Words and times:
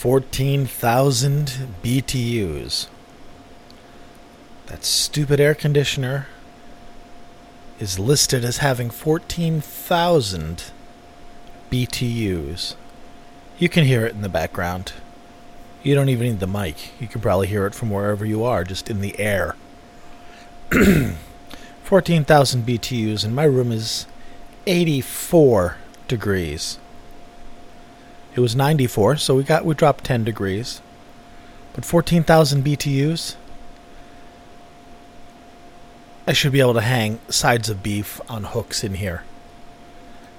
14,000 0.00 1.52
BTUs. 1.82 2.86
That 4.68 4.82
stupid 4.82 5.38
air 5.40 5.54
conditioner 5.54 6.26
is 7.78 7.98
listed 7.98 8.42
as 8.42 8.56
having 8.56 8.88
14,000 8.88 10.64
BTUs. 11.70 12.76
You 13.58 13.68
can 13.68 13.84
hear 13.84 14.06
it 14.06 14.14
in 14.14 14.22
the 14.22 14.30
background. 14.30 14.94
You 15.82 15.94
don't 15.94 16.08
even 16.08 16.28
need 16.28 16.40
the 16.40 16.46
mic. 16.46 16.98
You 16.98 17.06
can 17.06 17.20
probably 17.20 17.48
hear 17.48 17.66
it 17.66 17.74
from 17.74 17.90
wherever 17.90 18.24
you 18.24 18.42
are, 18.42 18.64
just 18.64 18.88
in 18.88 19.02
the 19.02 19.20
air. 19.20 19.54
14,000 21.84 22.66
BTUs, 22.66 23.22
and 23.22 23.36
my 23.36 23.44
room 23.44 23.70
is 23.70 24.06
84 24.66 25.76
degrees. 26.08 26.78
It 28.34 28.40
was 28.40 28.54
94, 28.54 29.16
so 29.16 29.34
we 29.34 29.42
got 29.42 29.64
we 29.64 29.74
dropped 29.74 30.04
10 30.04 30.24
degrees. 30.24 30.80
But 31.72 31.84
14,000 31.84 32.64
BTUs. 32.64 33.34
I 36.26 36.32
should 36.32 36.52
be 36.52 36.60
able 36.60 36.74
to 36.74 36.80
hang 36.80 37.18
sides 37.28 37.68
of 37.68 37.82
beef 37.82 38.20
on 38.28 38.44
hooks 38.44 38.84
in 38.84 38.94
here. 38.94 39.24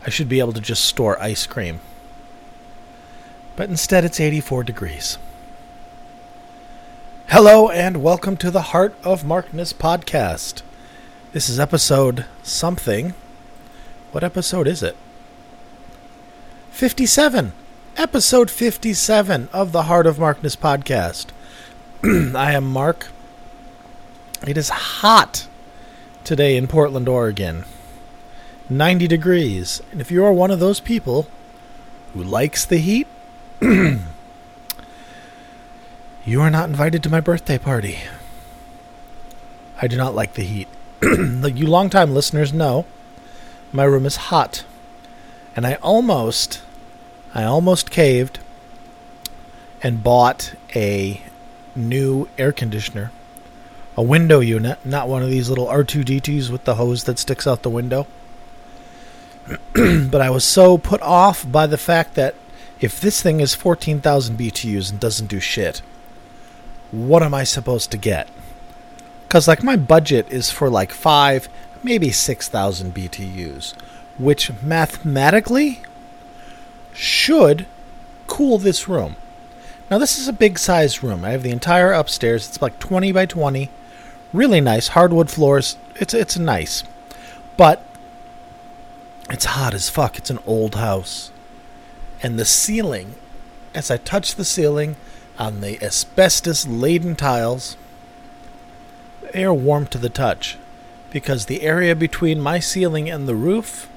I 0.05 0.09
should 0.09 0.29
be 0.29 0.39
able 0.39 0.53
to 0.53 0.61
just 0.61 0.85
store 0.85 1.21
ice 1.21 1.45
cream. 1.45 1.81
But 3.57 3.69
instead, 3.69 4.05
it's 4.05 4.19
84 4.19 4.63
degrees. 4.63 5.17
Hello, 7.27 7.69
and 7.69 8.01
welcome 8.01 8.37
to 8.37 8.49
the 8.51 8.61
Heart 8.61 8.95
of 9.03 9.25
Markness 9.25 9.73
podcast. 9.73 10.61
This 11.33 11.49
is 11.49 11.59
episode 11.59 12.25
something. 12.41 13.13
What 14.11 14.23
episode 14.23 14.67
is 14.67 14.81
it? 14.81 14.95
57. 16.71 17.51
Episode 17.97 18.49
57 18.49 19.49
of 19.51 19.73
the 19.73 19.83
Heart 19.83 20.07
of 20.07 20.17
Markness 20.17 20.55
podcast. 20.55 21.27
I 22.03 22.53
am 22.53 22.65
Mark. 22.65 23.09
It 24.47 24.57
is 24.57 24.69
hot 24.69 25.45
today 26.23 26.55
in 26.55 26.67
Portland, 26.67 27.09
Oregon. 27.09 27.65
90 28.69 29.07
degrees. 29.07 29.81
And 29.91 29.99
if 29.99 30.09
you 30.09 30.23
are 30.23 30.31
one 30.31 30.51
of 30.51 30.59
those 30.61 30.79
people 30.79 31.27
who 32.13 32.23
likes 32.23 32.63
the 32.65 32.77
heat, 32.77 33.07
you 33.61 33.99
are 36.37 36.49
not 36.49 36.69
invited 36.69 37.03
to 37.03 37.09
my 37.09 37.19
birthday 37.19 37.57
party. 37.57 37.99
I 39.81 39.87
do 39.87 39.97
not 39.97 40.15
like 40.15 40.35
the 40.35 40.43
heat. 40.43 40.69
you 41.01 41.67
longtime 41.67 42.13
listeners 42.13 42.53
know 42.53 42.85
my 43.73 43.83
room 43.83 44.05
is 44.05 44.15
hot. 44.15 44.63
And 45.57 45.67
I 45.67 45.73
almost 45.75 46.61
I 47.33 47.43
almost 47.43 47.91
caved 47.91 48.39
and 49.81 50.03
bought 50.03 50.53
a 50.75 51.21
new 51.75 52.27
air 52.37 52.51
conditioner. 52.51 53.11
A 53.97 54.03
window 54.03 54.39
unit, 54.39 54.85
not 54.85 55.07
one 55.07 55.23
of 55.23 55.29
these 55.29 55.49
little 55.49 55.67
R2D2s 55.67 56.49
with 56.49 56.63
the 56.65 56.75
hose 56.75 57.05
that 57.05 57.19
sticks 57.19 57.47
out 57.47 57.61
the 57.61 57.69
window. 57.69 58.07
but 59.73 60.21
I 60.21 60.29
was 60.29 60.43
so 60.43 60.77
put 60.77 61.01
off 61.01 61.49
by 61.49 61.67
the 61.67 61.77
fact 61.77 62.15
that 62.15 62.35
if 62.79 62.99
this 62.99 63.21
thing 63.21 63.39
is 63.39 63.53
14,000 63.53 64.37
BTUs 64.37 64.89
and 64.89 64.99
doesn't 64.99 65.27
do 65.27 65.39
shit, 65.39 65.81
what 66.91 67.23
am 67.23 67.33
I 67.33 67.43
supposed 67.43 67.91
to 67.91 67.97
get? 67.97 68.27
Because, 69.27 69.47
like, 69.47 69.63
my 69.63 69.75
budget 69.75 70.29
is 70.29 70.51
for 70.51 70.69
like 70.69 70.91
five, 70.91 71.47
maybe 71.83 72.11
6,000 72.11 72.93
BTUs, 72.93 73.73
which 74.17 74.51
mathematically 74.61 75.81
should 76.93 77.65
cool 78.27 78.57
this 78.57 78.87
room. 78.87 79.15
Now, 79.89 79.97
this 79.97 80.17
is 80.17 80.27
a 80.27 80.33
big 80.33 80.57
sized 80.57 81.03
room. 81.03 81.25
I 81.25 81.31
have 81.31 81.43
the 81.43 81.51
entire 81.51 81.91
upstairs. 81.91 82.47
It's 82.47 82.61
like 82.61 82.79
20 82.79 83.11
by 83.11 83.25
20. 83.25 83.69
Really 84.31 84.61
nice. 84.61 84.89
Hardwood 84.89 85.29
floors. 85.29 85.75
It's, 85.95 86.13
it's 86.13 86.37
nice. 86.37 86.83
But 87.57 87.85
it's 89.29 89.45
hot 89.45 89.73
as 89.73 89.89
fuck. 89.89 90.17
It's 90.17 90.29
an 90.29 90.39
old 90.45 90.75
house. 90.75 91.31
And 92.23 92.39
the 92.39 92.45
ceiling, 92.45 93.15
as 93.75 93.91
I 93.91 93.97
touch 93.97 94.35
the 94.35 94.45
ceiling 94.45 94.95
on 95.37 95.59
the 95.59 95.83
asbestos 95.83 96.65
laden 96.65 97.15
tiles, 97.15 97.75
they 99.33 99.43
are 99.43 99.53
warm 99.53 99.87
to 99.87 99.97
the 99.97 100.09
touch 100.09 100.57
because 101.11 101.45
the 101.45 101.63
area 101.63 101.95
between 101.95 102.39
my 102.39 102.59
ceiling 102.59 103.09
and 103.09 103.27
the 103.27 103.35
roof 103.35 103.89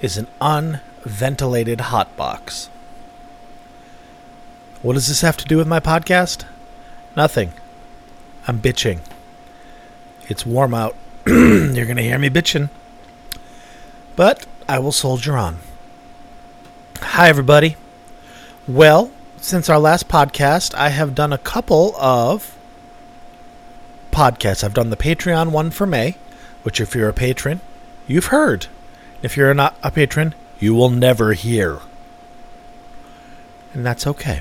is 0.00 0.18
an 0.18 0.26
unventilated 0.40 0.87
hot 1.04 2.16
box. 2.16 2.70
What 4.82 4.94
does 4.94 5.08
this 5.08 5.22
have 5.22 5.36
to 5.38 5.44
do 5.44 5.56
with 5.56 5.66
my 5.66 5.80
podcast? 5.80 6.44
Nothing. 7.16 7.52
I'm 8.46 8.60
bitching. 8.60 9.00
It's 10.28 10.46
warm 10.46 10.74
out. 10.74 10.94
You're 11.26 11.84
going 11.84 11.96
to 11.96 12.02
hear 12.02 12.18
me 12.18 12.30
bitching. 12.30 12.70
But 14.14 14.46
I 14.68 14.78
will 14.78 14.92
soldier 14.92 15.36
on. 15.36 15.58
Hi, 17.00 17.28
everybody. 17.28 17.76
Well, 18.66 19.10
since 19.38 19.68
our 19.68 19.78
last 19.78 20.08
podcast, 20.08 20.74
I 20.74 20.90
have 20.90 21.14
done 21.14 21.32
a 21.32 21.38
couple 21.38 21.94
of 21.96 22.56
podcasts. 24.12 24.62
I've 24.62 24.74
done 24.74 24.90
the 24.90 24.96
Patreon 24.96 25.50
one 25.52 25.70
for 25.70 25.86
May, 25.86 26.16
which, 26.62 26.80
if 26.80 26.94
you're 26.94 27.08
a 27.08 27.14
patron, 27.14 27.60
you've 28.06 28.26
heard. 28.26 28.66
If 29.22 29.36
you're 29.36 29.54
not 29.54 29.76
a 29.82 29.90
patron, 29.90 30.34
you 30.58 30.74
will 30.74 30.90
never 30.90 31.32
hear. 31.32 31.80
And 33.74 33.84
that's 33.84 34.06
okay. 34.06 34.40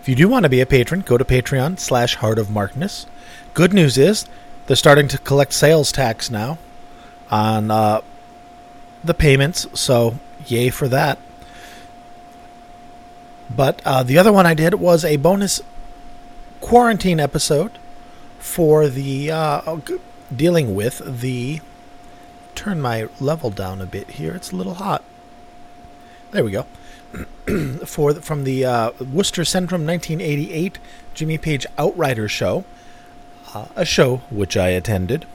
If 0.00 0.08
you 0.08 0.14
do 0.14 0.28
want 0.28 0.44
to 0.44 0.48
be 0.48 0.60
a 0.60 0.66
patron, 0.66 1.00
go 1.00 1.16
to 1.16 1.24
Patreon 1.24 1.78
slash 1.78 2.16
Heart 2.16 2.38
of 2.38 2.50
Markness. 2.50 3.06
Good 3.54 3.72
news 3.72 3.96
is 3.96 4.26
they're 4.66 4.76
starting 4.76 5.08
to 5.08 5.18
collect 5.18 5.52
sales 5.52 5.92
tax 5.92 6.30
now 6.30 6.58
on 7.30 7.70
uh, 7.70 8.00
the 9.04 9.14
payments, 9.14 9.66
so 9.78 10.18
yay 10.46 10.70
for 10.70 10.88
that. 10.88 11.18
But 13.54 13.82
uh, 13.84 14.02
the 14.02 14.18
other 14.18 14.32
one 14.32 14.46
I 14.46 14.54
did 14.54 14.74
was 14.74 15.04
a 15.04 15.16
bonus 15.16 15.60
quarantine 16.60 17.20
episode 17.20 17.72
for 18.38 18.88
the 18.88 19.30
uh, 19.30 19.78
dealing 20.34 20.74
with 20.74 21.20
the. 21.20 21.60
Turn 22.54 22.80
my 22.80 23.08
level 23.20 23.50
down 23.50 23.80
a 23.80 23.86
bit 23.86 24.10
here. 24.10 24.34
It's 24.34 24.52
a 24.52 24.56
little 24.56 24.74
hot. 24.74 25.02
There 26.30 26.44
we 26.44 26.50
go. 26.50 26.66
for 27.86 28.14
from 28.14 28.44
the 28.44 28.64
uh, 28.64 28.92
Worcester 29.00 29.42
Centrum 29.42 29.86
1988 29.86 30.78
Jimmy 31.14 31.38
Page 31.38 31.66
Outrider 31.78 32.28
show, 32.28 32.64
uh, 33.54 33.66
a 33.76 33.84
show 33.84 34.18
which 34.30 34.56
I 34.56 34.68
attended. 34.68 35.26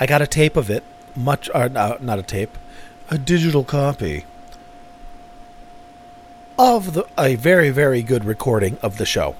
I 0.00 0.06
got 0.06 0.22
a 0.22 0.26
tape 0.26 0.56
of 0.56 0.70
it, 0.70 0.82
much 1.14 1.48
or 1.54 1.70
uh, 1.74 1.98
not 2.00 2.18
a 2.18 2.22
tape, 2.22 2.56
a 3.10 3.18
digital 3.18 3.64
copy 3.64 4.24
of 6.58 6.94
the, 6.94 7.06
a 7.18 7.34
very 7.34 7.70
very 7.70 8.02
good 8.02 8.24
recording 8.24 8.78
of 8.82 8.96
the 8.98 9.06
show. 9.06 9.36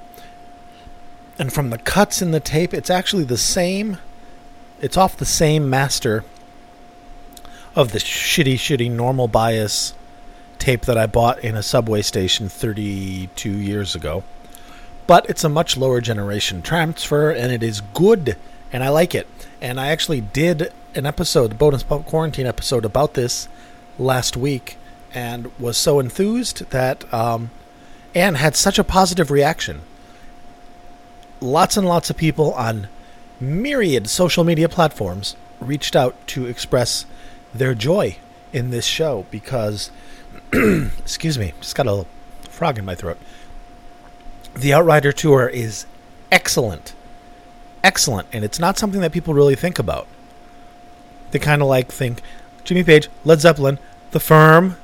And 1.39 1.53
from 1.53 1.71
the 1.71 1.79
cuts 1.79 2.23
in 2.23 2.31
the 2.31 2.41
tape, 2.41 2.73
it's 2.73 2.91
actually 2.91 3.25
the 3.25 3.39
same. 3.39 3.99
It's 4.81 4.97
off 4.97 5.17
the 5.17 5.25
same 5.25 5.71
master 5.71 6.25
of 7.77 7.93
the 7.93 7.99
shitty 7.99 8.55
shitty 8.55 8.91
normal 8.91 9.29
bias 9.29 9.95
tape 10.59 10.83
that 10.83 10.99
I 10.99 11.07
bought 11.07 11.39
in 11.41 11.57
a 11.57 11.63
subway 11.63 12.03
station 12.03 12.49
32 12.49 13.51
years 13.51 13.95
ago. 13.95 14.25
But 15.07 15.29
it's 15.29 15.45
a 15.45 15.49
much 15.49 15.77
lower 15.77 16.01
generation 16.01 16.63
transfer 16.63 17.31
and 17.31 17.53
it 17.53 17.63
is 17.63 17.83
good 17.93 18.37
and 18.73 18.83
I 18.83 18.89
like 18.89 19.15
it. 19.15 19.27
And 19.61 19.79
I 19.81 19.89
actually 19.89 20.21
did 20.21 20.73
an 20.95 21.07
episode, 21.07 21.51
the 21.53 21.55
bonus 21.55 21.83
quarantine 21.83 22.47
episode 22.47 22.85
about 22.85 23.15
this 23.15 23.49
last 23.99 24.37
week 24.37 24.77
and 25.13 25.51
was 25.59 25.77
so 25.77 26.01
enthused 26.01 26.71
that 26.71 27.13
um, 27.13 27.51
and 28.15 28.37
had 28.37 28.57
such 28.57 28.79
a 28.79 28.85
positive 28.85 29.31
reaction. 29.31 29.83
Lots 31.41 31.77
and 31.77 31.87
lots 31.87 32.11
of 32.11 32.17
people 32.17 32.53
on 32.55 32.89
myriad 33.41 34.09
social 34.09 34.45
media 34.45 34.69
platforms 34.69 35.37
reached 35.61 35.97
out 35.97 36.15
to 36.29 36.47
express 36.47 37.07
their 37.55 37.75
joy 37.75 38.17
in 38.53 38.71
this 38.71 38.87
show 38.87 39.27
because, 39.31 39.91
excuse 40.53 41.39
me, 41.39 41.53
just 41.61 41.75
got 41.75 41.87
a 41.87 41.91
little 41.91 42.09
frog 42.49 42.79
in 42.79 42.85
my 42.85 42.95
throat. 42.95 43.19
The 44.55 44.73
Outrider 44.73 45.13
tour 45.13 45.49
is 45.49 45.87
excellent. 46.31 46.95
Excellent. 47.83 48.29
And 48.33 48.45
it's 48.45 48.59
not 48.59 48.79
something 48.79 49.01
that 49.01 49.13
people 49.13 49.35
really 49.35 49.57
think 49.57 49.79
about. 49.79 50.07
They 51.33 51.39
kind 51.39 51.63
of 51.63 51.69
like 51.69 51.91
think 51.91 52.23
Jimmy 52.63 52.85
Page, 52.85 53.09
Led 53.25 53.41
Zeppelin, 53.41 53.79
The 54.13 54.21
Firm, 54.21 54.77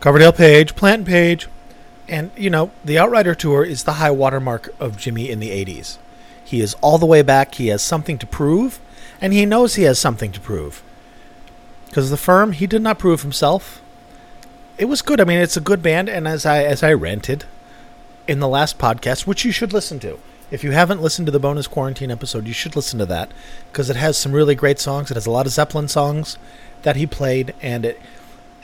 Coverdale 0.00 0.32
Page, 0.32 0.74
Plant 0.74 1.06
Page, 1.06 1.46
and 2.08 2.32
you 2.36 2.50
know 2.50 2.72
the 2.84 2.98
Outrider 2.98 3.36
tour 3.36 3.64
is 3.64 3.84
the 3.84 3.94
high 3.94 4.10
watermark 4.10 4.74
of 4.80 4.96
Jimmy 4.96 5.30
in 5.30 5.38
the 5.38 5.50
'80s. 5.50 5.98
He 6.52 6.60
is 6.60 6.74
all 6.82 6.98
the 6.98 7.06
way 7.06 7.22
back. 7.22 7.54
He 7.54 7.68
has 7.68 7.80
something 7.80 8.18
to 8.18 8.26
prove, 8.26 8.78
and 9.22 9.32
he 9.32 9.46
knows 9.46 9.76
he 9.76 9.84
has 9.84 9.98
something 9.98 10.32
to 10.32 10.38
prove. 10.38 10.82
Because 11.86 12.10
the 12.10 12.18
firm, 12.18 12.52
he 12.52 12.66
did 12.66 12.82
not 12.82 12.98
prove 12.98 13.22
himself. 13.22 13.80
it 14.76 14.84
was 14.84 15.00
good. 15.00 15.18
I 15.18 15.24
mean, 15.24 15.38
it's 15.38 15.56
a 15.56 15.62
good 15.62 15.82
band, 15.82 16.10
and 16.10 16.28
as 16.28 16.44
I 16.44 16.62
as 16.62 16.82
I 16.82 16.92
rented 16.92 17.46
in 18.28 18.40
the 18.40 18.48
last 18.48 18.76
podcast, 18.76 19.26
which 19.26 19.46
you 19.46 19.50
should 19.50 19.72
listen 19.72 19.98
to. 20.00 20.18
If 20.50 20.62
you 20.62 20.72
haven't 20.72 21.00
listened 21.00 21.24
to 21.24 21.32
the 21.32 21.40
bonus 21.40 21.66
quarantine 21.66 22.10
episode, 22.10 22.46
you 22.46 22.52
should 22.52 22.76
listen 22.76 22.98
to 22.98 23.06
that 23.06 23.32
because 23.70 23.88
it 23.88 23.96
has 23.96 24.18
some 24.18 24.32
really 24.32 24.54
great 24.54 24.78
songs. 24.78 25.10
It 25.10 25.14
has 25.14 25.24
a 25.24 25.30
lot 25.30 25.46
of 25.46 25.52
Zeppelin 25.52 25.88
songs 25.88 26.36
that 26.82 26.96
he 26.96 27.06
played, 27.06 27.54
and 27.62 27.86
it 27.86 27.98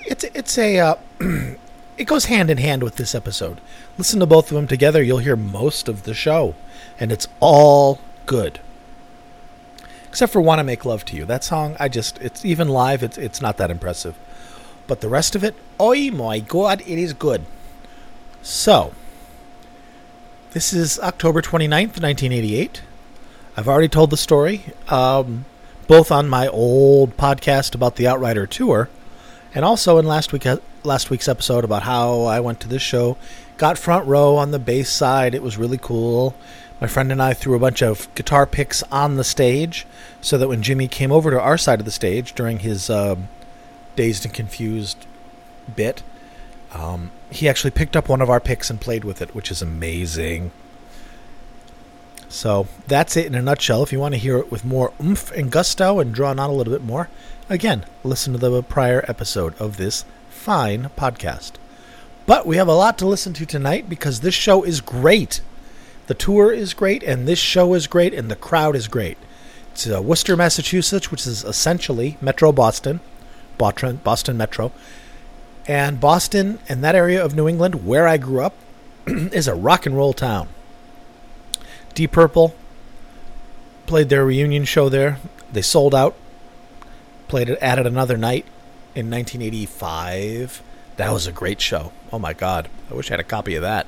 it's 0.04 0.24
it's 0.24 0.58
a 0.58 0.78
uh, 0.78 0.94
it 1.98 2.06
goes 2.06 2.26
hand 2.26 2.48
in 2.48 2.58
hand 2.58 2.82
with 2.82 2.96
this 2.96 3.14
episode. 3.14 3.60
Listen 3.98 4.20
to 4.20 4.26
both 4.26 4.50
of 4.50 4.54
them 4.54 4.68
together, 4.68 5.02
you'll 5.02 5.18
hear 5.18 5.36
most 5.36 5.88
of 5.88 6.04
the 6.04 6.14
show, 6.14 6.54
and 6.98 7.10
it's 7.10 7.26
all 7.40 8.00
good. 8.24 8.60
Except 10.08 10.32
for 10.32 10.40
"Want 10.40 10.60
to 10.60 10.64
Make 10.64 10.84
Love 10.84 11.04
to 11.06 11.16
You." 11.16 11.24
That 11.24 11.44
song, 11.44 11.76
I 11.78 11.88
just 11.88 12.18
it's 12.22 12.44
even 12.44 12.68
live, 12.68 13.02
it's 13.02 13.18
it's 13.18 13.42
not 13.42 13.56
that 13.58 13.70
impressive. 13.70 14.14
But 14.86 15.00
the 15.00 15.08
rest 15.08 15.36
of 15.36 15.44
it, 15.44 15.54
oh 15.78 15.94
my 16.12 16.38
god, 16.38 16.80
it 16.82 16.98
is 16.98 17.12
good. 17.12 17.42
So, 18.40 18.92
this 20.52 20.72
is 20.72 20.98
October 21.00 21.42
29th, 21.42 22.00
1988. 22.00 22.80
I've 23.56 23.68
already 23.68 23.88
told 23.88 24.10
the 24.10 24.16
story, 24.16 24.66
um, 24.88 25.44
both 25.88 26.12
on 26.12 26.28
my 26.28 26.46
old 26.46 27.16
podcast 27.16 27.74
about 27.74 27.96
the 27.96 28.06
Outrider 28.06 28.46
tour, 28.46 28.88
and 29.52 29.64
also 29.64 29.98
in 29.98 30.06
last 30.06 30.32
week 30.32 30.46
last 30.88 31.10
week's 31.10 31.28
episode 31.28 31.62
about 31.62 31.84
how 31.84 32.22
I 32.22 32.40
went 32.40 32.58
to 32.60 32.68
this 32.68 32.82
show, 32.82 33.16
got 33.58 33.78
front 33.78 34.06
row 34.06 34.36
on 34.36 34.50
the 34.50 34.58
bass 34.58 34.90
side. 34.90 35.34
It 35.34 35.42
was 35.42 35.56
really 35.56 35.78
cool. 35.78 36.34
My 36.80 36.86
friend 36.86 37.12
and 37.12 37.22
I 37.22 37.34
threw 37.34 37.54
a 37.54 37.60
bunch 37.60 37.82
of 37.82 38.12
guitar 38.14 38.46
picks 38.46 38.82
on 38.84 39.16
the 39.16 39.24
stage, 39.24 39.86
so 40.20 40.38
that 40.38 40.48
when 40.48 40.62
Jimmy 40.62 40.88
came 40.88 41.12
over 41.12 41.30
to 41.30 41.40
our 41.40 41.58
side 41.58 41.78
of 41.78 41.84
the 41.84 41.92
stage 41.92 42.34
during 42.34 42.60
his 42.60 42.88
uh, 42.88 43.16
dazed 43.96 44.24
and 44.24 44.34
confused 44.34 45.06
bit, 45.76 46.02
um, 46.72 47.10
he 47.30 47.48
actually 47.48 47.70
picked 47.70 47.96
up 47.96 48.08
one 48.08 48.22
of 48.22 48.30
our 48.30 48.40
picks 48.40 48.70
and 48.70 48.80
played 48.80 49.04
with 49.04 49.20
it, 49.20 49.34
which 49.34 49.50
is 49.50 49.60
amazing. 49.60 50.50
So 52.28 52.66
that's 52.86 53.16
it 53.16 53.26
in 53.26 53.34
a 53.34 53.42
nutshell. 53.42 53.82
If 53.82 53.92
you 53.92 53.98
want 53.98 54.14
to 54.14 54.20
hear 54.20 54.38
it 54.38 54.50
with 54.50 54.64
more 54.64 54.92
oomph 55.02 55.30
and 55.32 55.50
gusto 55.50 55.98
and 55.98 56.14
drawn 56.14 56.38
out 56.38 56.50
a 56.50 56.52
little 56.52 56.72
bit 56.72 56.82
more, 56.82 57.08
again, 57.48 57.84
listen 58.04 58.32
to 58.32 58.38
the 58.38 58.62
prior 58.62 59.04
episode 59.08 59.58
of 59.60 59.78
this 59.78 60.04
fine 60.48 60.88
podcast. 60.96 61.52
But 62.24 62.46
we 62.46 62.56
have 62.56 62.68
a 62.68 62.72
lot 62.72 62.96
to 62.96 63.06
listen 63.06 63.34
to 63.34 63.44
tonight 63.44 63.86
because 63.86 64.20
this 64.20 64.32
show 64.32 64.62
is 64.62 64.80
great. 64.80 65.42
The 66.06 66.14
tour 66.14 66.50
is 66.50 66.72
great, 66.72 67.02
and 67.02 67.28
this 67.28 67.38
show 67.38 67.74
is 67.74 67.86
great, 67.86 68.14
and 68.14 68.30
the 68.30 68.34
crowd 68.34 68.74
is 68.74 68.88
great. 68.88 69.18
It's 69.72 69.86
uh, 69.86 70.00
Worcester, 70.00 70.38
Massachusetts, 70.38 71.10
which 71.10 71.26
is 71.26 71.44
essentially 71.44 72.16
Metro 72.22 72.50
Boston, 72.50 73.00
Boston 73.58 74.38
Metro. 74.38 74.72
And 75.66 76.00
Boston 76.00 76.60
and 76.66 76.82
that 76.82 76.94
area 76.94 77.22
of 77.22 77.36
New 77.36 77.46
England, 77.46 77.84
where 77.84 78.08
I 78.08 78.16
grew 78.16 78.40
up, 78.40 78.54
is 79.06 79.48
a 79.48 79.54
rock 79.54 79.84
and 79.84 79.98
roll 79.98 80.14
town. 80.14 80.48
Deep 81.92 82.12
Purple 82.12 82.54
played 83.84 84.08
their 84.08 84.24
reunion 84.24 84.64
show 84.64 84.88
there. 84.88 85.18
They 85.52 85.60
sold 85.60 85.94
out. 85.94 86.16
Played 87.28 87.50
it, 87.50 87.58
added 87.60 87.86
another 87.86 88.16
night 88.16 88.46
in 88.98 89.10
1985. 89.10 90.62
That 90.96 91.12
was 91.12 91.26
a 91.26 91.32
great 91.32 91.60
show. 91.60 91.92
Oh 92.12 92.18
my 92.18 92.32
God. 92.32 92.68
I 92.90 92.94
wish 92.94 93.10
I 93.10 93.14
had 93.14 93.20
a 93.20 93.24
copy 93.24 93.54
of 93.54 93.62
that. 93.62 93.86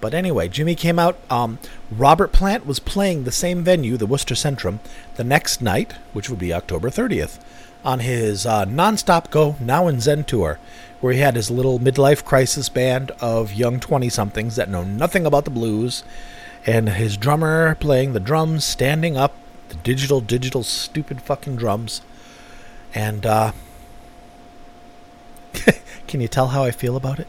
But 0.00 0.12
anyway, 0.12 0.48
Jimmy 0.48 0.74
came 0.74 0.98
out. 0.98 1.18
Um, 1.30 1.58
Robert 1.90 2.32
Plant 2.32 2.66
was 2.66 2.78
playing 2.78 3.24
the 3.24 3.32
same 3.32 3.64
venue, 3.64 3.96
the 3.96 4.06
Worcester 4.06 4.34
Centrum, 4.34 4.80
the 5.14 5.24
next 5.24 5.62
night, 5.62 5.92
which 6.12 6.28
would 6.28 6.38
be 6.38 6.52
October 6.52 6.90
30th, 6.90 7.38
on 7.84 8.00
his 8.00 8.44
uh, 8.44 8.66
Nonstop 8.66 9.30
Go 9.30 9.56
Now 9.60 9.86
and 9.86 10.02
Zen 10.02 10.24
tour 10.24 10.58
where 11.00 11.12
he 11.12 11.20
had 11.20 11.36
his 11.36 11.50
little 11.50 11.78
midlife 11.78 12.24
crisis 12.24 12.68
band 12.68 13.10
of 13.20 13.52
young 13.52 13.78
20 13.80 14.08
somethings 14.08 14.56
that 14.56 14.68
know 14.68 14.82
nothing 14.82 15.26
about 15.26 15.44
the 15.44 15.50
blues, 15.50 16.02
and 16.64 16.88
his 16.88 17.16
drummer 17.16 17.74
playing 17.76 18.12
the 18.12 18.20
drums, 18.20 18.64
standing 18.64 19.16
up, 19.16 19.36
the 19.68 19.76
digital, 19.76 20.20
digital, 20.20 20.62
stupid 20.62 21.22
fucking 21.22 21.56
drums. 21.56 22.00
And, 22.94 23.26
uh, 23.26 23.52
can 26.06 26.20
you 26.20 26.28
tell 26.28 26.48
how 26.48 26.64
I 26.64 26.70
feel 26.70 26.96
about 26.96 27.18
it? 27.18 27.26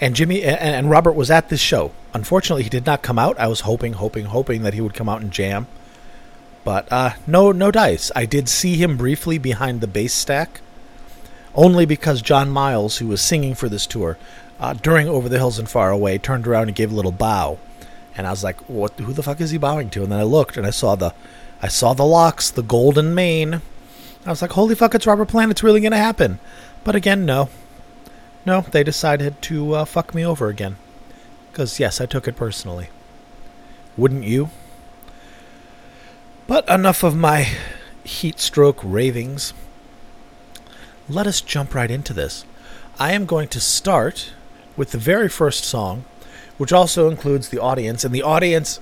And 0.00 0.16
Jimmy 0.16 0.42
and, 0.42 0.58
and 0.58 0.90
Robert 0.90 1.12
was 1.12 1.30
at 1.30 1.48
this 1.48 1.60
show. 1.60 1.92
Unfortunately, 2.14 2.62
he 2.62 2.70
did 2.70 2.86
not 2.86 3.02
come 3.02 3.18
out. 3.18 3.38
I 3.38 3.46
was 3.48 3.60
hoping, 3.60 3.94
hoping, 3.94 4.26
hoping 4.26 4.62
that 4.62 4.74
he 4.74 4.80
would 4.80 4.94
come 4.94 5.08
out 5.08 5.20
and 5.20 5.30
jam. 5.30 5.66
But 6.64 6.90
uh, 6.92 7.10
no, 7.26 7.52
no 7.52 7.70
dice. 7.70 8.10
I 8.14 8.26
did 8.26 8.48
see 8.48 8.76
him 8.76 8.96
briefly 8.96 9.38
behind 9.38 9.80
the 9.80 9.86
bass 9.86 10.12
stack, 10.12 10.60
only 11.54 11.86
because 11.86 12.22
John 12.22 12.50
Miles, 12.50 12.98
who 12.98 13.08
was 13.08 13.22
singing 13.22 13.54
for 13.54 13.68
this 13.68 13.86
tour 13.86 14.18
uh, 14.58 14.74
during 14.74 15.08
Over 15.08 15.28
the 15.28 15.38
Hills 15.38 15.58
and 15.58 15.68
Far 15.68 15.90
Away, 15.90 16.18
turned 16.18 16.46
around 16.46 16.68
and 16.68 16.76
gave 16.76 16.92
a 16.92 16.94
little 16.94 17.12
bow, 17.12 17.58
and 18.16 18.26
I 18.26 18.30
was 18.30 18.44
like, 18.44 18.60
"What? 18.68 18.92
Who 18.98 19.12
the 19.12 19.22
fuck 19.22 19.40
is 19.40 19.50
he 19.50 19.58
bowing 19.58 19.88
to?" 19.90 20.02
And 20.02 20.12
then 20.12 20.20
I 20.20 20.24
looked 20.24 20.56
and 20.56 20.66
I 20.66 20.70
saw 20.70 20.96
the, 20.96 21.14
I 21.62 21.68
saw 21.68 21.94
the 21.94 22.04
locks, 22.04 22.50
the 22.50 22.62
golden 22.62 23.14
mane. 23.14 23.62
I 24.26 24.30
was 24.30 24.42
like, 24.42 24.52
"Holy 24.52 24.74
fuck! 24.74 24.94
It's 24.94 25.06
Robert 25.06 25.28
Plant! 25.28 25.50
It's 25.50 25.62
really 25.62 25.80
gonna 25.80 25.96
happen." 25.96 26.38
But 26.84 26.96
again, 26.96 27.24
no, 27.26 27.48
no, 28.46 28.62
they 28.62 28.82
decided 28.82 29.40
to 29.42 29.74
uh, 29.74 29.84
fuck 29.84 30.14
me 30.14 30.24
over 30.24 30.48
again. 30.48 30.76
Because 31.50 31.80
yes, 31.80 32.00
I 32.00 32.06
took 32.06 32.26
it 32.26 32.36
personally. 32.36 32.88
Wouldn't 33.96 34.24
you? 34.24 34.50
But 36.46 36.68
enough 36.68 37.02
of 37.02 37.16
my 37.16 37.48
heat 38.04 38.40
stroke 38.40 38.80
ravings 38.82 39.52
let 41.10 41.26
us 41.26 41.40
jump 41.40 41.74
right 41.74 41.90
into 41.90 42.14
this. 42.14 42.44
I 42.98 43.12
am 43.12 43.26
going 43.26 43.48
to 43.48 43.60
start 43.60 44.32
with 44.76 44.92
the 44.92 44.98
very 44.98 45.28
first 45.28 45.64
song, 45.64 46.04
which 46.56 46.72
also 46.72 47.10
includes 47.10 47.48
the 47.48 47.58
audience. 47.58 48.04
And 48.04 48.14
the 48.14 48.22
audience, 48.22 48.78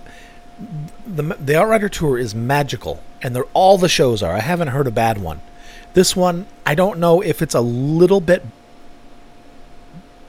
the, 1.07 1.23
the 1.23 1.57
Outrider 1.57 1.89
Tour 1.89 2.19
is 2.19 2.35
magical, 2.35 3.03
and 3.23 3.35
they're, 3.35 3.47
all 3.55 3.79
the 3.79 3.89
shows 3.89 4.23
are. 4.23 4.35
I 4.35 4.41
haven't 4.41 4.69
heard 4.69 4.87
a 4.87 4.93
bad 4.93 5.19
one. 5.19 5.41
This 5.95 6.15
one, 6.15 6.47
I 6.65 6.75
don't 6.75 6.99
know 6.99 7.21
if 7.21 7.43
it's 7.43 7.55
a 7.55 7.61
little 7.61 8.21
bit 8.21 8.45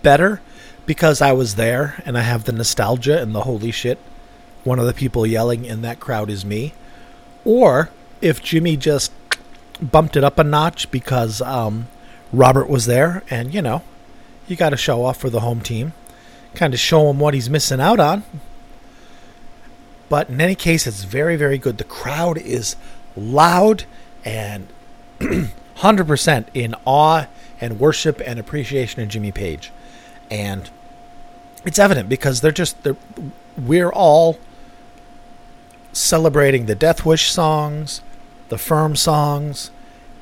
better 0.02 0.42
because 0.86 1.22
I 1.22 1.32
was 1.34 1.56
there 1.56 2.02
and 2.06 2.18
I 2.18 2.22
have 2.22 2.46
the 2.46 2.52
nostalgia 2.52 3.22
and 3.22 3.36
the 3.36 3.42
holy 3.42 3.72
shit. 3.72 4.00
One 4.64 4.80
of 4.80 4.86
the 4.86 4.94
people 4.94 5.26
yelling 5.26 5.66
in 5.66 5.82
that 5.84 6.00
crowd 6.00 6.30
is 6.30 6.44
me. 6.44 6.74
Or 7.46 7.90
if 8.22 8.42
Jimmy 8.42 8.78
just 8.78 9.12
bumped 9.82 10.16
it 10.16 10.24
up 10.24 10.40
a 10.40 10.44
notch 10.44 10.92
because 10.92 11.42
um, 11.42 11.88
Robert 12.34 12.70
was 12.70 12.86
there, 12.86 13.24
and 13.30 13.54
you 13.54 13.62
know, 13.62 13.84
you 14.48 14.56
got 14.56 14.70
to 14.70 14.78
show 14.78 15.06
off 15.06 15.18
for 15.18 15.30
the 15.30 15.40
home 15.40 15.62
team, 15.62 15.94
kind 16.56 16.74
of 16.74 16.80
show 16.80 17.10
him 17.10 17.20
what 17.20 17.34
he's 17.34 17.50
missing 17.50 17.80
out 17.80 18.00
on. 18.00 18.24
But 20.10 20.30
in 20.30 20.42
any 20.42 20.56
case, 20.56 20.88
it's 20.88 21.04
very, 21.04 21.36
very 21.36 21.58
good. 21.58 21.78
The 21.78 21.84
crowd 21.84 22.38
is 22.38 22.76
loud 23.16 23.86
and 24.26 24.68
100% 25.78 26.46
in 26.54 26.76
awe 26.86 27.28
and 27.62 27.80
worship 27.80 28.22
and 28.26 28.40
appreciation 28.40 29.02
of 29.02 29.10
Jimmy 29.10 29.32
Page. 29.32 29.72
And 30.32 30.70
it's 31.66 31.80
evident 31.80 32.10
because 32.10 32.42
they're 32.42 32.52
just, 32.52 32.82
they're, 32.84 32.98
we're 33.58 33.92
all 33.92 34.40
celebrating 35.92 36.66
the 36.66 36.76
Death 36.76 37.06
Wish 37.06 37.32
songs, 37.32 38.02
the 38.50 38.58
Firm 38.58 38.96
songs, 38.96 39.72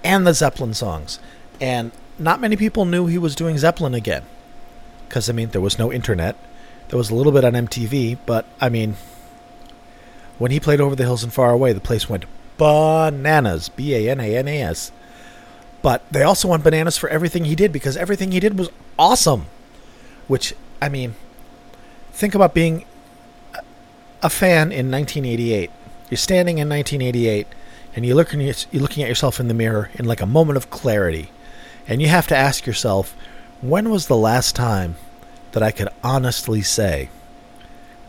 and 0.04 0.26
the 0.26 0.34
Zeppelin 0.34 0.74
songs. 0.74 1.20
And 1.60 1.92
not 2.18 2.40
many 2.40 2.56
people 2.56 2.86
knew 2.86 3.08
he 3.08 3.18
was 3.18 3.36
doing 3.36 3.58
Zeppelin 3.58 3.94
again. 3.94 4.24
Because, 5.08 5.30
I 5.30 5.34
mean, 5.34 5.50
there 5.50 5.62
was 5.62 5.80
no 5.80 5.92
internet. 5.92 6.36
There 6.90 6.98
was 6.98 7.10
a 7.10 7.16
little 7.16 7.32
bit 7.32 7.44
on 7.44 7.54
MTV, 7.54 8.18
but, 8.26 8.46
I 8.60 8.70
mean, 8.70 8.96
when 10.38 10.52
he 10.52 10.60
played 10.60 10.82
Over 10.82 10.96
the 10.96 11.04
Hills 11.04 11.24
and 11.24 11.34
Far 11.34 11.52
Away, 11.52 11.74
the 11.74 11.80
place 11.80 12.10
went 12.10 12.26
bananas. 12.58 13.70
B 13.70 13.96
A 13.96 14.10
N 14.12 14.20
A 14.20 14.38
N 14.38 14.48
A 14.48 14.62
S. 14.62 14.92
But 15.82 16.04
they 16.12 16.24
also 16.24 16.48
went 16.48 16.64
bananas 16.64 16.98
for 16.98 17.10
everything 17.10 17.46
he 17.46 17.56
did 17.56 17.72
because 17.72 17.96
everything 17.96 18.32
he 18.32 18.40
did 18.40 18.58
was 18.58 18.70
awesome. 18.98 19.46
Which, 20.28 20.54
I 20.82 20.90
mean, 20.90 21.16
think 22.12 22.36
about 22.36 22.54
being 22.54 22.86
a 24.22 24.30
fan 24.30 24.72
in 24.72 24.92
1988. 24.92 25.72
You're 26.10 26.18
standing 26.18 26.58
in 26.58 26.68
1988 26.68 27.48
and 27.96 28.06
you're 28.06 28.16
looking, 28.16 28.42
you're 28.42 28.56
looking 28.74 29.04
at 29.04 29.10
yourself 29.10 29.40
in 29.40 29.48
the 29.48 29.54
mirror 29.54 29.90
in 29.96 30.06
like 30.06 30.22
a 30.22 30.26
moment 30.26 30.58
of 30.58 30.70
clarity. 30.70 31.32
And 31.88 32.02
you 32.02 32.08
have 32.10 32.28
to 32.28 32.36
ask 32.36 32.66
yourself, 32.66 33.16
when 33.62 33.90
was 33.90 34.08
the 34.08 34.18
last 34.18 34.56
time 34.56 34.96
that 35.54 35.64
I 35.64 35.72
could 35.72 35.90
honestly 36.04 36.62
say 36.62 37.10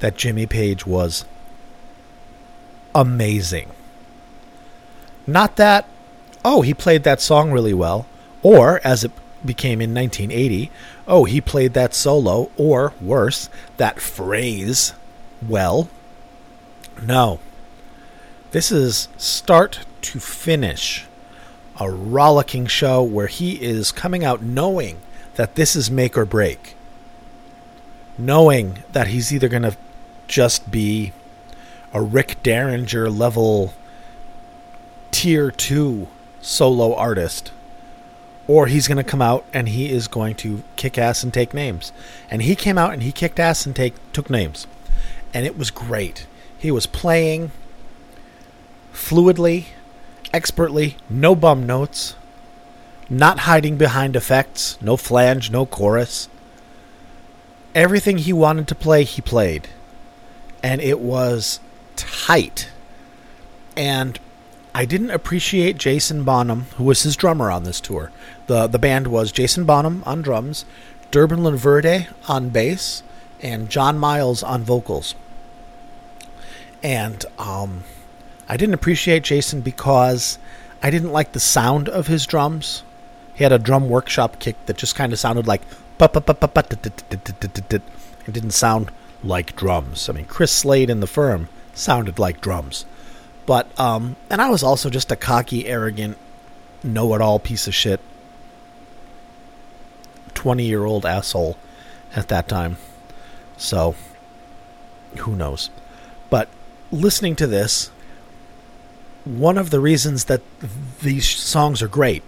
that 0.00 0.16
Jimmy 0.16 0.46
Page 0.46 0.86
was 0.86 1.24
amazing? 2.94 3.70
Not 5.28 5.56
that, 5.56 5.86
oh, 6.42 6.62
he 6.62 6.72
played 6.72 7.02
that 7.02 7.20
song 7.20 7.52
really 7.52 7.74
well, 7.74 8.06
or 8.42 8.80
as 8.82 9.04
it 9.04 9.12
became 9.44 9.82
in 9.82 9.94
1980, 9.94 10.70
oh, 11.06 11.24
he 11.24 11.42
played 11.42 11.74
that 11.74 11.92
solo, 11.92 12.50
or 12.56 12.94
worse, 12.98 13.50
that 13.76 14.00
phrase 14.00 14.94
well. 15.46 15.90
No. 17.02 17.40
This 18.52 18.72
is 18.72 19.08
start 19.18 19.80
to 20.00 20.18
finish 20.18 21.04
a 21.78 21.90
rollicking 21.90 22.66
show 22.66 23.02
where 23.02 23.26
he 23.26 23.62
is 23.62 23.92
coming 23.92 24.24
out 24.24 24.40
knowing 24.40 24.96
that 25.34 25.56
this 25.56 25.76
is 25.76 25.90
make 25.90 26.16
or 26.16 26.24
break. 26.24 26.74
Knowing 28.16 28.82
that 28.92 29.08
he's 29.08 29.30
either 29.30 29.48
going 29.48 29.62
to 29.62 29.76
just 30.26 30.70
be 30.70 31.12
a 31.92 32.00
Rick 32.00 32.42
Derringer 32.42 33.10
level 33.10 33.74
tier 35.10 35.50
2 35.50 36.08
solo 36.40 36.94
artist 36.94 37.52
or 38.48 38.66
he's 38.66 38.88
going 38.88 38.96
to 38.96 39.04
come 39.04 39.22
out 39.22 39.44
and 39.52 39.68
he 39.68 39.92
is 39.92 40.08
going 40.08 40.34
to 40.34 40.64
kick 40.74 40.98
ass 40.98 41.22
and 41.22 41.32
take 41.32 41.52
names. 41.52 41.92
And 42.30 42.42
he 42.42 42.56
came 42.56 42.78
out 42.78 42.94
and 42.94 43.02
he 43.02 43.12
kicked 43.12 43.38
ass 43.38 43.66
and 43.66 43.76
take 43.76 43.94
took 44.12 44.30
names. 44.30 44.66
And 45.34 45.46
it 45.46 45.56
was 45.56 45.70
great. 45.70 46.26
He 46.58 46.70
was 46.70 46.86
playing 46.86 47.52
fluidly, 48.92 49.66
expertly, 50.32 50.96
no 51.10 51.36
bum 51.36 51.66
notes, 51.66 52.16
not 53.10 53.40
hiding 53.40 53.76
behind 53.76 54.16
effects, 54.16 54.78
no 54.80 54.96
flange, 54.96 55.50
no 55.50 55.66
chorus. 55.66 56.28
Everything 57.74 58.16
he 58.18 58.32
wanted 58.32 58.66
to 58.68 58.74
play, 58.74 59.04
he 59.04 59.20
played. 59.20 59.68
And 60.62 60.80
it 60.80 61.00
was 61.00 61.60
tight. 61.96 62.70
And 63.76 64.18
I 64.74 64.84
didn't 64.84 65.10
appreciate 65.10 65.78
Jason 65.78 66.24
Bonham, 66.24 66.66
who 66.76 66.84
was 66.84 67.02
his 67.02 67.16
drummer 67.16 67.50
on 67.50 67.64
this 67.64 67.80
tour. 67.80 68.10
The 68.46 68.66
the 68.66 68.78
band 68.78 69.08
was 69.08 69.32
Jason 69.32 69.64
Bonham 69.64 70.02
on 70.06 70.22
drums, 70.22 70.64
Durban 71.10 71.42
LaVerde 71.42 72.08
on 72.28 72.50
bass, 72.50 73.02
and 73.40 73.70
John 73.70 73.98
Miles 73.98 74.42
on 74.42 74.62
vocals. 74.62 75.14
And 76.82 77.24
um, 77.38 77.84
I 78.48 78.56
didn't 78.56 78.74
appreciate 78.74 79.24
Jason 79.24 79.60
because 79.60 80.38
I 80.82 80.90
didn't 80.90 81.12
like 81.12 81.32
the 81.32 81.40
sound 81.40 81.88
of 81.88 82.06
his 82.06 82.26
drums. 82.26 82.82
He 83.34 83.44
had 83.44 83.52
a 83.52 83.58
drum 83.58 83.88
workshop 83.88 84.38
kick 84.38 84.56
that 84.66 84.76
just 84.76 84.94
kind 84.94 85.12
of 85.12 85.18
sounded 85.18 85.46
like 85.46 85.62
it 86.00 86.12
didn't 88.32 88.50
sound 88.50 88.90
like 89.24 89.56
drums. 89.56 90.08
I 90.08 90.12
mean, 90.12 90.24
Chris 90.26 90.52
Slade 90.52 90.90
in 90.90 91.00
the 91.00 91.06
firm 91.06 91.48
sounded 91.74 92.18
like 92.18 92.40
drums. 92.40 92.84
But 93.48 93.66
um, 93.80 94.16
and 94.28 94.42
I 94.42 94.50
was 94.50 94.62
also 94.62 94.90
just 94.90 95.10
a 95.10 95.16
cocky, 95.16 95.66
arrogant, 95.66 96.18
know-it-all 96.82 97.38
piece 97.38 97.66
of 97.66 97.74
shit, 97.74 97.98
twenty-year-old 100.34 101.06
asshole 101.06 101.56
at 102.14 102.28
that 102.28 102.46
time. 102.46 102.76
So 103.56 103.94
who 105.20 105.34
knows? 105.34 105.70
But 106.28 106.50
listening 106.92 107.36
to 107.36 107.46
this, 107.46 107.90
one 109.24 109.56
of 109.56 109.70
the 109.70 109.80
reasons 109.80 110.26
that 110.26 110.42
these 111.00 111.26
songs 111.26 111.80
are 111.80 111.88
great, 111.88 112.22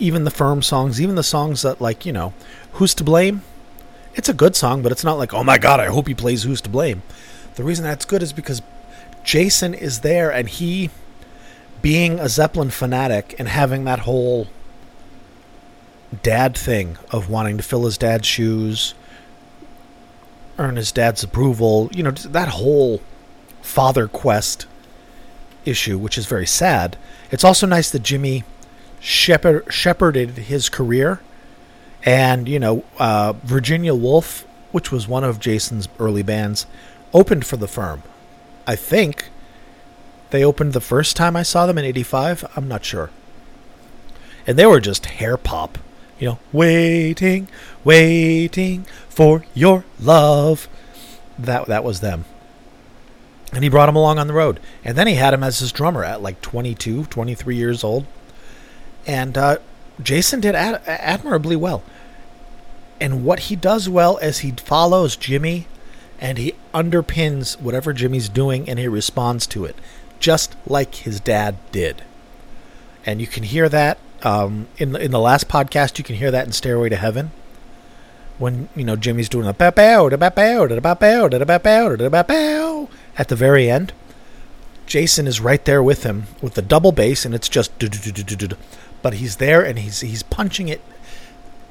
even 0.00 0.24
the 0.24 0.32
firm 0.32 0.62
songs, 0.62 1.00
even 1.00 1.14
the 1.14 1.22
songs 1.22 1.62
that 1.62 1.80
like 1.80 2.04
you 2.04 2.12
know, 2.12 2.34
who's 2.72 2.92
to 2.96 3.04
blame? 3.04 3.42
It's 4.16 4.28
a 4.28 4.34
good 4.34 4.56
song, 4.56 4.82
but 4.82 4.90
it's 4.90 5.04
not 5.04 5.16
like, 5.16 5.32
oh 5.32 5.44
my 5.44 5.58
god, 5.58 5.78
I 5.78 5.86
hope 5.86 6.08
he 6.08 6.14
plays 6.14 6.42
Who's 6.42 6.60
to 6.62 6.68
Blame. 6.68 7.02
The 7.54 7.62
reason 7.62 7.84
that's 7.84 8.04
good 8.04 8.22
is 8.22 8.32
because 8.32 8.62
Jason 9.24 9.74
is 9.74 10.00
there 10.00 10.30
and 10.30 10.48
he 10.48 10.90
being 11.82 12.20
a 12.20 12.28
Zeppelin 12.28 12.70
fanatic 12.70 13.34
and 13.38 13.48
having 13.48 13.84
that 13.84 14.00
whole 14.00 14.46
dad 16.22 16.56
thing 16.56 16.96
of 17.10 17.28
wanting 17.28 17.56
to 17.56 17.62
fill 17.62 17.84
his 17.84 17.98
dad's 17.98 18.26
shoes, 18.26 18.94
earn 20.58 20.76
his 20.76 20.92
dad's 20.92 21.22
approval, 21.22 21.90
you 21.92 22.02
know, 22.02 22.10
that 22.10 22.48
whole 22.48 23.00
father 23.60 24.06
quest 24.06 24.66
issue, 25.64 25.98
which 25.98 26.16
is 26.16 26.26
very 26.26 26.46
sad. 26.46 26.96
It's 27.30 27.44
also 27.44 27.66
nice 27.66 27.90
that 27.90 28.02
Jimmy 28.02 28.44
shepherd, 29.00 29.72
shepherded 29.72 30.30
his 30.30 30.68
career. 30.68 31.20
And, 32.04 32.48
you 32.48 32.58
know, 32.58 32.84
uh, 32.98 33.32
Virginia 33.44 33.94
Woolf, 33.94 34.46
which 34.72 34.92
was 34.92 35.08
one 35.08 35.24
of 35.24 35.40
Jason's 35.40 35.88
early 35.98 36.22
bands, 36.22 36.66
opened 37.14 37.46
for 37.46 37.56
the 37.56 37.68
firm. 37.68 38.02
I 38.66 38.76
think 38.76 39.28
they 40.30 40.44
opened 40.44 40.72
the 40.72 40.80
first 40.80 41.16
time 41.16 41.36
I 41.36 41.42
saw 41.42 41.66
them 41.66 41.78
in 41.78 41.84
85. 41.84 42.44
I'm 42.56 42.68
not 42.68 42.84
sure. 42.84 43.10
And 44.46 44.58
they 44.58 44.66
were 44.66 44.80
just 44.80 45.06
hair 45.06 45.36
pop. 45.36 45.78
You 46.18 46.28
know, 46.28 46.38
waiting, 46.52 47.48
waiting 47.82 48.86
for 49.08 49.44
your 49.52 49.84
love. 50.00 50.68
That 51.38 51.66
that 51.66 51.84
was 51.84 52.00
them. 52.00 52.24
And 53.52 53.62
he 53.62 53.70
brought 53.70 53.88
him 53.88 53.96
along 53.96 54.18
on 54.18 54.26
the 54.26 54.32
road. 54.32 54.60
And 54.84 54.96
then 54.96 55.06
he 55.06 55.14
had 55.14 55.34
him 55.34 55.42
as 55.42 55.58
his 55.58 55.72
drummer 55.72 56.04
at 56.04 56.22
like 56.22 56.40
22, 56.40 57.04
23 57.04 57.56
years 57.56 57.84
old. 57.84 58.06
And 59.06 59.36
uh, 59.36 59.58
Jason 60.02 60.40
did 60.40 60.54
ad- 60.54 60.82
admirably 60.86 61.56
well. 61.56 61.82
And 63.00 63.24
what 63.24 63.40
he 63.40 63.56
does 63.56 63.88
well 63.88 64.16
is 64.18 64.38
he 64.38 64.52
follows 64.52 65.16
Jimmy 65.16 65.66
and 66.20 66.38
he 66.38 66.54
underpins 66.72 67.60
whatever 67.60 67.92
Jimmy's 67.92 68.28
doing 68.28 68.68
and 68.68 68.78
he 68.78 68.88
responds 68.88 69.46
to 69.48 69.64
it, 69.64 69.76
just 70.18 70.56
like 70.66 70.94
his 70.96 71.20
dad 71.20 71.56
did. 71.72 72.02
And 73.06 73.20
you 73.20 73.26
can 73.26 73.42
hear 73.42 73.68
that 73.68 73.98
um, 74.22 74.68
in 74.78 74.92
the, 74.92 75.00
in 75.00 75.10
the 75.10 75.20
last 75.20 75.48
podcast. 75.48 75.98
You 75.98 76.04
can 76.04 76.16
hear 76.16 76.30
that 76.30 76.46
in 76.46 76.52
Stairway 76.52 76.88
to 76.88 76.96
Heaven 76.96 77.30
when 78.38 78.68
you 78.74 78.84
know 78.84 78.96
Jimmy's 78.96 79.28
doing 79.28 79.46
a 79.46 79.52
bow 79.52 79.70
da 79.70 79.76
bow 79.76 80.08
da 80.08 80.16
bow 80.16 80.66
da 80.66 80.78
bow 80.78 81.28
da 81.96 82.22
bow 82.22 82.88
at 83.16 83.28
the 83.28 83.36
very 83.36 83.70
end. 83.70 83.92
Jason 84.86 85.26
is 85.26 85.40
right 85.40 85.64
there 85.64 85.82
with 85.82 86.02
him 86.02 86.24
with 86.42 86.54
the 86.54 86.62
double 86.62 86.92
bass, 86.92 87.24
and 87.24 87.34
it's 87.34 87.48
just 87.48 87.72
but 89.02 89.14
he's 89.14 89.36
there 89.36 89.64
and 89.64 89.78
he's 89.78 90.00
he's 90.00 90.22
punching 90.22 90.68
it 90.68 90.80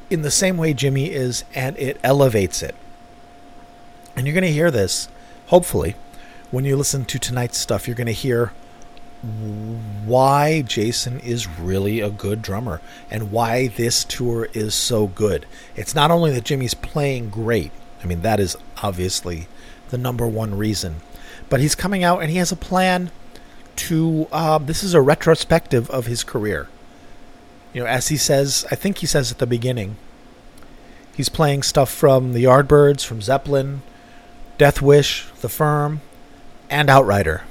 in 0.10 0.22
the 0.22 0.32
same 0.32 0.58
way 0.58 0.74
Jimmy 0.74 1.12
is, 1.12 1.44
and 1.56 1.78
it 1.78 2.00
elevates 2.04 2.62
it. 2.62 2.76
And 4.16 4.26
you're 4.26 4.34
going 4.34 4.44
to 4.44 4.52
hear 4.52 4.72
this, 4.72 5.08
hopefully, 5.48 5.96
when 6.52 6.66
you 6.66 6.76
listen 6.76 7.06
to 7.06 7.20
tonight's 7.20 7.58
stuff. 7.58 7.88
You're 7.88 7.96
going 7.96 8.08
to 8.08 8.14
hear 8.14 8.54
why 10.06 10.62
Jason 10.62 11.20
is 11.22 11.48
really 11.48 12.02
a 12.02 12.10
good 12.10 12.42
drummer 12.42 12.82
and 13.10 13.32
why 13.32 13.68
this 13.68 14.04
tour 14.04 14.50
is 14.54 14.76
so 14.76 15.08
good. 15.08 15.46
It's 15.76 15.96
not 15.96 16.12
only 16.12 16.32
that 16.32 16.44
Jimmy's 16.44 16.74
playing 16.74 17.30
great, 17.30 17.72
I 18.04 18.06
mean, 18.06 18.22
that 18.22 18.40
is 18.40 18.58
obviously 18.82 19.48
the 19.90 19.98
number 19.98 20.28
one 20.28 20.58
reason, 20.58 20.98
but 21.50 21.62
he's 21.62 21.74
coming 21.74 22.04
out 22.04 22.22
and 22.22 22.30
he 22.30 22.38
has 22.38 22.52
a 22.52 22.58
plan 22.58 23.12
to. 23.78 24.28
Uh, 24.32 24.58
this 24.58 24.84
is 24.84 24.94
a 24.94 25.02
retrospective 25.02 25.90
of 25.90 26.06
his 26.06 26.24
career. 26.24 26.68
You 27.74 27.82
know, 27.82 27.88
as 27.88 28.10
he 28.10 28.18
says, 28.18 28.66
I 28.70 28.76
think 28.76 28.98
he 28.98 29.08
says 29.08 29.32
at 29.32 29.40
the 29.40 29.48
beginning, 29.48 29.96
he's 31.16 31.30
playing 31.30 31.64
stuff 31.64 31.90
from 31.90 32.34
the 32.34 32.44
Yardbirds, 32.44 33.06
from 33.06 33.22
Zeppelin, 33.22 33.82
Death 34.58 34.82
Wish, 34.82 35.28
The 35.42 35.50
Firm, 35.50 36.02
and 36.70 36.90
Outrider. 36.90 37.44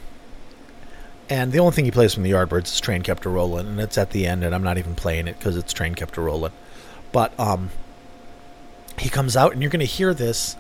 And 1.29 1.51
the 1.51 1.59
only 1.59 1.73
thing 1.73 1.85
he 1.85 1.91
plays 1.91 2.15
from 2.15 2.23
the 2.23 2.31
Yardbirds 2.31 2.67
is 2.67 2.81
Train 2.81 3.03
Kept 3.03 3.25
a 3.25 3.29
Rollin', 3.29 3.67
and 3.67 3.81
it's 3.81 3.99
at 3.99 4.11
the 4.11 4.27
end, 4.27 4.45
and 4.45 4.55
I'm 4.55 4.63
not 4.63 4.79
even 4.79 4.95
playing 4.95 5.27
it 5.27 5.39
because 5.39 5.57
it's 5.57 5.73
Train 5.73 5.95
Kept 5.95 6.17
a 6.17 6.21
Rollin'. 6.21 6.53
But 7.11 7.39
um, 7.41 7.71
he 8.99 9.09
comes 9.09 9.37
out, 9.37 9.53
and 9.53 9.63
you're 9.63 9.71
going 9.71 9.81
to 9.81 9.87
hear 9.87 10.15
this. 10.15 10.57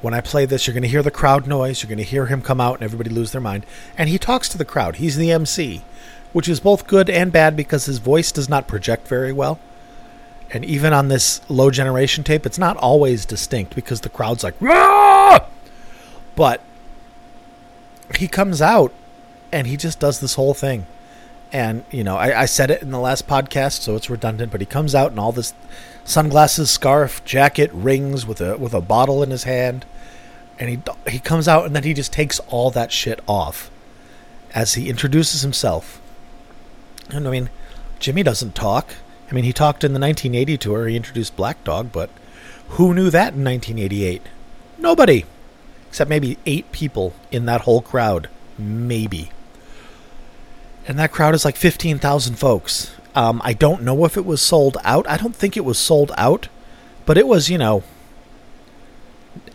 When 0.00 0.14
I 0.14 0.20
play 0.20 0.44
this, 0.44 0.66
you're 0.66 0.74
going 0.74 0.82
to 0.82 0.88
hear 0.88 1.02
the 1.02 1.10
crowd 1.10 1.46
noise. 1.46 1.82
You're 1.82 1.88
going 1.88 1.98
to 1.98 2.04
hear 2.04 2.26
him 2.26 2.42
come 2.42 2.60
out, 2.60 2.74
and 2.74 2.82
everybody 2.82 3.10
lose 3.10 3.32
their 3.32 3.40
mind. 3.40 3.64
And 3.96 4.08
he 4.08 4.18
talks 4.18 4.48
to 4.50 4.58
the 4.58 4.64
crowd. 4.64 4.96
He's 4.96 5.16
the 5.16 5.32
MC, 5.32 5.82
which 6.32 6.48
is 6.48 6.60
both 6.60 6.86
good 6.86 7.08
and 7.08 7.32
bad 7.32 7.56
because 7.56 7.86
his 7.86 7.98
voice 7.98 8.30
does 8.30 8.48
not 8.48 8.68
project 8.68 9.08
very 9.08 9.32
well. 9.32 9.58
And 10.50 10.64
even 10.64 10.92
on 10.92 11.08
this 11.08 11.40
low 11.48 11.70
generation 11.70 12.24
tape, 12.24 12.46
it's 12.46 12.58
not 12.58 12.76
always 12.76 13.24
distinct 13.26 13.74
because 13.74 14.00
the 14.02 14.08
crowd's 14.08 14.44
like! 14.44 14.54
But 16.38 16.60
he 18.14 18.28
comes 18.28 18.62
out 18.62 18.92
and 19.50 19.66
he 19.66 19.76
just 19.76 19.98
does 19.98 20.20
this 20.20 20.34
whole 20.34 20.54
thing. 20.54 20.86
And, 21.50 21.84
you 21.90 22.04
know, 22.04 22.14
I, 22.14 22.42
I, 22.42 22.44
said 22.44 22.70
it 22.70 22.80
in 22.80 22.92
the 22.92 23.00
last 23.00 23.26
podcast, 23.26 23.80
so 23.80 23.96
it's 23.96 24.08
redundant, 24.08 24.52
but 24.52 24.60
he 24.60 24.66
comes 24.66 24.94
out 24.94 25.10
in 25.10 25.18
all 25.18 25.32
this 25.32 25.52
sunglasses, 26.04 26.70
scarf, 26.70 27.24
jacket, 27.24 27.72
rings 27.72 28.24
with 28.24 28.40
a 28.40 28.56
with 28.56 28.72
a 28.72 28.80
bottle 28.80 29.20
in 29.20 29.30
his 29.30 29.44
hand. 29.44 29.84
And 30.60 30.70
he 30.70 31.10
he 31.10 31.18
comes 31.18 31.48
out 31.48 31.66
and 31.66 31.74
then 31.74 31.82
he 31.82 31.92
just 31.92 32.12
takes 32.12 32.38
all 32.46 32.70
that 32.70 32.92
shit 32.92 33.18
off 33.26 33.68
as 34.54 34.74
he 34.74 34.88
introduces 34.88 35.42
himself. 35.42 36.00
And 37.10 37.26
I 37.26 37.32
mean, 37.32 37.50
Jimmy 37.98 38.22
doesn't 38.22 38.54
talk. 38.54 38.94
I 39.28 39.34
mean, 39.34 39.42
he 39.42 39.52
talked 39.52 39.82
in 39.82 39.92
the 39.92 39.98
1980 39.98 40.56
tour, 40.56 40.86
he 40.86 40.94
introduced 40.94 41.34
Black 41.34 41.64
Dog, 41.64 41.90
but 41.90 42.10
who 42.68 42.94
knew 42.94 43.10
that 43.10 43.34
in 43.34 43.42
1988? 43.42 44.22
Nobody 44.78 45.24
except 45.88 46.10
maybe 46.10 46.38
eight 46.46 46.70
people 46.72 47.14
in 47.30 47.46
that 47.46 47.62
whole 47.62 47.80
crowd, 47.80 48.28
maybe. 48.58 49.30
And 50.86 50.98
that 50.98 51.12
crowd 51.12 51.34
is 51.34 51.44
like 51.44 51.56
15,000 51.56 52.36
folks. 52.36 52.92
Um, 53.14 53.40
I 53.44 53.52
don't 53.52 53.82
know 53.82 54.04
if 54.04 54.16
it 54.16 54.24
was 54.24 54.40
sold 54.40 54.76
out. 54.84 55.08
I 55.08 55.16
don't 55.16 55.34
think 55.34 55.56
it 55.56 55.64
was 55.64 55.78
sold 55.78 56.12
out, 56.16 56.48
but 57.04 57.18
it 57.18 57.26
was, 57.26 57.50
you 57.50 57.58
know, 57.58 57.82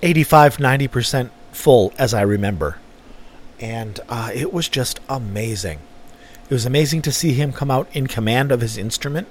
85, 0.01 0.57
90% 0.57 1.29
full, 1.51 1.93
as 1.97 2.13
I 2.13 2.21
remember. 2.21 2.77
And 3.59 3.99
uh, 4.09 4.31
it 4.33 4.51
was 4.51 4.67
just 4.67 4.99
amazing. 5.07 5.79
It 6.49 6.53
was 6.53 6.65
amazing 6.65 7.01
to 7.03 7.11
see 7.11 7.33
him 7.33 7.53
come 7.53 7.71
out 7.71 7.87
in 7.93 8.07
command 8.07 8.51
of 8.51 8.61
his 8.61 8.77
instrument. 8.77 9.27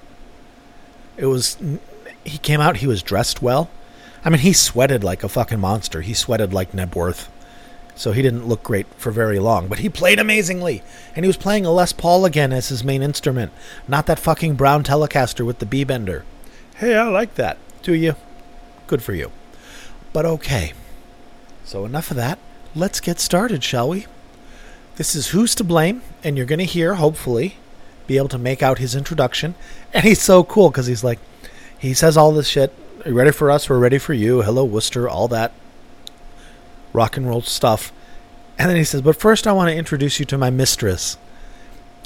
It 1.16 1.26
was 1.26 1.56
he 2.24 2.38
came 2.38 2.60
out, 2.60 2.78
he 2.78 2.86
was 2.86 3.02
dressed 3.02 3.42
well. 3.42 3.68
I 4.24 4.30
mean, 4.30 4.40
he 4.40 4.52
sweated 4.52 5.02
like 5.02 5.22
a 5.22 5.28
fucking 5.28 5.60
monster. 5.60 6.00
He 6.00 6.14
sweated 6.14 6.52
like 6.52 6.72
Knebworth. 6.72 7.28
So 7.94 8.12
he 8.12 8.22
didn't 8.22 8.48
look 8.48 8.62
great 8.62 8.86
for 8.96 9.10
very 9.10 9.38
long, 9.38 9.68
but 9.68 9.80
he 9.80 9.88
played 9.88 10.18
amazingly. 10.18 10.82
And 11.14 11.24
he 11.24 11.28
was 11.28 11.36
playing 11.36 11.66
a 11.66 11.70
Les 11.70 11.92
Paul 11.92 12.24
again 12.24 12.52
as 12.52 12.68
his 12.68 12.82
main 12.82 13.02
instrument, 13.02 13.52
not 13.86 14.06
that 14.06 14.18
fucking 14.18 14.54
brown 14.54 14.82
Telecaster 14.82 15.44
with 15.44 15.58
the 15.58 15.66
B 15.66 15.84
bender. 15.84 16.24
Hey, 16.76 16.96
I 16.96 17.08
like 17.08 17.34
that. 17.34 17.58
Do 17.82 17.94
you? 17.94 18.16
Good 18.86 19.02
for 19.02 19.12
you. 19.12 19.30
But 20.12 20.24
okay. 20.24 20.72
So 21.64 21.84
enough 21.84 22.10
of 22.10 22.16
that. 22.16 22.38
Let's 22.74 23.00
get 23.00 23.20
started, 23.20 23.62
shall 23.62 23.90
we? 23.90 24.06
This 24.96 25.14
is 25.14 25.28
Who's 25.28 25.54
to 25.56 25.64
Blame, 25.64 26.02
and 26.24 26.36
you're 26.36 26.46
going 26.46 26.58
to 26.58 26.64
hear, 26.64 26.94
hopefully, 26.94 27.56
be 28.06 28.16
able 28.16 28.28
to 28.28 28.38
make 28.38 28.62
out 28.62 28.78
his 28.78 28.94
introduction. 28.94 29.54
And 29.92 30.04
he's 30.04 30.22
so 30.22 30.44
cool 30.44 30.70
because 30.70 30.86
he's 30.86 31.04
like, 31.04 31.18
he 31.78 31.92
says 31.92 32.16
all 32.16 32.32
this 32.32 32.48
shit. 32.48 32.72
Are 33.04 33.08
you 33.08 33.16
ready 33.16 33.32
for 33.32 33.50
us? 33.50 33.68
We're 33.68 33.80
ready 33.80 33.98
for 33.98 34.14
you. 34.14 34.42
Hello, 34.42 34.64
Worcester, 34.64 35.08
all 35.08 35.26
that 35.26 35.50
rock 36.92 37.16
and 37.16 37.28
roll 37.28 37.42
stuff. 37.42 37.92
And 38.56 38.70
then 38.70 38.76
he 38.76 38.84
says, 38.84 39.02
But 39.02 39.16
first, 39.16 39.44
I 39.44 39.52
want 39.52 39.70
to 39.70 39.76
introduce 39.76 40.20
you 40.20 40.26
to 40.26 40.38
my 40.38 40.50
mistress. 40.50 41.18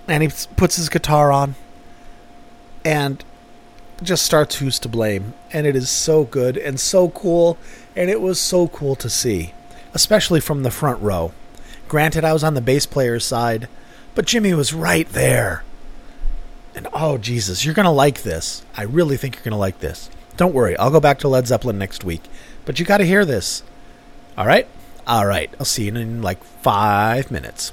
And 0.08 0.22
he 0.22 0.30
puts 0.56 0.76
his 0.76 0.88
guitar 0.88 1.30
on 1.30 1.54
and 2.82 3.22
just 4.02 4.24
starts 4.24 4.56
Who's 4.56 4.78
to 4.78 4.88
Blame. 4.88 5.34
And 5.52 5.66
it 5.66 5.76
is 5.76 5.90
so 5.90 6.24
good 6.24 6.56
and 6.56 6.80
so 6.80 7.10
cool. 7.10 7.58
And 7.94 8.08
it 8.08 8.22
was 8.22 8.40
so 8.40 8.68
cool 8.68 8.96
to 8.96 9.10
see, 9.10 9.52
especially 9.92 10.40
from 10.40 10.62
the 10.62 10.70
front 10.70 11.02
row. 11.02 11.34
Granted, 11.88 12.24
I 12.24 12.32
was 12.32 12.42
on 12.42 12.54
the 12.54 12.62
bass 12.62 12.86
player's 12.86 13.26
side, 13.26 13.68
but 14.14 14.24
Jimmy 14.24 14.54
was 14.54 14.72
right 14.72 15.08
there. 15.10 15.62
And 16.74 16.88
oh, 16.94 17.18
Jesus, 17.18 17.66
you're 17.66 17.74
going 17.74 17.84
to 17.84 17.90
like 17.90 18.22
this. 18.22 18.64
I 18.78 18.84
really 18.84 19.18
think 19.18 19.34
you're 19.34 19.44
going 19.44 19.52
to 19.52 19.58
like 19.58 19.80
this. 19.80 20.08
Don't 20.36 20.54
worry, 20.54 20.76
I'll 20.76 20.90
go 20.90 21.00
back 21.00 21.18
to 21.20 21.28
Led 21.28 21.46
Zeppelin 21.46 21.78
next 21.78 22.04
week. 22.04 22.22
But 22.64 22.78
you 22.78 22.84
got 22.84 22.98
to 22.98 23.06
hear 23.06 23.24
this. 23.24 23.62
All 24.36 24.46
right? 24.46 24.68
All 25.06 25.24
right. 25.24 25.50
I'll 25.58 25.64
see 25.66 25.84
you 25.84 25.94
in 25.94 26.20
like 26.20 26.42
five 26.42 27.30
minutes. 27.30 27.72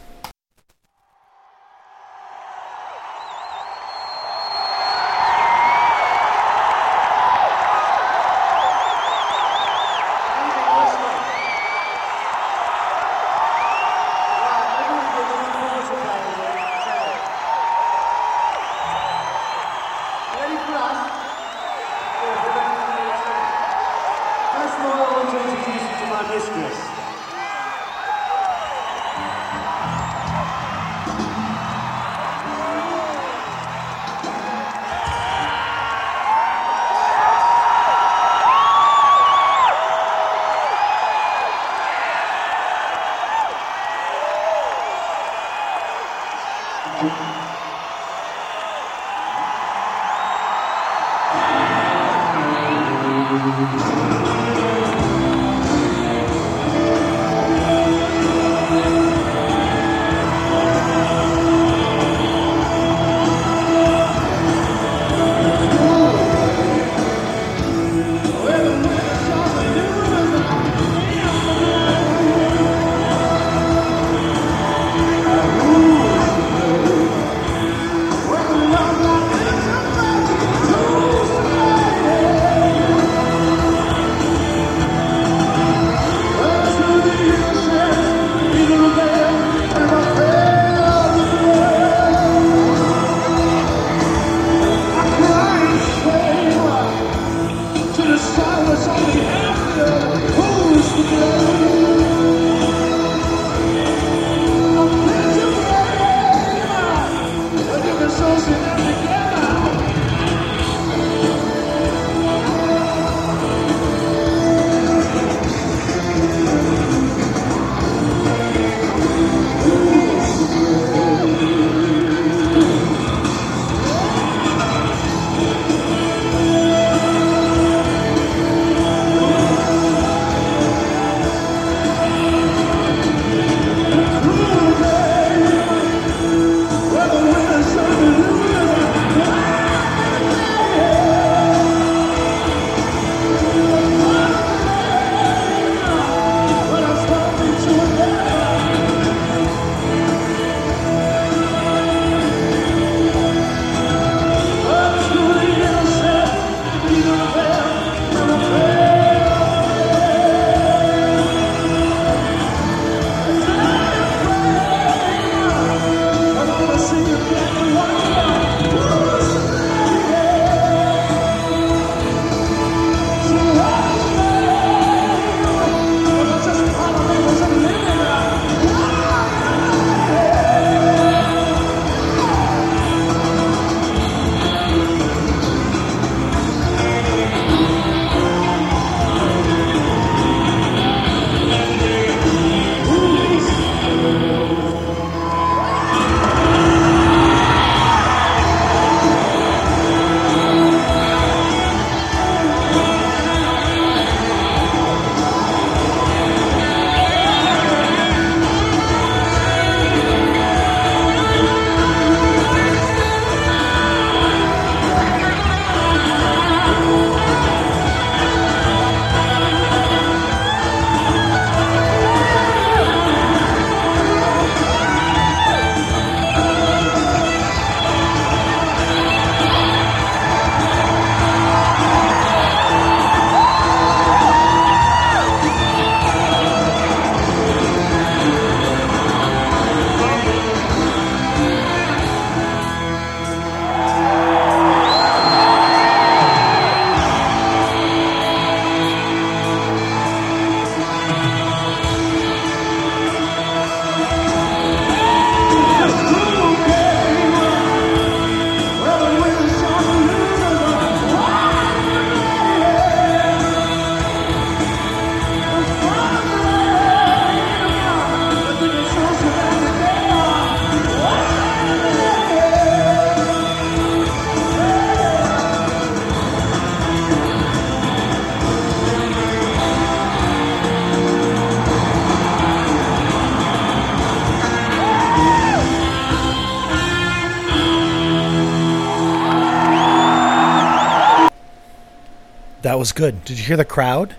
Was 292.83 292.91
good. 292.91 293.24
Did 293.24 293.39
you 293.39 293.46
hear 293.46 293.55
the 293.55 293.63
crowd? 293.63 294.13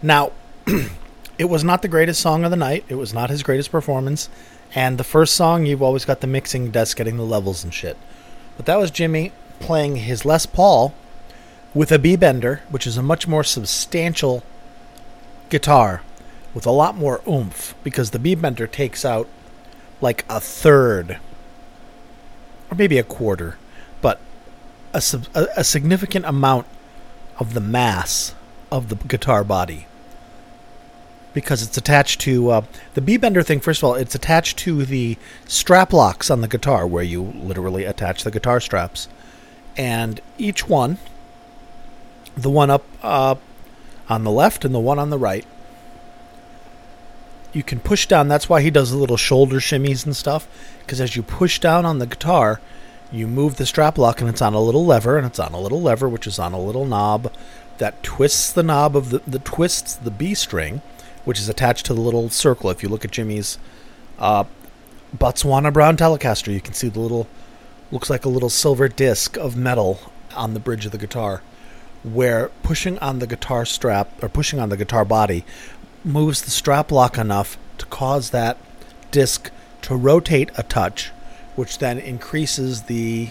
Now, 0.00 0.32
it 1.38 1.50
was 1.50 1.62
not 1.62 1.82
the 1.82 1.86
greatest 1.86 2.18
song 2.18 2.44
of 2.44 2.50
the 2.50 2.56
night. 2.56 2.82
It 2.88 2.94
was 2.94 3.12
not 3.12 3.28
his 3.28 3.42
greatest 3.42 3.70
performance. 3.70 4.30
And 4.74 4.96
the 4.96 5.04
first 5.04 5.34
song, 5.34 5.66
you've 5.66 5.82
always 5.82 6.06
got 6.06 6.22
the 6.22 6.26
mixing 6.26 6.70
desk 6.70 6.96
getting 6.96 7.18
the 7.18 7.24
levels 7.24 7.62
and 7.62 7.74
shit. 7.74 7.98
But 8.56 8.64
that 8.64 8.78
was 8.78 8.90
Jimmy 8.90 9.32
playing 9.60 9.96
his 9.96 10.24
Les 10.24 10.46
Paul 10.46 10.94
with 11.74 11.92
a 11.92 11.98
B 11.98 12.16
bender, 12.16 12.62
which 12.70 12.86
is 12.86 12.96
a 12.96 13.02
much 13.02 13.28
more 13.28 13.44
substantial 13.44 14.42
guitar 15.50 16.00
with 16.54 16.64
a 16.64 16.70
lot 16.70 16.96
more 16.96 17.20
oomph 17.28 17.74
because 17.84 18.12
the 18.12 18.18
B 18.18 18.34
bender 18.34 18.66
takes 18.66 19.04
out 19.04 19.28
like 20.00 20.24
a 20.30 20.40
third 20.40 21.18
or 22.70 22.76
maybe 22.78 22.96
a 22.96 23.04
quarter, 23.04 23.58
but 24.00 24.22
a, 24.94 25.02
a, 25.34 25.46
a 25.58 25.64
significant 25.64 26.24
amount 26.24 26.66
of 27.38 27.54
the 27.54 27.60
mass 27.60 28.34
of 28.70 28.88
the 28.88 28.96
guitar 28.96 29.44
body 29.44 29.86
because 31.36 31.62
it's 31.62 31.76
attached 31.76 32.18
to 32.22 32.48
uh, 32.48 32.62
the 32.94 33.02
B 33.02 33.18
bender 33.18 33.42
thing. 33.42 33.60
First 33.60 33.80
of 33.80 33.84
all, 33.84 33.94
it's 33.94 34.14
attached 34.14 34.56
to 34.60 34.86
the 34.86 35.18
strap 35.46 35.92
locks 35.92 36.30
on 36.30 36.40
the 36.40 36.48
guitar, 36.48 36.86
where 36.86 37.04
you 37.04 37.22
literally 37.22 37.84
attach 37.84 38.24
the 38.24 38.30
guitar 38.30 38.58
straps, 38.58 39.06
and 39.76 40.22
each 40.38 40.66
one, 40.66 40.96
the 42.38 42.48
one 42.48 42.70
up 42.70 42.84
uh, 43.02 43.34
on 44.08 44.24
the 44.24 44.30
left 44.30 44.64
and 44.64 44.74
the 44.74 44.80
one 44.80 44.98
on 44.98 45.10
the 45.10 45.18
right, 45.18 45.44
you 47.52 47.62
can 47.62 47.80
push 47.80 48.06
down. 48.06 48.28
That's 48.28 48.48
why 48.48 48.62
he 48.62 48.70
does 48.70 48.90
the 48.90 48.96
little 48.96 49.18
shoulder 49.18 49.56
shimmies 49.56 50.06
and 50.06 50.16
stuff, 50.16 50.48
because 50.78 51.02
as 51.02 51.16
you 51.16 51.22
push 51.22 51.58
down 51.58 51.84
on 51.84 51.98
the 51.98 52.06
guitar, 52.06 52.62
you 53.12 53.26
move 53.26 53.56
the 53.56 53.66
strap 53.66 53.98
lock, 53.98 54.20
and 54.20 54.28
it's 54.28 54.42
on 54.42 54.54
a 54.54 54.60
little 54.60 54.84
lever, 54.84 55.16
and 55.16 55.26
it's 55.26 55.38
on 55.38 55.52
a 55.52 55.60
little 55.60 55.80
lever, 55.80 56.08
which 56.08 56.26
is 56.26 56.38
on 56.38 56.52
a 56.52 56.60
little 56.60 56.84
knob 56.84 57.32
that 57.78 58.02
twists 58.02 58.52
the 58.52 58.62
knob 58.62 58.96
of 58.96 59.10
the, 59.10 59.18
the 59.26 59.38
twists 59.38 59.94
the 59.94 60.10
B 60.10 60.34
string 60.34 60.80
which 61.26 61.40
is 61.40 61.48
attached 61.48 61.84
to 61.84 61.92
the 61.92 62.00
little 62.00 62.30
circle. 62.30 62.70
If 62.70 62.82
you 62.84 62.88
look 62.88 63.04
at 63.04 63.10
Jimmy's 63.10 63.58
uh, 64.18 64.44
Botswana 65.14 65.72
Brown 65.72 65.96
Telecaster, 65.96 66.54
you 66.54 66.60
can 66.60 66.72
see 66.72 66.88
the 66.88 67.00
little, 67.00 67.26
looks 67.90 68.08
like 68.08 68.24
a 68.24 68.30
little 68.30 68.48
silver 68.48 68.86
disc 68.88 69.36
of 69.36 69.56
metal 69.56 69.98
on 70.36 70.54
the 70.54 70.60
bridge 70.60 70.86
of 70.86 70.92
the 70.92 70.98
guitar, 70.98 71.42
where 72.04 72.50
pushing 72.62 72.96
on 73.00 73.18
the 73.18 73.26
guitar 73.26 73.64
strap 73.66 74.22
or 74.22 74.28
pushing 74.28 74.60
on 74.60 74.68
the 74.68 74.76
guitar 74.76 75.04
body 75.04 75.44
moves 76.04 76.42
the 76.42 76.50
strap 76.50 76.92
lock 76.92 77.18
enough 77.18 77.58
to 77.78 77.86
cause 77.86 78.30
that 78.30 78.56
disc 79.10 79.50
to 79.82 79.96
rotate 79.96 80.50
a 80.56 80.62
touch, 80.62 81.10
which 81.56 81.78
then 81.78 81.98
increases 81.98 82.82
the 82.82 83.30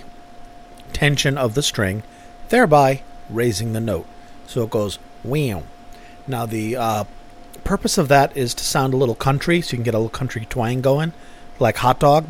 tension 0.93 1.38
of 1.38 1.53
the 1.53 1.63
string, 1.63 2.03
thereby 2.49 3.01
raising 3.29 3.73
the 3.73 3.79
note. 3.79 4.07
So 4.47 4.63
it 4.63 4.69
goes 4.69 4.99
wham. 5.23 5.63
Now 6.27 6.45
the 6.45 6.75
uh, 6.75 7.03
purpose 7.63 7.97
of 7.97 8.07
that 8.07 8.35
is 8.35 8.53
to 8.55 8.63
sound 8.63 8.93
a 8.93 8.97
little 8.97 9.15
country, 9.15 9.61
so 9.61 9.71
you 9.71 9.77
can 9.77 9.83
get 9.83 9.93
a 9.93 9.97
little 9.97 10.09
country 10.09 10.45
twang 10.49 10.81
going, 10.81 11.13
like 11.59 11.77
hot 11.77 11.99
dog. 11.99 12.29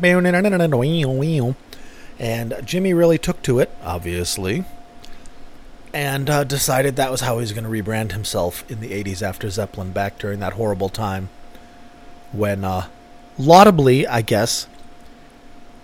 And 2.18 2.54
Jimmy 2.64 2.94
really 2.94 3.18
took 3.18 3.42
to 3.42 3.58
it, 3.58 3.70
obviously, 3.82 4.64
and 5.92 6.30
uh, 6.30 6.44
decided 6.44 6.96
that 6.96 7.10
was 7.10 7.20
how 7.20 7.34
he 7.34 7.40
was 7.40 7.52
going 7.52 7.64
to 7.64 7.70
rebrand 7.70 8.12
himself 8.12 8.68
in 8.70 8.80
the 8.80 8.90
80s 9.04 9.22
after 9.22 9.50
Zeppelin 9.50 9.92
back 9.92 10.18
during 10.18 10.40
that 10.40 10.54
horrible 10.54 10.88
time 10.88 11.28
when, 12.32 12.64
uh, 12.64 12.86
laudably, 13.38 14.06
I 14.08 14.22
guess, 14.22 14.66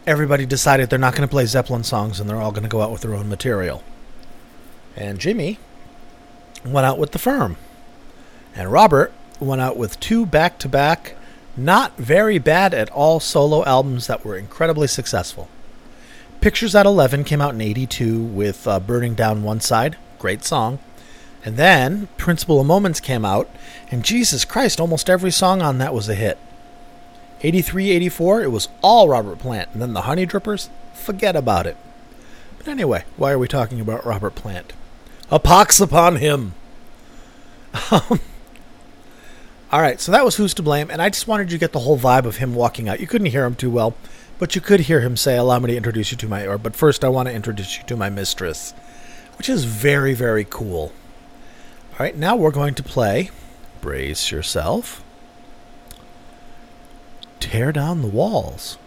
everybody 0.07 0.47
decided 0.47 0.91
they're 0.91 0.99
not 0.99 1.15
going 1.15 1.27
to 1.27 1.31
play 1.31 1.47
Zeppelin 1.47 1.85
songs 1.85 2.19
and 2.19 2.29
they're 2.29 2.41
all 2.41 2.51
going 2.51 2.63
to 2.63 2.69
go 2.69 2.83
out 2.83 2.91
with 2.91 3.03
their 3.03 3.15
own 3.15 3.29
material. 3.29 3.83
And 4.97 5.19
Jimmy 5.19 5.59
went 6.65 6.87
out 6.87 6.99
with 6.99 7.13
the 7.13 7.19
firm. 7.19 7.57
And 8.55 8.71
Robert 8.71 9.13
went 9.41 9.61
out 9.61 9.77
with 9.77 9.99
two 10.01 10.27
back 10.27 10.59
to 10.59 10.69
back, 10.69 11.17
not 11.57 11.97
very 11.97 12.39
bad 12.39 12.75
at 12.75 12.91
all 12.91 13.21
solo 13.21 13.65
albums 13.65 14.07
that 14.07 14.25
were 14.25 14.37
incredibly 14.37 14.87
successful. 14.87 15.49
Pictures 16.41 16.75
at 16.75 16.87
11 16.87 17.25
came 17.25 17.41
out 17.41 17.55
in 17.55 17.61
82 17.61 18.21
with 18.21 18.67
uh, 18.67 18.81
Burning 18.81 19.15
Down 19.15 19.43
One 19.43 19.61
Side, 19.61 19.97
great 20.19 20.45
song. 20.45 20.81
And 21.45 21.57
then 21.57 22.09
Principle 22.17 22.61
of 22.61 22.67
Moments 22.67 23.01
came 23.01 23.25
out, 23.25 23.49
and 23.91 24.05
Jesus 24.05 24.45
Christ, 24.45 24.81
almost 24.81 25.11
every 25.11 25.31
song 25.31 25.63
on 25.63 25.79
that 25.79 25.95
was 25.95 26.09
a 26.09 26.15
hit. 26.15 26.39
83, 27.43 27.91
84, 27.91 28.43
it 28.43 28.53
was 28.53 28.69
all 28.83 29.09
Robert 29.09 29.39
Plant. 29.39 29.71
And 29.73 29.83
then 29.83 29.93
the 29.93 30.03
Honey 30.03 30.27
Drippers, 30.27 30.69
forget 30.95 31.35
about 31.37 31.67
it. 31.67 31.77
But 32.59 32.69
anyway, 32.69 33.05
why 33.17 33.33
are 33.33 33.39
we 33.39 33.49
talking 33.49 33.81
about 33.81 34.07
Robert 34.07 34.35
Plant? 34.35 34.73
A 35.31 35.39
pox 35.39 35.81
upon 35.81 36.17
him! 36.17 36.55
Um, 37.91 38.21
all 39.73 39.81
right, 39.81 39.99
so 39.99 40.13
that 40.13 40.23
was 40.23 40.37
Who's 40.37 40.53
to 40.55 40.63
Blame, 40.63 40.91
and 40.91 41.01
I 41.01 41.09
just 41.09 41.27
wanted 41.27 41.51
you 41.51 41.57
to 41.57 41.61
get 41.61 41.73
the 41.73 41.79
whole 41.79 41.99
vibe 41.99 42.27
of 42.27 42.37
him 42.37 42.55
walking 42.55 42.91
out. 42.91 43.01
You 43.01 43.07
couldn't 43.07 43.29
hear 43.29 43.47
him 43.47 43.55
too 43.55 43.71
well, 43.71 43.95
but 44.39 44.55
you 44.55 44.61
could 44.61 44.81
hear 44.81 45.01
him 45.01 45.17
say, 45.17 45.39
Allow 45.39 45.61
me 45.61 45.69
to 45.69 45.77
introduce 45.77 46.11
you 46.11 46.19
to 46.19 46.29
my, 46.29 46.47
or, 46.47 46.59
but 46.59 46.77
first 46.77 47.03
I 47.03 47.09
want 47.09 47.29
to 47.31 47.35
introduce 47.35 47.79
you 47.79 47.85
to 47.85 47.97
my 47.97 48.11
mistress, 48.11 48.75
which 49.39 49.49
is 49.49 49.65
very, 49.65 50.13
very 50.13 50.45
cool. 50.45 50.93
All 51.93 52.01
right, 52.01 52.15
now 52.15 52.37
we're 52.37 52.51
going 52.51 52.75
to 52.75 52.83
play 52.83 53.31
Brace 53.81 54.31
Yourself, 54.31 55.02
Tear 57.43 57.73
Down 57.73 58.03
the 58.03 58.09
Walls. 58.09 58.79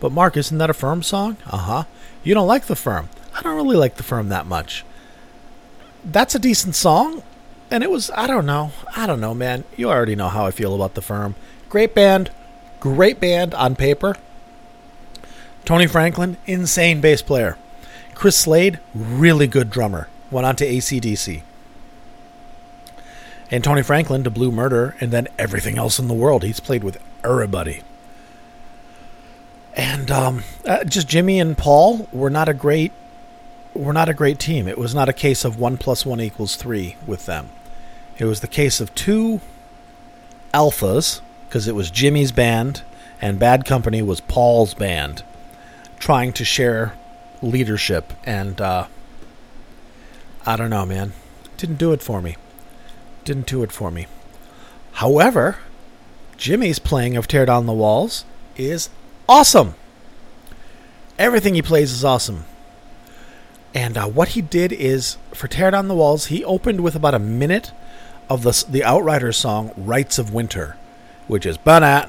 But 0.00 0.12
Mark, 0.12 0.36
isn't 0.36 0.58
that 0.58 0.70
a 0.70 0.74
firm 0.74 1.02
song? 1.02 1.36
Uh 1.46 1.56
huh. 1.56 1.84
You 2.22 2.34
don't 2.34 2.46
like 2.46 2.66
the 2.66 2.76
firm. 2.76 3.08
I 3.34 3.42
don't 3.42 3.56
really 3.56 3.76
like 3.76 3.96
the 3.96 4.02
firm 4.02 4.28
that 4.28 4.46
much. 4.46 4.84
That's 6.04 6.34
a 6.34 6.38
decent 6.38 6.74
song 6.74 7.22
and 7.70 7.82
it 7.82 7.90
was 7.90 8.10
I 8.14 8.26
don't 8.26 8.46
know. 8.46 8.72
I 8.94 9.06
don't 9.06 9.20
know, 9.20 9.34
man. 9.34 9.64
You 9.76 9.90
already 9.90 10.14
know 10.14 10.28
how 10.28 10.46
I 10.46 10.50
feel 10.50 10.74
about 10.74 10.94
the 10.94 11.02
firm. 11.02 11.34
Great 11.68 11.94
band, 11.94 12.30
great 12.78 13.18
band 13.18 13.54
on 13.54 13.74
paper. 13.74 14.16
Tony 15.64 15.86
Franklin, 15.86 16.36
insane 16.46 17.00
bass 17.00 17.22
player. 17.22 17.56
Chris 18.14 18.36
Slade, 18.36 18.78
really 18.94 19.46
good 19.46 19.70
drummer. 19.70 20.08
Went 20.30 20.46
on 20.46 20.56
to 20.56 20.66
ACDC. 20.66 21.42
And 23.50 23.64
Tony 23.64 23.82
Franklin 23.82 24.24
to 24.24 24.30
Blue 24.30 24.52
Murder, 24.52 24.94
and 25.00 25.10
then 25.10 25.28
everything 25.38 25.76
else 25.76 25.98
in 25.98 26.06
the 26.06 26.14
world. 26.14 26.44
He's 26.44 26.60
played 26.60 26.84
with 26.84 26.98
everybody. 27.24 27.82
And 29.74 30.10
um, 30.10 30.44
uh, 30.64 30.84
just 30.84 31.08
Jimmy 31.08 31.40
and 31.40 31.58
Paul 31.58 32.08
were 32.12 32.30
not 32.30 32.48
a 32.48 32.54
great 32.54 32.92
were 33.74 33.92
not 33.92 34.08
a 34.08 34.14
great 34.14 34.38
team. 34.38 34.68
It 34.68 34.78
was 34.78 34.94
not 34.94 35.08
a 35.08 35.12
case 35.12 35.44
of 35.44 35.58
one 35.58 35.76
plus 35.76 36.06
one 36.06 36.20
equals 36.20 36.54
three 36.54 36.96
with 37.06 37.26
them. 37.26 37.50
It 38.18 38.24
was 38.24 38.40
the 38.40 38.46
case 38.46 38.80
of 38.80 38.94
two 38.94 39.40
alphas, 40.52 41.20
because 41.48 41.66
it 41.66 41.74
was 41.74 41.90
Jimmy's 41.90 42.30
band 42.30 42.82
and 43.20 43.38
Bad 43.40 43.64
Company 43.64 44.00
was 44.00 44.20
Paul's 44.20 44.74
band, 44.74 45.24
trying 45.98 46.32
to 46.34 46.44
share 46.44 46.94
leadership. 47.42 48.12
And 48.24 48.60
uh, 48.60 48.86
I 50.46 50.54
don't 50.56 50.70
know, 50.70 50.86
man. 50.86 51.12
Didn't 51.56 51.78
do 51.78 51.92
it 51.92 52.02
for 52.02 52.22
me. 52.22 52.36
Didn't 53.24 53.46
do 53.46 53.64
it 53.64 53.72
for 53.72 53.90
me. 53.90 54.06
However, 54.92 55.56
Jimmy's 56.36 56.78
playing 56.78 57.16
of 57.16 57.26
Tear 57.26 57.46
Down 57.46 57.66
the 57.66 57.72
Walls 57.72 58.24
is 58.56 58.88
awesome. 59.28 59.74
Everything 61.18 61.54
he 61.54 61.62
plays 61.62 61.92
is 61.92 62.04
awesome. 62.04 62.44
And 63.74 63.96
uh, 63.96 64.06
what 64.06 64.30
he 64.30 64.40
did 64.40 64.72
is 64.72 65.16
for 65.32 65.48
Tear 65.48 65.72
Down 65.72 65.88
the 65.88 65.94
Walls, 65.94 66.26
he 66.26 66.44
opened 66.44 66.82
with 66.82 66.94
about 66.94 67.14
a 67.14 67.18
minute 67.18 67.72
of 68.30 68.42
the 68.42 68.64
the 68.68 68.84
Outriders 68.84 69.36
song 69.36 69.72
"Rites 69.76 70.18
of 70.18 70.32
Winter," 70.32 70.76
which 71.26 71.44
is 71.44 71.58
ba 71.58 71.80
now 71.80 72.06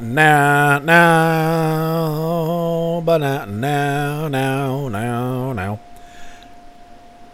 now 0.80 3.02
ba 3.04 3.20
now 3.20 4.28
now 4.28 4.88
now 4.88 5.54
now. 5.54 5.80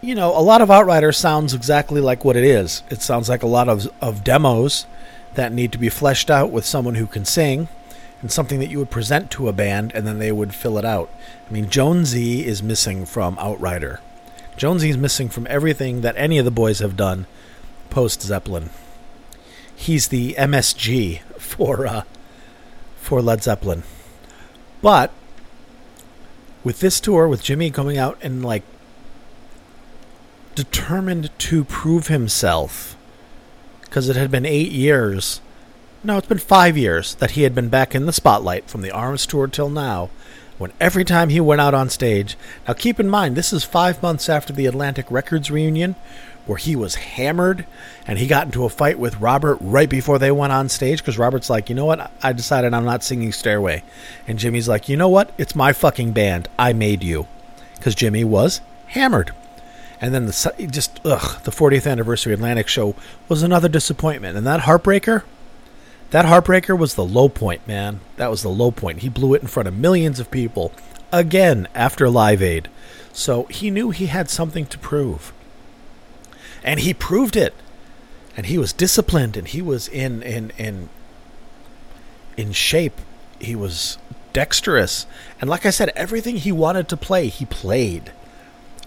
You 0.00 0.14
know, 0.16 0.36
a 0.36 0.40
lot 0.40 0.62
of 0.62 0.70
Outriders 0.70 1.18
sounds 1.18 1.54
exactly 1.54 2.00
like 2.00 2.24
what 2.24 2.36
it 2.36 2.44
is. 2.44 2.82
It 2.90 3.02
sounds 3.02 3.28
like 3.28 3.42
a 3.42 3.46
lot 3.46 3.68
of 3.68 3.92
of 4.00 4.24
demos 4.24 4.86
that 5.34 5.52
need 5.52 5.72
to 5.72 5.78
be 5.78 5.90
fleshed 5.90 6.30
out 6.30 6.50
with 6.50 6.64
someone 6.64 6.94
who 6.96 7.06
can 7.06 7.24
sing 7.24 7.68
and 8.22 8.32
something 8.32 8.60
that 8.60 8.70
you 8.70 8.78
would 8.78 8.90
present 8.90 9.30
to 9.32 9.48
a 9.48 9.52
band 9.52 9.92
and 9.94 10.06
then 10.06 10.18
they 10.18 10.32
would 10.32 10.54
fill 10.54 10.78
it 10.78 10.84
out. 10.84 11.10
I 11.48 11.52
mean, 11.52 11.68
Jonesy 11.68 12.46
is 12.46 12.62
missing 12.62 13.04
from 13.04 13.36
Outrider. 13.38 14.00
Jonesy 14.56 14.90
is 14.90 14.96
missing 14.96 15.28
from 15.28 15.46
everything 15.50 16.00
that 16.02 16.16
any 16.16 16.38
of 16.38 16.44
the 16.44 16.50
boys 16.50 16.78
have 16.78 16.96
done 16.96 17.26
post 17.90 18.22
Zeppelin. 18.22 18.70
He's 19.74 20.08
the 20.08 20.34
MSG 20.34 21.20
for 21.38 21.86
uh, 21.86 22.02
for 22.96 23.20
Led 23.20 23.42
Zeppelin. 23.42 23.82
But 24.80 25.10
with 26.62 26.80
this 26.80 27.00
tour, 27.00 27.26
with 27.26 27.42
Jimmy 27.42 27.70
coming 27.70 27.98
out 27.98 28.16
and 28.22 28.44
like 28.44 28.62
determined 30.54 31.30
to 31.38 31.64
prove 31.64 32.06
himself, 32.06 32.96
because 33.82 34.08
it 34.08 34.16
had 34.16 34.30
been 34.30 34.46
eight 34.46 34.70
years. 34.70 35.40
No, 36.04 36.18
it's 36.18 36.26
been 36.26 36.38
five 36.38 36.76
years 36.76 37.14
that 37.16 37.32
he 37.32 37.42
had 37.42 37.54
been 37.54 37.68
back 37.68 37.94
in 37.94 38.06
the 38.06 38.12
spotlight 38.12 38.68
from 38.68 38.82
the 38.82 38.90
Arms 38.90 39.24
tour 39.24 39.46
till 39.46 39.70
now 39.70 40.10
when 40.58 40.72
every 40.80 41.04
time 41.04 41.28
he 41.28 41.40
went 41.40 41.60
out 41.60 41.74
on 41.74 41.88
stage. 41.88 42.36
Now, 42.66 42.74
keep 42.74 42.98
in 43.00 43.08
mind, 43.08 43.36
this 43.36 43.52
is 43.52 43.64
five 43.64 44.02
months 44.02 44.28
after 44.28 44.52
the 44.52 44.66
Atlantic 44.66 45.10
Records 45.10 45.50
reunion, 45.50 45.96
where 46.46 46.58
he 46.58 46.74
was 46.74 46.96
hammered 46.96 47.66
and 48.06 48.18
he 48.18 48.26
got 48.26 48.46
into 48.46 48.64
a 48.64 48.68
fight 48.68 48.98
with 48.98 49.20
Robert 49.20 49.58
right 49.60 49.88
before 49.88 50.18
they 50.18 50.32
went 50.32 50.52
on 50.52 50.68
stage 50.68 50.98
because 50.98 51.18
Robert's 51.18 51.50
like, 51.50 51.68
you 51.68 51.74
know 51.74 51.86
what? 51.86 52.10
I 52.22 52.32
decided 52.32 52.74
I'm 52.74 52.84
not 52.84 53.04
singing 53.04 53.32
Stairway. 53.32 53.84
And 54.26 54.38
Jimmy's 54.38 54.68
like, 54.68 54.88
you 54.88 54.96
know 54.96 55.08
what? 55.08 55.32
It's 55.38 55.54
my 55.54 55.72
fucking 55.72 56.12
band. 56.12 56.48
I 56.58 56.72
made 56.72 57.02
you. 57.02 57.28
Because 57.76 57.94
Jimmy 57.94 58.24
was 58.24 58.60
hammered. 58.86 59.32
And 60.00 60.12
then 60.12 60.26
the 60.26 60.68
just 60.68 61.00
ugh, 61.04 61.42
the 61.44 61.52
40th 61.52 61.90
anniversary 61.90 62.34
Atlantic 62.34 62.66
show 62.66 62.96
was 63.28 63.44
another 63.44 63.68
disappointment. 63.68 64.36
And 64.36 64.44
that 64.46 64.60
heartbreaker, 64.60 65.22
that 66.12 66.26
heartbreaker 66.26 66.78
was 66.78 66.94
the 66.94 67.04
low 67.04 67.30
point, 67.30 67.66
man. 67.66 68.00
That 68.16 68.30
was 68.30 68.42
the 68.42 68.50
low 68.50 68.70
point. 68.70 68.98
He 68.98 69.08
blew 69.08 69.32
it 69.32 69.40
in 69.40 69.48
front 69.48 69.66
of 69.66 69.76
millions 69.76 70.20
of 70.20 70.30
people 70.30 70.72
again 71.10 71.66
after 71.74 72.10
Live 72.10 72.42
Aid. 72.42 72.68
So 73.14 73.44
he 73.44 73.70
knew 73.70 73.90
he 73.90 74.06
had 74.06 74.28
something 74.28 74.66
to 74.66 74.78
prove. 74.78 75.32
And 76.62 76.80
he 76.80 76.92
proved 76.92 77.34
it. 77.34 77.54
And 78.36 78.44
he 78.44 78.58
was 78.58 78.74
disciplined 78.74 79.38
and 79.38 79.48
he 79.48 79.62
was 79.62 79.88
in 79.88 80.22
in 80.22 80.52
in 80.58 80.90
in 82.36 82.52
shape. 82.52 83.00
He 83.40 83.56
was 83.56 83.96
dexterous. 84.34 85.06
And 85.40 85.48
like 85.48 85.64
I 85.64 85.70
said, 85.70 85.92
everything 85.96 86.36
he 86.36 86.52
wanted 86.52 86.88
to 86.90 86.96
play, 86.96 87.28
he 87.28 87.46
played. 87.46 88.12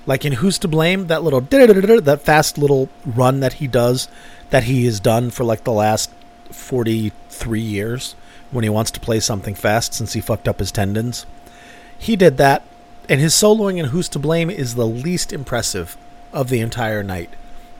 Like 0.06 0.26
in 0.26 0.34
Who's 0.34 0.60
to 0.60 0.68
Blame, 0.68 1.08
that 1.08 1.24
little 1.24 1.42
that 1.42 2.22
fast 2.24 2.60
little 2.60 2.90
run 3.04 3.40
that 3.40 3.54
he 3.54 3.66
does, 3.66 4.08
that 4.52 4.66
he 4.66 4.86
has 4.86 5.00
done 5.00 5.32
for 5.32 5.44
like 5.44 5.64
the 5.64 5.72
last 5.72 6.12
43 6.56 7.60
years 7.60 8.16
when 8.52 8.64
he 8.64 8.70
wants 8.70 8.92
to 8.92 9.00
play 9.00 9.20
something 9.20 9.56
fast 9.56 9.94
since 9.94 10.14
he 10.14 10.22
fucked 10.22 10.48
up 10.48 10.60
his 10.60 10.72
tendons. 10.72 11.26
He 11.98 12.16
did 12.16 12.38
that, 12.38 12.64
and 13.08 13.20
his 13.20 13.34
soloing 13.34 13.78
in 13.78 13.88
Who's 13.88 14.10
to 14.10 14.20
Blame 14.20 14.50
is 14.50 14.76
the 14.76 14.88
least 14.88 15.34
impressive 15.34 15.98
of 16.34 16.50
the 16.50 16.62
entire 16.62 17.04
night. 17.04 17.30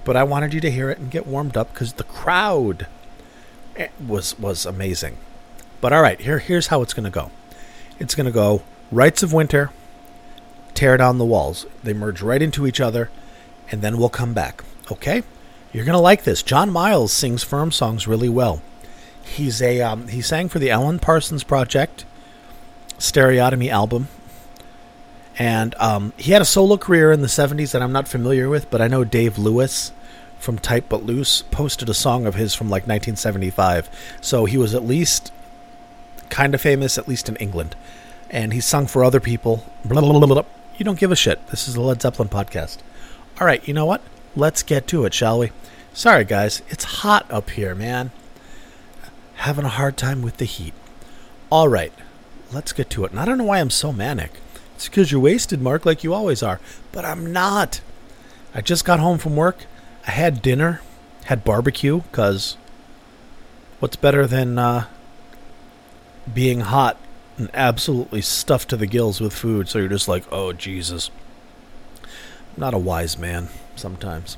But 0.04 0.16
I 0.16 0.24
wanted 0.24 0.54
you 0.54 0.62
to 0.62 0.72
hear 0.72 0.90
it 0.90 1.00
and 1.00 1.10
get 1.10 1.28
warmed 1.28 1.58
up 1.58 1.74
because 1.74 1.94
the 1.94 2.04
crowd 2.04 2.88
eh, 3.76 3.88
was 4.06 4.38
was 4.38 4.66
amazing. 4.66 5.18
But 5.82 5.94
all 5.94 6.02
right, 6.02 6.20
here 6.20 6.40
here's 6.40 6.68
how 6.68 6.82
it's 6.82 6.94
going 6.94 7.06
to 7.06 7.10
go. 7.10 7.32
It's 8.00 8.16
going 8.16 8.26
to 8.26 8.32
go 8.32 8.62
Rites 8.92 9.24
of 9.24 9.34
Winter, 9.34 9.72
tear 10.74 10.98
down 10.98 11.18
the 11.18 11.26
walls. 11.26 11.66
They 11.84 11.94
merge 11.94 12.22
right 12.22 12.42
into 12.42 12.68
each 12.68 12.80
other, 12.80 13.10
and 13.72 13.82
then 13.82 13.98
we'll 13.98 14.10
come 14.10 14.34
back. 14.34 14.64
Okay? 14.92 15.24
You're 15.76 15.84
gonna 15.84 16.00
like 16.00 16.24
this. 16.24 16.42
John 16.42 16.70
Miles 16.70 17.12
sings 17.12 17.44
firm 17.44 17.70
songs 17.70 18.08
really 18.08 18.30
well. 18.30 18.62
He's 19.26 19.62
a 19.62 19.82
um, 19.82 20.08
he 20.08 20.22
sang 20.22 20.48
for 20.48 20.58
the 20.58 20.72
Alan 20.72 21.00
Parsons 21.00 21.44
Project 21.44 22.06
stereotomy 22.98 23.68
album, 23.68 24.08
and 25.38 25.76
um, 25.76 26.14
he 26.16 26.32
had 26.32 26.42
a 26.42 26.46
solo 26.46 26.78
career 26.78 27.12
in 27.12 27.20
the 27.20 27.28
'70s 27.28 27.72
that 27.72 27.82
I'm 27.82 27.92
not 27.92 28.08
familiar 28.08 28.48
with, 28.48 28.72
but 28.72 28.82
I 28.82 28.88
know 28.88 29.04
Dave 29.04 29.38
Lewis 29.38 29.92
from 30.40 30.60
Tight 30.60 30.88
But 30.88 31.06
Loose 31.06 31.42
posted 31.42 31.90
a 31.90 31.94
song 31.94 32.26
of 32.26 32.36
his 32.36 32.56
from 32.56 32.70
like 32.70 32.84
1975, 32.84 33.90
so 34.22 34.46
he 34.46 34.58
was 34.58 34.74
at 34.74 34.86
least 34.86 35.34
kind 36.30 36.56
of 36.56 36.62
famous, 36.62 36.98
at 36.98 37.10
least 37.10 37.28
in 37.28 37.36
England, 37.36 37.76
and 38.30 38.54
he 38.54 38.62
sung 38.62 38.88
for 38.88 39.04
other 39.04 39.20
people. 39.20 39.66
You 40.78 40.86
don't 40.86 40.98
give 40.98 41.12
a 41.12 41.18
shit. 41.18 41.46
This 41.48 41.68
is 41.68 41.76
a 41.76 41.82
Led 41.82 42.02
Zeppelin 42.02 42.30
podcast. 42.30 42.78
All 43.42 43.46
right, 43.46 43.68
you 43.68 43.74
know 43.74 43.86
what? 43.86 44.02
Let's 44.38 44.64
get 44.64 44.86
to 44.88 45.06
it, 45.06 45.14
shall 45.14 45.40
we? 45.40 45.52
Sorry, 45.94 46.26
guys. 46.26 46.62
It's 46.70 46.84
hot 46.84 47.26
up 47.32 47.52
here, 47.52 47.74
man. 47.74 48.12
Having 49.36 49.66
a 49.66 49.70
hard 49.70 49.96
time 49.96 50.22
with 50.22 50.38
the 50.38 50.46
heat. 50.46 50.74
All 51.50 51.70
right, 51.70 51.94
let's 52.52 52.74
get 52.74 52.90
to 52.92 53.06
it. 53.06 53.12
And 53.12 53.20
I 53.20 53.24
don't 53.24 53.38
know 53.38 53.46
why 53.46 53.60
I'm 53.60 53.70
so 53.70 53.94
manic. 53.94 54.32
It's 54.76 54.90
because 54.90 55.10
you're 55.10 55.22
wasted, 55.22 55.62
Mark, 55.62 55.86
like 55.86 56.04
you 56.04 56.14
always 56.14 56.44
are. 56.44 56.60
But 56.92 57.06
I'm 57.06 57.32
not. 57.32 57.80
I 58.54 58.60
just 58.60 58.84
got 58.84 59.00
home 59.00 59.20
from 59.20 59.38
work. 59.38 59.68
I 60.06 60.12
had 60.12 60.42
dinner, 60.42 60.82
had 61.26 61.46
barbecue, 61.46 62.02
because 62.02 62.58
what's 63.80 63.96
better 63.96 64.28
than 64.28 64.60
uh, 64.60 64.88
being 66.34 66.60
hot 66.60 66.98
and 67.38 67.50
absolutely 67.54 68.22
stuffed 68.22 68.70
to 68.70 68.78
the 68.78 68.86
gills 68.86 69.22
with 69.22 69.34
food, 69.34 69.70
so 69.70 69.80
you're 69.80 69.88
just 69.88 70.10
like, 70.10 70.26
oh, 70.30 70.52
Jesus. 70.52 71.10
I'm 72.04 72.10
not 72.58 72.74
a 72.74 72.78
wise 72.78 73.18
man 73.18 73.48
sometimes. 73.76 74.38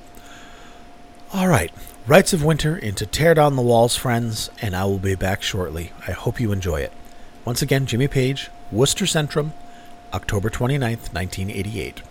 All 1.33 1.47
right, 1.47 1.71
Rites 2.07 2.31
of 2.31 2.43
Winter 2.43 2.77
into 2.77 3.05
Tear 3.05 3.33
Down 3.33 3.55
the 3.55 3.61
Walls, 3.61 3.97
friends, 3.97 4.49
and 4.61 4.75
I 4.75 4.85
will 4.85 4.97
be 4.97 5.15
back 5.15 5.41
shortly. 5.41 5.91
I 6.07 6.11
hope 6.11 6.39
you 6.39 6.51
enjoy 6.51 6.81
it. 6.81 6.93
Once 7.43 7.61
again, 7.61 7.85
Jimmy 7.85 8.07
Page, 8.07 8.49
Worcester 8.71 9.05
Centrum, 9.05 9.51
October 10.13 10.49
29th, 10.49 11.13
1988. 11.13 12.01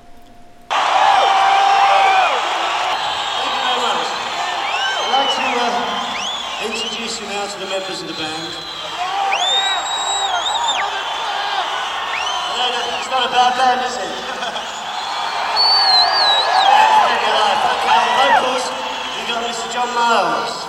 John 19.76 19.94
Miles. 19.94 20.64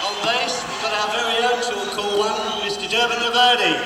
On 0.00 0.14
bass, 0.24 0.64
we've 0.64 0.80
got 0.80 0.94
our 0.96 1.12
very 1.12 1.44
own 1.44 1.60
short 1.60 1.88
cool 1.92 2.18
one, 2.18 2.32
Mr. 2.64 2.88
Durban 2.88 3.20
LaVerde. 3.20 3.76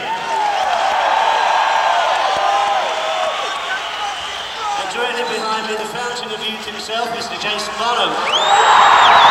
And 4.78 4.88
directly 4.94 5.24
behind 5.34 5.66
me, 5.66 5.74
the 5.74 5.90
fountain 5.90 6.30
of 6.30 6.38
youth 6.48 6.64
himself, 6.64 7.08
Mr. 7.18 7.34
Jason 7.42 7.74
Bonham. 7.80 9.23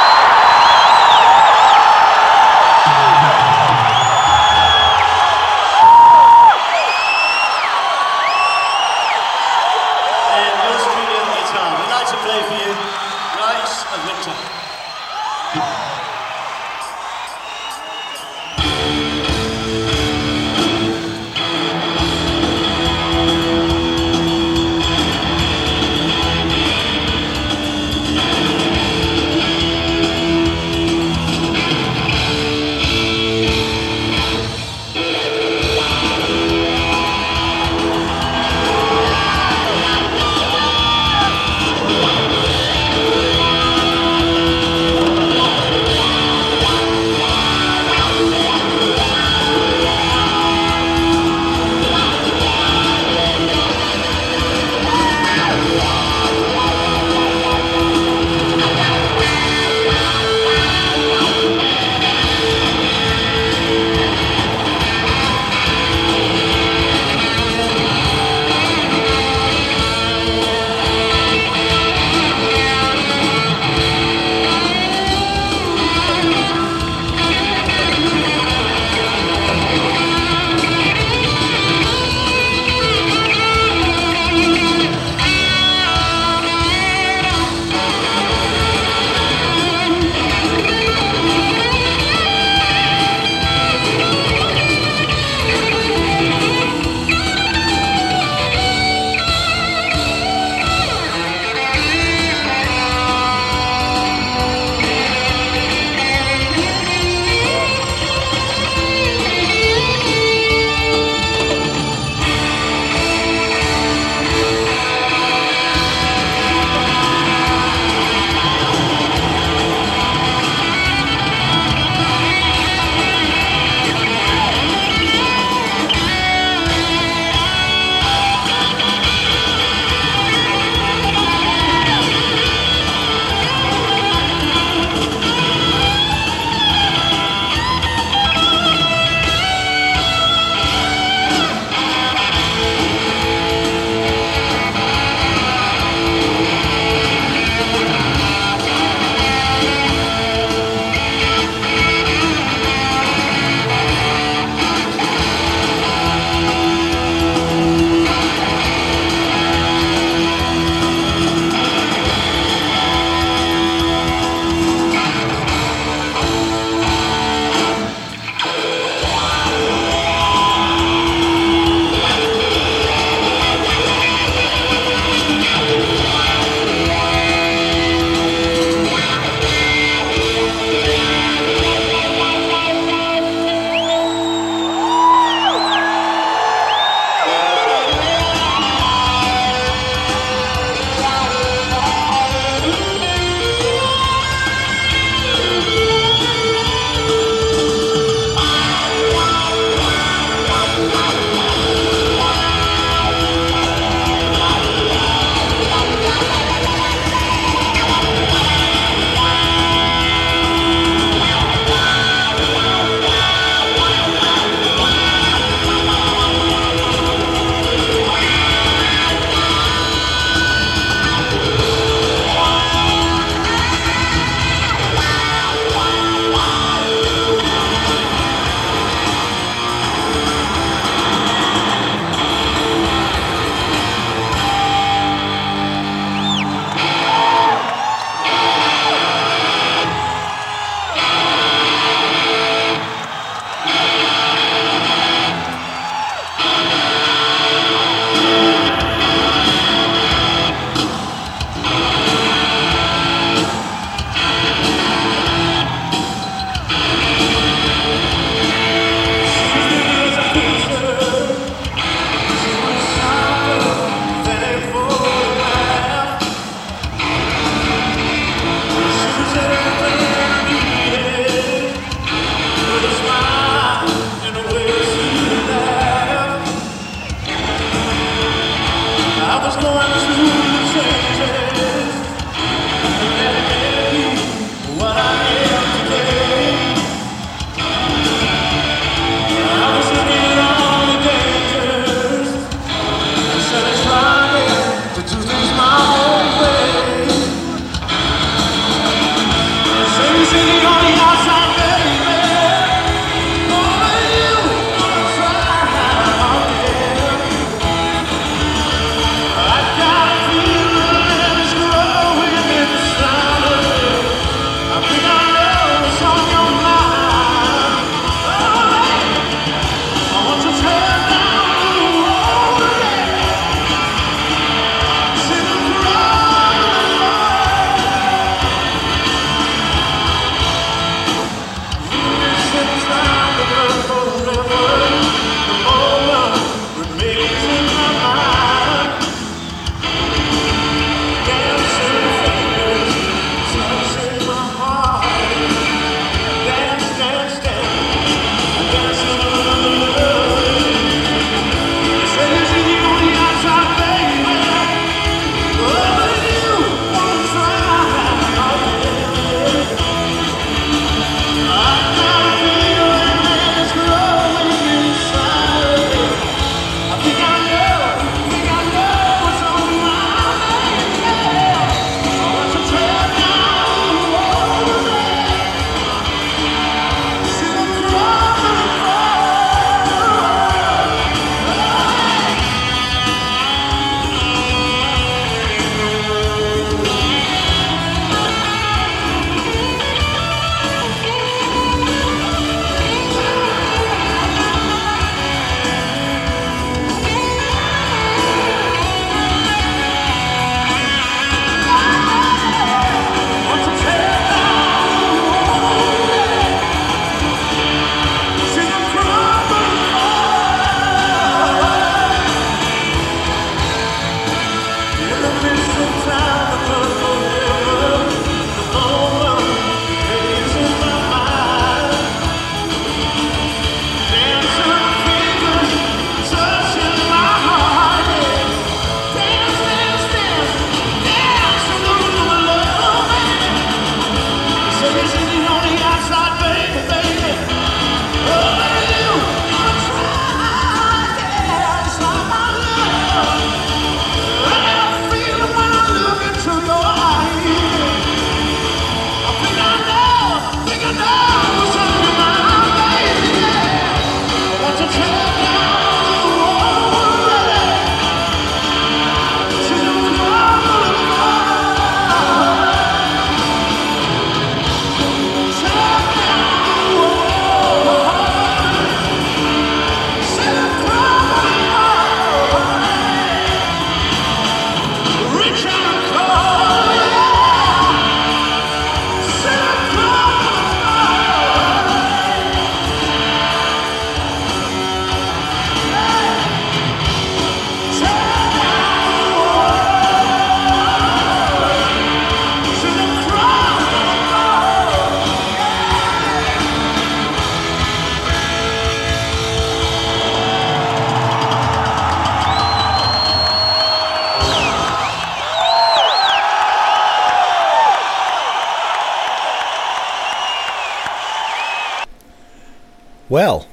Well, 513.33 513.65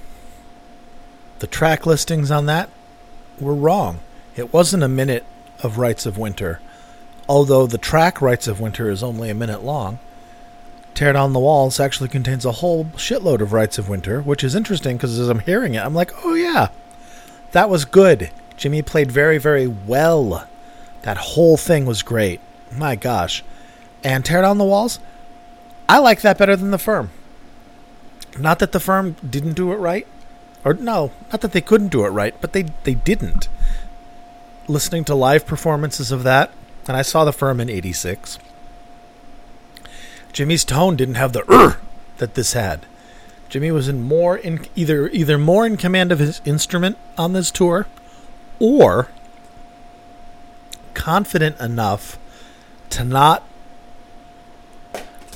the 1.40 1.46
track 1.46 1.84
listings 1.84 2.30
on 2.30 2.46
that 2.46 2.70
were 3.38 3.54
wrong. 3.54 4.00
It 4.34 4.54
wasn't 4.54 4.84
a 4.84 4.88
minute 4.88 5.26
of 5.62 5.76
Writes 5.76 6.06
of 6.06 6.16
Winter. 6.16 6.62
Although 7.28 7.66
the 7.66 7.76
track 7.76 8.22
Writes 8.22 8.48
of 8.48 8.58
Winter 8.58 8.88
is 8.88 9.02
only 9.02 9.28
a 9.28 9.34
minute 9.34 9.62
long, 9.62 9.98
Tear 10.94 11.12
Down 11.12 11.34
the 11.34 11.40
Walls 11.40 11.78
actually 11.78 12.08
contains 12.08 12.46
a 12.46 12.52
whole 12.52 12.86
shitload 12.96 13.42
of 13.42 13.52
Writes 13.52 13.76
of 13.76 13.86
Winter, 13.86 14.22
which 14.22 14.42
is 14.42 14.54
interesting 14.54 14.96
because 14.96 15.18
as 15.18 15.28
I'm 15.28 15.40
hearing 15.40 15.74
it, 15.74 15.84
I'm 15.84 15.94
like, 15.94 16.12
oh 16.24 16.32
yeah, 16.32 16.68
that 17.52 17.68
was 17.68 17.84
good. 17.84 18.30
Jimmy 18.56 18.80
played 18.80 19.12
very, 19.12 19.36
very 19.36 19.66
well. 19.66 20.48
That 21.02 21.18
whole 21.18 21.58
thing 21.58 21.84
was 21.84 22.00
great. 22.00 22.40
My 22.74 22.96
gosh. 22.96 23.44
And 24.02 24.24
Tear 24.24 24.40
Down 24.40 24.56
the 24.56 24.64
Walls, 24.64 25.00
I 25.86 25.98
like 25.98 26.22
that 26.22 26.38
better 26.38 26.56
than 26.56 26.70
The 26.70 26.78
Firm. 26.78 27.10
Not 28.40 28.58
that 28.60 28.72
the 28.72 28.80
firm 28.80 29.16
didn't 29.28 29.54
do 29.54 29.72
it 29.72 29.76
right, 29.76 30.06
or 30.64 30.74
no, 30.74 31.12
not 31.30 31.40
that 31.42 31.52
they 31.52 31.60
couldn't 31.60 31.88
do 31.88 32.04
it 32.04 32.10
right, 32.10 32.34
but 32.40 32.52
they 32.52 32.64
they 32.84 32.94
didn't. 32.94 33.48
Listening 34.68 35.04
to 35.04 35.14
live 35.14 35.46
performances 35.46 36.12
of 36.12 36.22
that, 36.22 36.52
and 36.86 36.96
I 36.96 37.02
saw 37.02 37.24
the 37.24 37.32
firm 37.32 37.60
in 37.60 37.68
'86. 37.68 38.38
Jimmy's 40.32 40.64
tone 40.64 40.96
didn't 40.96 41.16
have 41.16 41.32
the 41.32 41.50
er 41.52 41.78
that 42.18 42.34
this 42.34 42.52
had. 42.52 42.86
Jimmy 43.48 43.70
was 43.72 43.88
in 43.88 44.02
more 44.02 44.36
in 44.36 44.66
either 44.76 45.08
either 45.08 45.38
more 45.38 45.66
in 45.66 45.76
command 45.76 46.12
of 46.12 46.18
his 46.18 46.40
instrument 46.44 46.96
on 47.18 47.32
this 47.32 47.50
tour, 47.50 47.86
or 48.58 49.08
confident 50.94 51.58
enough 51.60 52.18
to 52.90 53.04
not 53.04 53.44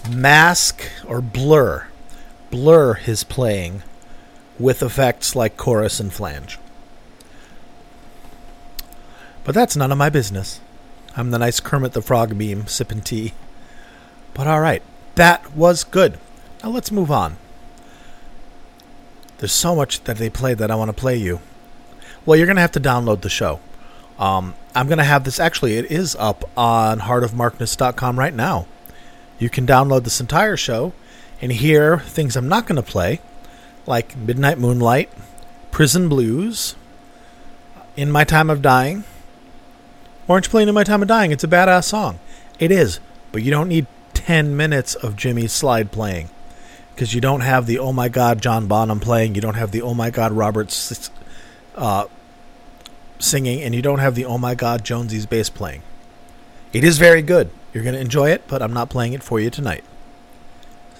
mask 0.08 0.90
or 1.06 1.20
blur 1.20 1.86
blur 2.54 2.94
his 2.94 3.24
playing 3.24 3.82
with 4.60 4.80
effects 4.80 5.34
like 5.34 5.56
chorus 5.56 5.98
and 5.98 6.12
flange. 6.12 6.56
But 9.42 9.56
that's 9.56 9.74
none 9.74 9.90
of 9.90 9.98
my 9.98 10.08
business. 10.08 10.60
I'm 11.16 11.32
the 11.32 11.40
nice 11.40 11.58
Kermit 11.58 11.94
the 11.94 12.00
Frog 12.00 12.36
meme 12.36 12.68
sipping 12.68 13.00
tea. 13.00 13.32
But 14.34 14.46
all 14.46 14.60
right, 14.60 14.84
that 15.16 15.56
was 15.56 15.82
good. 15.82 16.16
Now 16.62 16.70
let's 16.70 16.92
move 16.92 17.10
on. 17.10 17.38
There's 19.38 19.50
so 19.50 19.74
much 19.74 20.04
that 20.04 20.18
they 20.18 20.30
played 20.30 20.58
that 20.58 20.70
I 20.70 20.76
want 20.76 20.90
to 20.90 21.00
play 21.00 21.16
you. 21.16 21.40
Well, 22.24 22.36
you're 22.36 22.46
going 22.46 22.54
to 22.54 22.62
have 22.62 22.70
to 22.72 22.80
download 22.80 23.22
the 23.22 23.28
show. 23.28 23.58
Um, 24.16 24.54
I'm 24.76 24.86
going 24.86 24.98
to 24.98 25.04
have 25.04 25.24
this, 25.24 25.40
actually, 25.40 25.76
it 25.76 25.90
is 25.90 26.14
up 26.20 26.48
on 26.56 27.00
heartofmarkness.com 27.00 28.16
right 28.16 28.32
now. 28.32 28.68
You 29.40 29.50
can 29.50 29.66
download 29.66 30.04
this 30.04 30.20
entire 30.20 30.56
show 30.56 30.92
and 31.44 31.52
hear 31.52 31.98
things 31.98 32.36
I'm 32.36 32.48
not 32.48 32.66
going 32.66 32.82
to 32.82 32.82
play, 32.82 33.20
like 33.86 34.16
Midnight 34.16 34.56
Moonlight, 34.56 35.10
Prison 35.70 36.08
Blues, 36.08 36.74
In 37.98 38.10
My 38.10 38.24
Time 38.24 38.48
of 38.48 38.62
Dying. 38.62 39.04
Why 40.24 40.36
aren't 40.36 40.46
you 40.46 40.50
playing 40.50 40.68
In 40.68 40.74
My 40.74 40.84
Time 40.84 41.02
of 41.02 41.08
Dying? 41.08 41.32
It's 41.32 41.44
a 41.44 41.48
badass 41.48 41.84
song. 41.84 42.18
It 42.58 42.72
is, 42.72 42.98
but 43.30 43.42
you 43.42 43.50
don't 43.50 43.68
need 43.68 43.86
10 44.14 44.56
minutes 44.56 44.94
of 44.94 45.16
Jimmy's 45.16 45.52
slide 45.52 45.92
playing 45.92 46.30
because 46.94 47.12
you 47.12 47.20
don't 47.20 47.42
have 47.42 47.66
the 47.66 47.78
Oh 47.78 47.92
My 47.92 48.08
God 48.08 48.40
John 48.40 48.66
Bonham 48.66 48.98
playing, 48.98 49.34
you 49.34 49.42
don't 49.42 49.56
have 49.56 49.70
the 49.70 49.82
Oh 49.82 49.92
My 49.92 50.08
God 50.08 50.32
Roberts 50.32 51.10
uh, 51.74 52.06
singing, 53.18 53.60
and 53.60 53.74
you 53.74 53.82
don't 53.82 53.98
have 53.98 54.14
the 54.14 54.24
Oh 54.24 54.38
My 54.38 54.54
God 54.54 54.82
Jonesy's 54.82 55.26
bass 55.26 55.50
playing. 55.50 55.82
It 56.72 56.84
is 56.84 56.96
very 56.96 57.20
good. 57.20 57.50
You're 57.74 57.84
going 57.84 57.96
to 57.96 58.00
enjoy 58.00 58.30
it, 58.30 58.48
but 58.48 58.62
I'm 58.62 58.72
not 58.72 58.88
playing 58.88 59.12
it 59.12 59.22
for 59.22 59.38
you 59.38 59.50
tonight. 59.50 59.84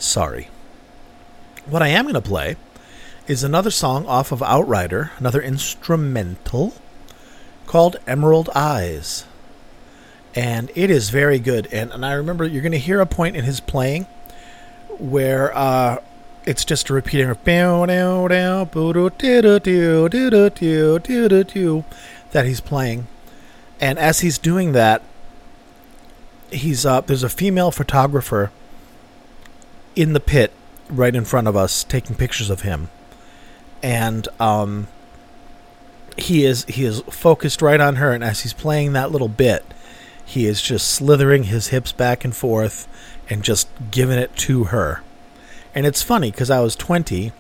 Sorry. 0.05 0.48
What 1.66 1.82
I 1.82 1.88
am 1.88 2.05
going 2.05 2.14
to 2.14 2.20
play 2.20 2.57
is 3.26 3.42
another 3.42 3.70
song 3.70 4.07
off 4.07 4.32
of 4.32 4.42
Outrider, 4.42 5.12
another 5.18 5.40
instrumental 5.40 6.74
called 7.66 7.96
Emerald 8.07 8.50
Eyes. 8.55 9.24
And 10.34 10.70
it 10.74 10.90
is 10.90 11.09
very 11.09 11.38
good. 11.38 11.68
And, 11.72 11.90
and 11.90 12.05
I 12.05 12.12
remember 12.12 12.44
you're 12.44 12.62
going 12.62 12.72
to 12.72 12.78
hear 12.78 13.00
a 13.00 13.07
point 13.07 13.34
in 13.34 13.44
his 13.44 13.61
playing 13.61 14.07
where 14.98 15.57
uh, 15.57 15.98
it's 16.44 16.66
just 16.66 16.90
a 16.90 16.92
repeating 16.92 17.30
of 17.30 17.42
that 22.32 22.44
he's 22.44 22.61
playing. 22.61 23.07
And 23.80 23.98
as 23.98 24.20
he's 24.20 24.36
doing 24.36 24.72
that, 24.72 25.02
he's 26.50 26.84
uh, 26.84 27.00
there's 27.00 27.22
a 27.22 27.30
female 27.30 27.70
photographer 27.70 28.52
in 29.97 30.12
the 30.12 30.20
pit 30.20 30.53
right 30.88 31.14
in 31.14 31.24
front 31.24 31.49
of 31.49 31.57
us 31.57 31.84
taking 31.84 32.16
pictures 32.16 32.51
of 32.51 32.62
him. 32.62 32.90
And 33.82 34.28
um, 34.40 34.88
he 36.16 36.45
is 36.45 36.64
he 36.64 36.84
is 36.84 37.01
focused 37.11 37.62
right 37.62 37.80
on 37.80 37.97
her 37.97 38.12
and 38.12 38.24
as 38.24 38.40
he's 38.40 38.53
playing 38.53 38.92
that 38.92 39.11
little 39.11 39.28
bit, 39.28 39.64
he 40.24 40.47
is 40.47 40.62
just 40.62 40.88
slithering 40.88 41.45
his 41.45 41.68
hips 41.68 41.92
back 41.92 42.24
and 42.24 42.34
forth 42.34 42.88
and 43.28 43.42
just 43.42 43.68
giving 43.90 44.18
it 44.18 44.34
to 44.36 44.64
her. 44.64 45.03
And 45.74 45.86
it's 45.86 46.03
funny 46.03 46.30
because 46.30 46.51
I 46.51 46.61
was 46.61 46.76
20 46.76 47.32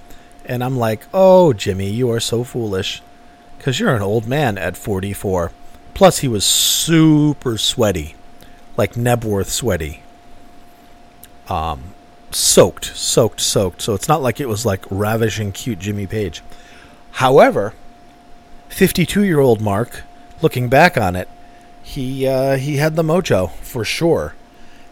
and 0.44 0.62
I'm 0.62 0.76
like, 0.76 1.06
oh, 1.14 1.52
Jimmy, 1.52 1.90
you 1.90 2.10
are 2.10 2.20
so 2.20 2.44
foolish. 2.44 3.02
Because 3.56 3.80
you're 3.80 3.94
an 3.94 4.02
old 4.02 4.26
man 4.26 4.58
at 4.58 4.76
44. 4.76 5.52
Plus, 5.94 6.18
he 6.18 6.28
was 6.28 6.44
super 6.44 7.56
sweaty, 7.56 8.14
like 8.76 8.94
Knebworth 8.94 9.46
sweaty. 9.46 10.02
Um, 11.48 11.93
soaked, 12.34 12.96
soaked, 12.96 13.40
soaked. 13.40 13.82
So 13.82 13.94
it's 13.94 14.08
not 14.08 14.22
like 14.22 14.40
it 14.40 14.48
was 14.48 14.66
like 14.66 14.84
ravishing, 14.90 15.52
cute 15.52 15.78
Jimmy 15.78 16.06
Page. 16.06 16.42
However, 17.12 17.74
52 18.68 19.22
year 19.22 19.40
old 19.40 19.60
Mark, 19.60 20.02
looking 20.42 20.68
back 20.68 20.96
on 20.96 21.16
it, 21.16 21.28
he 21.82 22.26
uh, 22.26 22.56
he 22.56 22.76
had 22.76 22.96
the 22.96 23.02
mojo 23.02 23.50
for 23.56 23.84
sure 23.84 24.34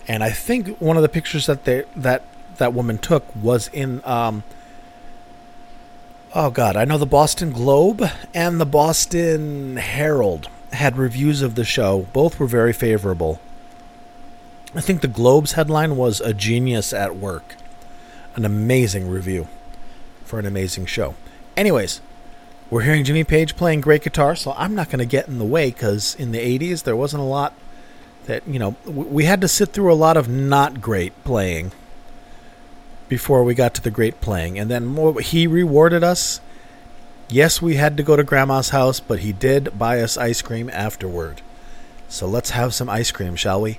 and 0.09 0.23
I 0.23 0.31
think 0.31 0.79
one 0.79 0.97
of 0.97 1.03
the 1.03 1.09
pictures 1.09 1.47
that 1.47 1.65
they 1.65 1.85
that 1.97 2.25
that 2.59 2.75
woman 2.75 2.99
took 2.99 3.25
was 3.35 3.69
in 3.69 4.03
um, 4.05 4.43
oh 6.35 6.51
god, 6.51 6.77
I 6.77 6.85
know 6.85 6.99
the 6.99 7.07
Boston 7.07 7.53
Globe 7.53 8.05
and 8.35 8.61
the 8.61 8.67
Boston 8.67 9.77
Herald 9.77 10.49
had 10.73 10.97
reviews 10.97 11.43
of 11.43 11.55
the 11.55 11.65
show. 11.65 12.07
Both 12.13 12.39
were 12.39 12.47
very 12.47 12.73
favorable. 12.73 13.41
I 14.75 14.81
think 14.81 15.03
the 15.03 15.09
Globe's 15.09 15.53
headline 15.53 15.97
was 15.97 16.21
"A 16.23 16.33
Genius 16.33 16.95
at 16.95 17.17
Work," 17.17 17.57
an 18.35 18.47
amazing 18.47 19.09
review 19.09 19.49
for 20.25 20.39
an 20.39 20.47
amazing 20.47 20.87
show. 20.87 21.15
Anyways, 21.59 22.01
we're 22.71 22.81
hearing 22.81 23.05
Jimmy 23.05 23.25
Page 23.25 23.55
playing 23.55 23.83
great 23.83 24.03
guitar, 24.03 24.35
so 24.35 24.55
I'm 24.57 24.75
not 24.75 24.89
going 24.89 25.01
to 25.01 25.05
get 25.05 25.29
in 25.29 25.39
the 25.39 25.45
way 25.45 25.67
because 25.67 26.15
in 26.15 26.33
the 26.33 26.39
80s 26.39 26.85
there 26.85 26.97
wasn't 26.97 27.23
a 27.23 27.27
lot 27.27 27.53
that 28.25 28.49
you 28.49 28.59
know 28.59 28.77
we 28.87 29.27
had 29.27 29.43
to 29.43 29.49
sit 29.49 29.75
through 29.75 29.93
a 29.93 29.95
lot 29.95 30.17
of 30.17 30.27
not 30.27 30.81
great 30.81 31.13
playing 31.23 31.73
before 33.11 33.45
we 33.45 33.55
got 33.55 33.75
to 33.75 33.83
the 33.83 33.91
great 33.91 34.23
playing. 34.23 34.59
And 34.59 34.71
then 34.71 34.87
more, 34.87 35.21
he 35.21 35.47
rewarded 35.47 36.03
us. 36.03 36.41
Yes 37.29 37.61
we 37.61 37.75
had 37.75 37.99
to 37.99 38.03
go 38.03 38.17
to 38.17 38.25
grandma's 38.25 38.71
house 38.71 39.01
but 39.01 39.19
he 39.19 39.33
did 39.33 39.79
buy 39.79 40.01
us 40.01 40.17
ice 40.17 40.41
cream 40.41 40.71
afterward. 40.71 41.43
So 42.09 42.27
let's 42.27 42.51
have 42.51 42.73
some 42.73 42.89
ice 42.89 43.11
cream 43.11 43.37
shall 43.37 43.61
we 43.61 43.79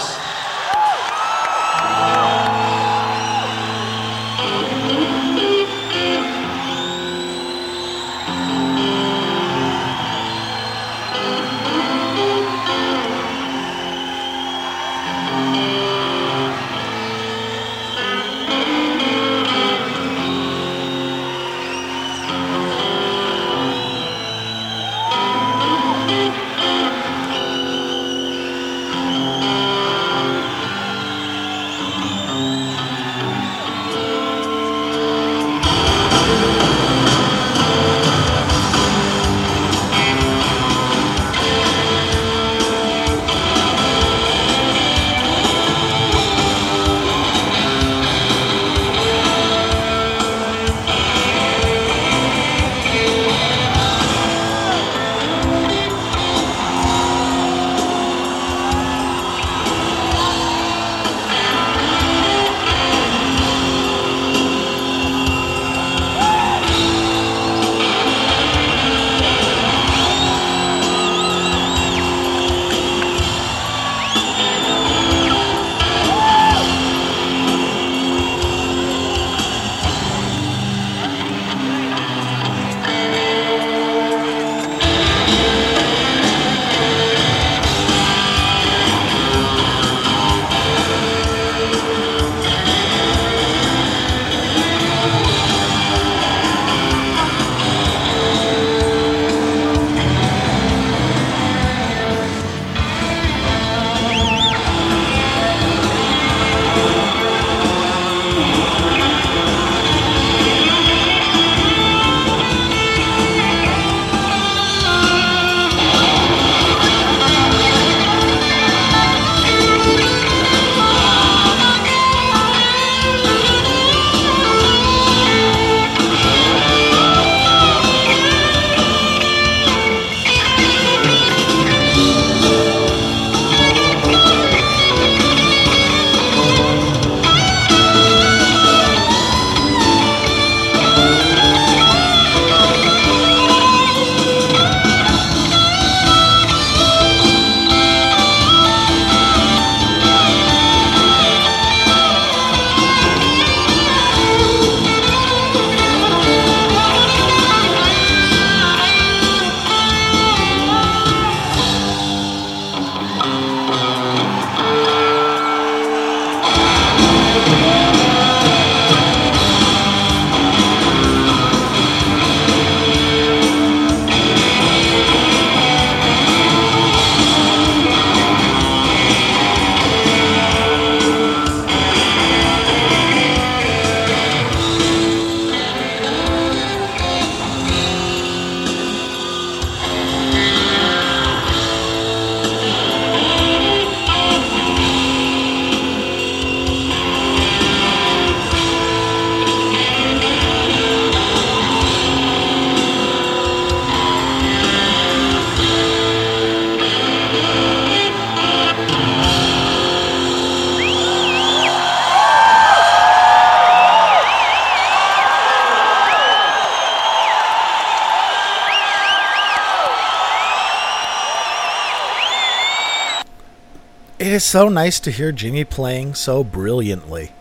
so 224.51 224.67
nice 224.67 224.99
to 224.99 225.11
hear 225.11 225.31
Jimmy 225.31 225.63
playing 225.63 226.13
so 226.13 226.43
brilliantly. 226.43 227.31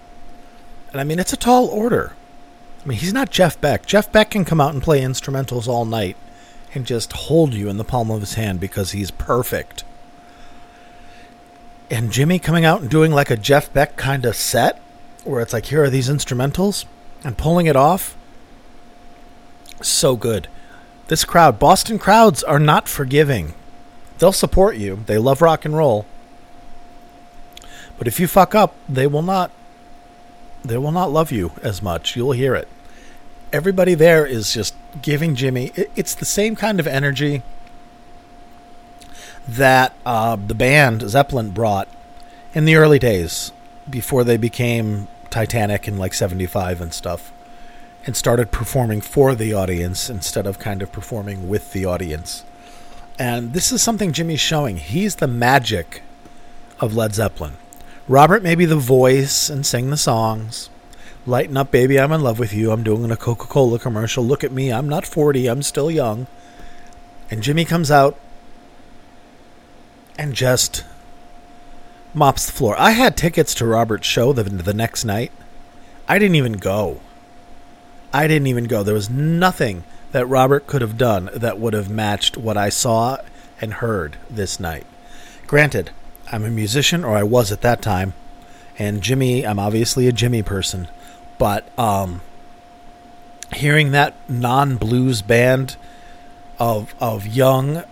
And 0.92 1.00
I 1.00 1.02
mean, 1.02 1.18
it's 1.18 1.32
a 1.32 1.36
tall 1.36 1.66
order. 1.66 2.12
I 2.84 2.86
mean, 2.86 2.98
he's 2.98 3.12
not 3.12 3.30
Jeff 3.32 3.60
Beck. 3.60 3.84
Jeff 3.84 4.12
Beck 4.12 4.30
can 4.30 4.44
come 4.44 4.60
out 4.60 4.74
and 4.74 4.80
play 4.80 5.00
instrumentals 5.00 5.66
all 5.66 5.84
night 5.84 6.16
and 6.72 6.86
just 6.86 7.12
hold 7.12 7.52
you 7.52 7.68
in 7.68 7.78
the 7.78 7.84
palm 7.84 8.12
of 8.12 8.20
his 8.20 8.34
hand 8.34 8.60
because 8.60 8.92
he's 8.92 9.10
perfect. 9.10 9.82
And 11.90 12.12
Jimmy 12.12 12.38
coming 12.38 12.64
out 12.64 12.80
and 12.80 12.88
doing 12.88 13.10
like 13.10 13.28
a 13.28 13.36
Jeff 13.36 13.72
Beck 13.72 13.96
kind 13.96 14.24
of 14.24 14.36
set 14.36 14.80
where 15.24 15.40
it's 15.40 15.52
like, 15.52 15.66
here 15.66 15.82
are 15.82 15.90
these 15.90 16.08
instrumentals 16.08 16.84
and 17.24 17.36
pulling 17.36 17.66
it 17.66 17.74
off. 17.74 18.16
So 19.82 20.14
good. 20.14 20.46
This 21.08 21.24
crowd, 21.24 21.58
Boston 21.58 21.98
crowds 21.98 22.44
are 22.44 22.60
not 22.60 22.88
forgiving. 22.88 23.54
They'll 24.20 24.30
support 24.30 24.76
you. 24.76 25.02
They 25.06 25.18
love 25.18 25.42
rock 25.42 25.64
and 25.64 25.76
roll. 25.76 26.06
But 28.00 28.08
if 28.08 28.18
you 28.18 28.26
fuck 28.26 28.54
up, 28.54 28.74
they 28.88 29.06
will 29.06 29.20
not 29.20 29.50
they 30.64 30.78
will 30.78 30.90
not 30.90 31.12
love 31.12 31.30
you 31.30 31.52
as 31.62 31.82
much. 31.82 32.16
You'll 32.16 32.32
hear 32.32 32.54
it. 32.54 32.66
Everybody 33.52 33.92
there 33.92 34.24
is 34.24 34.54
just 34.54 34.74
giving 35.02 35.34
Jimmy. 35.34 35.70
It's 35.94 36.14
the 36.14 36.24
same 36.24 36.56
kind 36.56 36.80
of 36.80 36.86
energy 36.86 37.42
that 39.46 39.94
uh, 40.06 40.36
the 40.36 40.54
band 40.54 41.02
Zeppelin 41.10 41.50
brought 41.50 41.88
in 42.54 42.64
the 42.64 42.74
early 42.74 42.98
days 42.98 43.52
before 43.88 44.24
they 44.24 44.38
became 44.38 45.06
Titanic 45.28 45.86
in 45.86 45.98
like 45.98 46.14
75 46.14 46.80
and 46.80 46.94
stuff 46.94 47.34
and 48.06 48.16
started 48.16 48.50
performing 48.50 49.02
for 49.02 49.34
the 49.34 49.52
audience 49.52 50.08
instead 50.08 50.46
of 50.46 50.58
kind 50.58 50.80
of 50.80 50.90
performing 50.90 51.50
with 51.50 51.74
the 51.74 51.84
audience. 51.84 52.44
And 53.18 53.52
this 53.52 53.70
is 53.70 53.82
something 53.82 54.12
Jimmy's 54.12 54.40
showing. 54.40 54.78
He's 54.78 55.16
the 55.16 55.28
magic 55.28 56.02
of 56.80 56.96
Led 56.96 57.14
Zeppelin. 57.14 57.58
Robert 58.10 58.42
may 58.42 58.56
be 58.56 58.64
the 58.64 58.74
voice 58.74 59.48
and 59.48 59.64
sing 59.64 59.90
the 59.90 59.96
songs. 59.96 60.68
Lighten 61.26 61.56
up, 61.56 61.70
baby, 61.70 62.00
I'm 62.00 62.10
in 62.10 62.22
love 62.22 62.40
with 62.40 62.52
you. 62.52 62.72
I'm 62.72 62.82
doing 62.82 63.08
a 63.08 63.16
Coca 63.16 63.46
Cola 63.46 63.78
commercial. 63.78 64.24
Look 64.24 64.42
at 64.42 64.50
me. 64.50 64.72
I'm 64.72 64.88
not 64.88 65.06
40. 65.06 65.46
I'm 65.46 65.62
still 65.62 65.92
young. 65.92 66.26
And 67.30 67.40
Jimmy 67.40 67.64
comes 67.64 67.88
out 67.88 68.18
and 70.18 70.34
just 70.34 70.84
mops 72.12 72.46
the 72.46 72.52
floor. 72.52 72.74
I 72.80 72.90
had 72.90 73.16
tickets 73.16 73.54
to 73.54 73.64
Robert's 73.64 74.08
show 74.08 74.32
the, 74.32 74.42
the 74.42 74.74
next 74.74 75.04
night. 75.04 75.30
I 76.08 76.18
didn't 76.18 76.34
even 76.34 76.54
go. 76.54 77.00
I 78.12 78.26
didn't 78.26 78.48
even 78.48 78.64
go. 78.64 78.82
There 78.82 78.92
was 78.92 79.08
nothing 79.08 79.84
that 80.10 80.26
Robert 80.26 80.66
could 80.66 80.82
have 80.82 80.98
done 80.98 81.30
that 81.32 81.60
would 81.60 81.74
have 81.74 81.88
matched 81.88 82.36
what 82.36 82.56
I 82.56 82.70
saw 82.70 83.18
and 83.60 83.74
heard 83.74 84.16
this 84.28 84.58
night. 84.58 84.84
Granted, 85.46 85.92
I'm 86.30 86.44
a 86.44 86.50
musician, 86.50 87.04
or 87.04 87.16
I 87.16 87.22
was 87.22 87.50
at 87.50 87.60
that 87.62 87.82
time, 87.82 88.14
and 88.78 89.02
Jimmy, 89.02 89.46
I'm 89.46 89.58
obviously 89.58 90.06
a 90.06 90.12
Jimmy 90.12 90.42
person, 90.42 90.88
but 91.38 91.66
um, 91.78 92.20
hearing 93.54 93.90
that 93.92 94.14
non 94.28 94.76
blues 94.76 95.22
band 95.22 95.76
of 96.58 96.94
of 97.00 97.26
young 97.26 97.82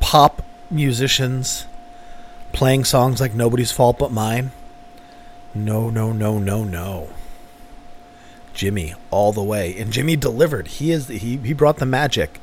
pop 0.00 0.42
musicians 0.70 1.66
playing 2.52 2.84
songs 2.84 3.20
like 3.20 3.34
Nobody's 3.34 3.72
Fault 3.72 3.98
But 3.98 4.12
Mine. 4.12 4.50
No, 5.54 5.90
no, 5.90 6.12
no, 6.12 6.38
no, 6.38 6.64
no. 6.64 7.10
Jimmy 8.54 8.94
all 9.10 9.32
the 9.32 9.42
way. 9.42 9.76
And 9.78 9.92
Jimmy 9.92 10.16
delivered. 10.16 10.68
He 10.68 10.90
is 10.90 11.08
he 11.08 11.36
he 11.38 11.52
brought 11.52 11.78
the 11.78 11.86
magic 11.86 12.40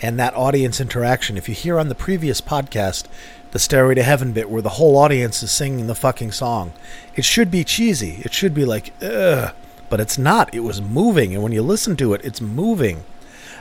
and 0.00 0.18
that 0.18 0.34
audience 0.34 0.80
interaction. 0.80 1.36
If 1.36 1.48
you 1.48 1.54
hear 1.54 1.78
on 1.78 1.88
the 1.88 1.94
previous 1.94 2.40
podcast 2.40 3.06
the 3.52 3.58
Stairway 3.58 3.94
to 3.94 4.02
Heaven 4.02 4.32
bit 4.32 4.50
where 4.50 4.62
the 4.62 4.70
whole 4.70 4.96
audience 4.96 5.42
is 5.42 5.50
singing 5.50 5.86
the 5.86 5.94
fucking 5.94 6.32
song, 6.32 6.72
it 7.14 7.24
should 7.24 7.50
be 7.50 7.64
cheesy. 7.64 8.22
It 8.24 8.32
should 8.32 8.54
be 8.54 8.64
like 8.64 8.92
ugh, 9.02 9.54
but 9.88 10.00
it's 10.00 10.18
not. 10.18 10.54
It 10.54 10.60
was 10.60 10.82
moving 10.82 11.34
and 11.34 11.42
when 11.42 11.52
you 11.52 11.62
listen 11.62 11.96
to 11.96 12.14
it, 12.14 12.24
it's 12.24 12.40
moving. 12.40 13.04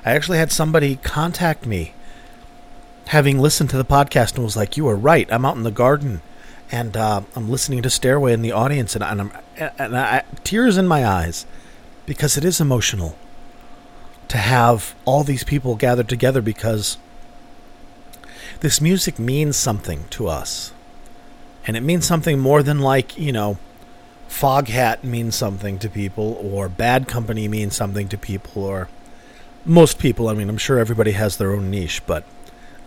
I 0.05 0.11
actually 0.11 0.37
had 0.37 0.51
somebody 0.51 0.97
contact 0.97 1.65
me 1.65 1.93
having 3.07 3.39
listened 3.39 3.69
to 3.69 3.77
the 3.77 3.85
podcast 3.85 4.35
and 4.35 4.43
was 4.43 4.57
like, 4.57 4.77
"You 4.77 4.87
are 4.87 4.95
right. 4.95 5.31
I'm 5.31 5.45
out 5.45 5.57
in 5.57 5.63
the 5.63 5.71
garden, 5.71 6.21
and 6.71 6.95
uh, 6.95 7.21
I'm 7.35 7.49
listening 7.49 7.81
to 7.81 7.89
Stairway 7.89 8.33
in 8.33 8.41
the 8.41 8.51
audience, 8.51 8.95
and, 8.95 9.03
and 9.03 9.21
I'm 9.21 9.31
and 9.77 9.97
I, 9.97 10.23
tears 10.43 10.77
in 10.77 10.87
my 10.87 11.05
eyes 11.05 11.45
because 12.05 12.37
it 12.37 12.45
is 12.45 12.61
emotional 12.61 13.17
to 14.27 14.37
have 14.37 14.95
all 15.05 15.23
these 15.23 15.43
people 15.43 15.75
gathered 15.75 16.09
together 16.09 16.41
because 16.41 16.97
this 18.59 18.81
music 18.81 19.19
means 19.19 19.55
something 19.57 20.05
to 20.11 20.27
us, 20.27 20.71
and 21.65 21.77
it 21.77 21.81
means 21.81 22.05
something 22.05 22.39
more 22.39 22.63
than 22.63 22.79
like 22.79 23.17
you 23.17 23.31
know." 23.31 23.57
Foghat 24.29 25.03
means 25.05 25.35
something 25.35 25.79
to 25.79 25.89
people, 25.89 26.37
or 26.43 26.67
Bad 26.67 27.07
Company 27.07 27.47
means 27.47 27.75
something 27.75 28.09
to 28.09 28.17
people, 28.17 28.63
or 28.63 28.89
most 29.63 29.99
people. 29.99 30.27
I 30.27 30.33
mean, 30.33 30.49
I'm 30.49 30.57
sure 30.57 30.79
everybody 30.79 31.11
has 31.11 31.37
their 31.37 31.53
own 31.53 31.71
niche, 31.71 32.01
but 32.05 32.25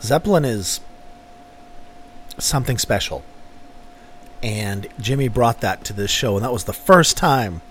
Zeppelin 0.03 0.45
is 0.45 0.81
something 2.39 2.77
special. 2.77 3.23
And 4.43 4.89
Jimmy 4.99 5.29
brought 5.29 5.61
that 5.63 5.83
to 5.85 5.93
this 5.93 6.11
show, 6.11 6.37
and 6.37 6.45
that 6.45 6.53
was 6.53 6.65
the 6.65 6.73
first 6.73 7.17
time 7.17 7.63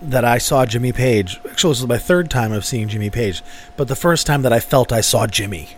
that 0.00 0.24
I 0.24 0.38
saw 0.38 0.66
Jimmy 0.66 0.92
Page. 0.92 1.40
Actually, 1.48 1.70
this 1.70 1.80
was 1.80 1.86
my 1.86 1.98
third 1.98 2.28
time 2.28 2.50
of 2.50 2.64
seeing 2.64 2.88
Jimmy 2.88 3.10
Page, 3.10 3.42
but 3.76 3.86
the 3.86 3.96
first 3.96 4.26
time 4.26 4.42
that 4.42 4.52
I 4.52 4.58
felt 4.58 4.92
I 4.92 5.00
saw 5.00 5.28
Jimmy. 5.28 5.76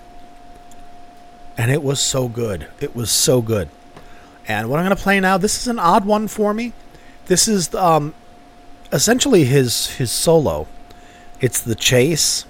And 1.56 1.70
it 1.70 1.82
was 1.82 2.00
so 2.00 2.28
good. 2.28 2.66
It 2.80 2.96
was 2.96 3.10
so 3.10 3.40
good. 3.40 3.68
And 4.46 4.68
what 4.68 4.78
I'm 4.78 4.86
going 4.86 4.96
to 4.96 5.02
play 5.02 5.20
now, 5.20 5.38
this 5.38 5.60
is 5.60 5.68
an 5.68 5.78
odd 5.78 6.04
one 6.04 6.28
for 6.28 6.52
me. 6.52 6.72
This 7.26 7.48
is 7.48 7.74
um, 7.74 8.14
essentially 8.92 9.44
his 9.44 9.96
his 9.96 10.10
solo. 10.10 10.66
It's 11.40 11.60
the 11.60 11.74
chase 11.74 12.44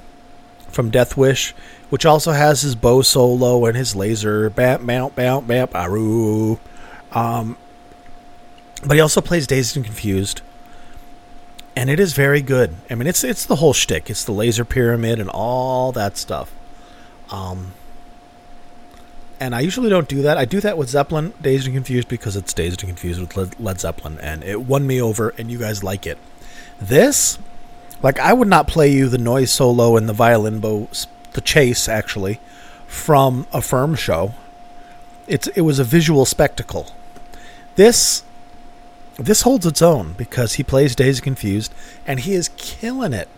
from 0.69 0.91
Death 0.91 1.17
Wish 1.17 1.55
which 1.95 2.05
also 2.05 2.33
has 2.33 2.63
his 2.63 2.75
bow 2.75 3.03
solo 3.03 3.67
and 3.67 3.77
his 3.77 3.95
laser 3.95 4.51
bam 4.51 4.85
bam 4.85 5.11
bam 5.15 5.47
bam 5.47 5.69
aru. 5.75 6.59
Um, 7.13 7.57
but 8.85 8.95
he 8.95 9.01
also 9.01 9.21
plays 9.21 9.47
Dazed 9.47 9.77
and 9.77 9.85
Confused, 9.85 10.43
and 11.77 11.89
it 11.89 12.01
is 12.01 12.13
very 12.13 12.43
good. 12.43 12.75
I 12.91 12.97
mean, 12.97 13.07
it's 13.07 13.23
it's 13.23 13.47
the 13.47 13.55
whole 13.57 13.73
shtick. 13.73 14.11
It's 14.11 14.25
the 14.25 14.33
laser 14.33 14.65
pyramid 14.65 15.21
and 15.21 15.31
all 15.31 15.93
that 15.93 16.17
stuff. 16.17 16.53
Um, 17.31 17.75
and 19.41 19.55
I 19.55 19.61
usually 19.61 19.91
don't 19.91 20.09
do 20.09 20.22
that. 20.22 20.39
I 20.39 20.45
do 20.45 20.61
that 20.61 20.78
with 20.78 20.89
Zeppelin, 20.89 21.32
Dazed 21.41 21.66
and 21.66 21.74
Confused, 21.74 22.09
because 22.09 22.37
it's 22.37 22.53
Dazed 22.53 22.82
and 22.82 22.89
Confused 22.89 23.20
with 23.20 23.61
Led 23.61 23.80
Zeppelin, 23.80 24.18
and 24.20 24.43
it 24.45 24.62
won 24.62 24.87
me 24.87 25.01
over, 25.01 25.35
and 25.39 25.51
you 25.51 25.59
guys 25.59 25.82
like 25.82 26.07
it. 26.07 26.18
This, 26.80 27.39
like, 28.03 28.18
I 28.18 28.32
would 28.32 28.49
not 28.49 28.68
play 28.68 28.91
you 28.91 29.09
the 29.09 29.18
noise 29.18 29.51
solo 29.51 29.97
and 29.97 30.09
the 30.09 30.12
violin 30.12 30.61
bow 30.61 30.89
the 31.35 31.41
chase 31.41 31.89
actually 31.89 32.41
from 32.87 33.47
a 33.53 33.61
firm 33.61 33.95
show. 33.95 34.35
It's 35.26 35.47
it 35.49 35.62
was 35.62 35.78
a 35.78 35.85
visual 35.85 36.24
spectacle. 36.24 36.95
This 37.76 38.22
this 39.16 39.43
holds 39.43 39.66
its 39.66 39.82
own 39.82 40.14
because 40.14 40.55
he 40.55 40.62
plays 40.62 40.95
Dazed 40.97 41.20
and 41.20 41.24
Confused 41.24 41.72
and 42.07 42.20
he 42.20 42.35
is 42.35 42.51
killing 42.57 43.12
it. 43.12 43.28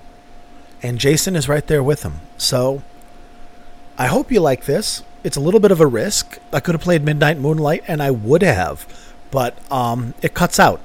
And 0.83 0.99
Jason 0.99 1.37
is 1.37 1.49
right 1.49 1.67
there 1.67 1.83
with 1.83 2.03
him. 2.03 2.21
So 2.37 2.83
I 3.99 4.07
hope 4.07 4.31
you 4.31 4.41
like 4.41 4.65
this. 4.65 5.03
It's 5.27 5.37
a 5.37 5.41
little 5.41 5.59
bit 5.59 5.73
of 5.73 5.81
a 5.81 5.89
risk. 5.89 6.39
I 6.53 6.61
could 6.61 6.77
have 6.77 6.83
played 6.83 7.03
Midnight 7.03 7.37
Moonlight 7.37 7.83
and 7.89 8.01
I 8.01 8.13
would 8.13 8.43
have, 8.43 8.87
but 9.33 9.59
um, 9.73 10.15
it 10.23 10.35
cuts 10.35 10.61
out. 10.61 10.81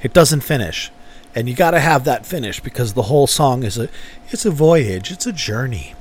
It 0.00 0.14
doesn't 0.14 0.40
finish. 0.40 0.90
And 1.34 1.46
you 1.46 1.54
got 1.54 1.72
to 1.72 1.80
have 1.80 2.04
that 2.04 2.24
finish 2.24 2.60
because 2.60 2.94
the 2.94 3.02
whole 3.02 3.26
song 3.26 3.62
is 3.62 3.76
a 3.76 3.90
it's 4.30 4.46
a 4.46 4.50
voyage, 4.50 5.10
it's 5.12 5.26
a 5.26 5.32
journey. 5.32 5.94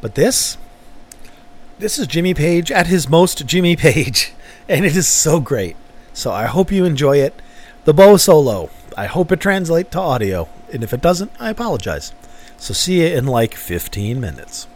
But 0.00 0.14
this, 0.14 0.56
this 1.80 1.98
is 1.98 2.06
Jimmy 2.06 2.34
Page 2.34 2.70
at 2.70 2.86
his 2.86 3.08
most 3.08 3.46
Jimmy 3.46 3.74
Page, 3.74 4.32
and 4.68 4.84
it 4.84 4.94
is 4.94 5.08
so 5.08 5.40
great. 5.40 5.74
So 6.12 6.30
I 6.30 6.46
hope 6.46 6.70
you 6.70 6.84
enjoy 6.84 7.16
it. 7.16 7.34
The 7.84 7.92
bow 7.92 8.16
solo. 8.16 8.70
I 8.96 9.06
hope 9.06 9.32
it 9.32 9.40
translates 9.40 9.90
to 9.90 9.98
audio, 9.98 10.48
and 10.72 10.84
if 10.84 10.92
it 10.92 11.00
doesn't, 11.00 11.32
I 11.40 11.50
apologize. 11.50 12.12
So 12.58 12.72
see 12.72 13.00
you 13.00 13.08
in 13.08 13.26
like 13.26 13.56
15 13.56 14.20
minutes. 14.20 14.68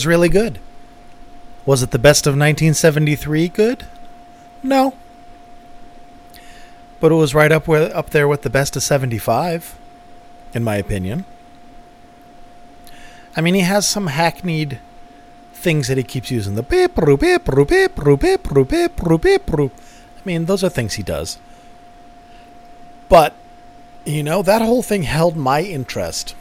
Was 0.00 0.06
really 0.06 0.30
good. 0.30 0.58
Was 1.66 1.82
it 1.82 1.90
the 1.90 1.98
best 1.98 2.26
of 2.26 2.32
1973 2.32 3.48
good? 3.48 3.86
No. 4.62 4.94
But 7.00 7.12
it 7.12 7.16
was 7.16 7.34
right 7.34 7.52
up 7.52 7.68
where 7.68 7.94
up 7.94 8.08
there 8.08 8.26
with 8.26 8.40
the 8.40 8.48
best 8.48 8.76
of 8.76 8.82
75 8.82 9.76
in 10.54 10.64
my 10.64 10.76
opinion. 10.76 11.26
I 13.36 13.42
mean, 13.42 13.52
he 13.52 13.60
has 13.60 13.86
some 13.86 14.06
hackneyed 14.06 14.78
things 15.52 15.88
that 15.88 15.98
he 15.98 16.02
keeps 16.02 16.30
using. 16.30 16.54
The 16.54 16.62
bipru 16.62 17.18
bipru 17.18 17.66
bipru 17.66 18.16
bipru 18.16 18.64
bipru 18.64 19.18
bipru. 19.20 19.70
I 19.70 20.20
mean, 20.24 20.46
those 20.46 20.64
are 20.64 20.70
things 20.70 20.94
he 20.94 21.02
does. 21.02 21.36
But 23.10 23.34
you 24.06 24.22
know, 24.22 24.40
that 24.40 24.62
whole 24.62 24.82
thing 24.82 25.02
held 25.02 25.36
my 25.36 25.60
interest. 25.60 26.34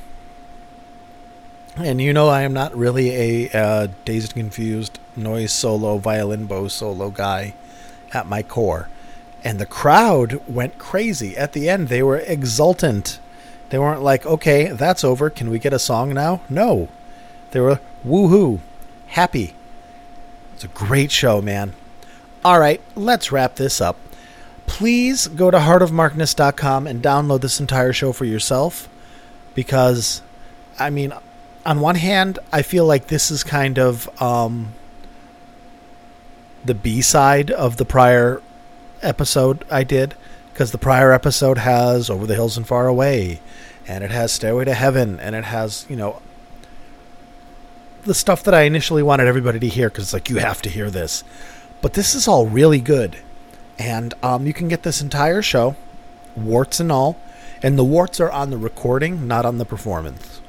And 1.81 2.01
you 2.01 2.11
know, 2.11 2.27
I 2.27 2.41
am 2.41 2.51
not 2.51 2.75
really 2.75 3.09
a 3.11 3.49
uh, 3.57 3.87
dazed 4.03 4.33
and 4.35 4.43
confused 4.43 4.99
noise 5.15 5.53
solo, 5.53 5.97
violin 5.97 6.45
bow 6.45 6.67
solo 6.67 7.09
guy 7.09 7.53
at 8.11 8.27
my 8.27 8.43
core. 8.43 8.89
And 9.45 9.59
the 9.59 9.65
crowd 9.65 10.41
went 10.45 10.77
crazy. 10.77 11.37
At 11.37 11.53
the 11.53 11.69
end, 11.69 11.87
they 11.87 12.03
were 12.03 12.17
exultant. 12.17 13.19
They 13.69 13.79
weren't 13.79 14.01
like, 14.01 14.25
okay, 14.25 14.67
that's 14.67 15.05
over. 15.05 15.29
Can 15.29 15.49
we 15.49 15.57
get 15.57 15.71
a 15.71 15.79
song 15.79 16.13
now? 16.13 16.41
No. 16.49 16.89
They 17.51 17.61
were 17.61 17.79
woohoo, 18.05 18.59
happy. 19.07 19.53
It's 20.55 20.65
a 20.65 20.67
great 20.67 21.11
show, 21.11 21.41
man. 21.41 21.73
All 22.43 22.59
right, 22.59 22.81
let's 22.95 23.31
wrap 23.31 23.55
this 23.55 23.79
up. 23.79 23.95
Please 24.67 25.27
go 25.27 25.49
to 25.49 25.57
heartofmarkness.com 25.57 26.87
and 26.87 27.01
download 27.01 27.39
this 27.39 27.61
entire 27.61 27.93
show 27.93 28.11
for 28.11 28.25
yourself 28.25 28.89
because, 29.55 30.21
I 30.77 30.89
mean, 30.89 31.13
on 31.65 31.79
one 31.79 31.95
hand, 31.95 32.39
I 32.51 32.61
feel 32.61 32.85
like 32.85 33.07
this 33.07 33.31
is 33.31 33.43
kind 33.43 33.77
of 33.77 34.09
um, 34.21 34.73
the 36.63 36.73
B 36.73 37.01
side 37.01 37.51
of 37.51 37.77
the 37.77 37.85
prior 37.85 38.41
episode 39.01 39.65
I 39.69 39.83
did 39.83 40.15
because 40.53 40.71
the 40.71 40.77
prior 40.77 41.11
episode 41.11 41.57
has 41.57 42.09
Over 42.09 42.25
the 42.27 42.35
Hills 42.35 42.57
and 42.57 42.67
Far 42.67 42.87
Away 42.87 43.39
and 43.87 44.03
it 44.03 44.11
has 44.11 44.31
Stairway 44.31 44.65
to 44.65 44.73
Heaven 44.73 45.19
and 45.19 45.35
it 45.35 45.45
has, 45.45 45.85
you 45.89 45.95
know, 45.95 46.21
the 48.03 48.13
stuff 48.13 48.43
that 48.43 48.53
I 48.53 48.61
initially 48.61 49.03
wanted 49.03 49.27
everybody 49.27 49.59
to 49.59 49.67
hear 49.67 49.89
because 49.89 50.05
it's 50.05 50.13
like, 50.13 50.29
you 50.29 50.37
have 50.37 50.61
to 50.63 50.69
hear 50.69 50.89
this. 50.89 51.23
But 51.81 51.93
this 51.93 52.13
is 52.15 52.27
all 52.27 52.45
really 52.45 52.81
good. 52.81 53.17
And 53.77 54.13
um, 54.21 54.45
you 54.45 54.53
can 54.53 54.67
get 54.67 54.83
this 54.83 55.01
entire 55.01 55.41
show, 55.41 55.75
warts 56.35 56.79
and 56.79 56.91
all. 56.91 57.19
And 57.61 57.77
the 57.77 57.83
warts 57.83 58.19
are 58.19 58.31
on 58.31 58.51
the 58.51 58.57
recording, 58.57 59.27
not 59.27 59.45
on 59.45 59.57
the 59.57 59.65
performance. 59.65 60.41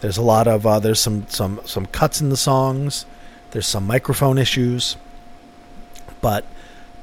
There's 0.00 0.16
a 0.16 0.22
lot 0.22 0.48
of 0.48 0.66
uh, 0.66 0.78
there's 0.78 1.00
some 1.00 1.26
some 1.28 1.60
some 1.64 1.86
cuts 1.86 2.20
in 2.20 2.30
the 2.30 2.36
songs. 2.36 3.04
There's 3.50 3.66
some 3.66 3.86
microphone 3.86 4.38
issues, 4.38 4.96
but 6.20 6.44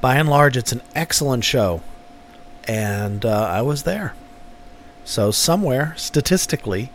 by 0.02 0.16
and 0.16 0.30
large, 0.30 0.56
it's 0.56 0.72
an 0.72 0.82
excellent 0.96 1.44
show, 1.44 1.82
and 2.68 3.26
uh, 3.26 3.48
I 3.50 3.62
was 3.62 3.84
there. 3.84 4.14
So 5.04 5.32
somewhere 5.32 5.94
statistically, 5.98 6.92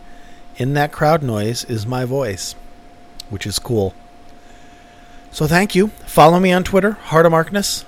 in 0.55 0.73
that 0.73 0.91
crowd 0.91 1.23
noise 1.23 1.63
is 1.65 1.85
my 1.85 2.05
voice, 2.05 2.55
which 3.29 3.45
is 3.45 3.59
cool. 3.59 3.93
So 5.31 5.47
thank 5.47 5.73
you. 5.73 5.87
Follow 6.05 6.39
me 6.39 6.51
on 6.51 6.63
Twitter, 6.63 6.91
Heart 6.91 7.25
of 7.25 7.31
Markness. 7.31 7.85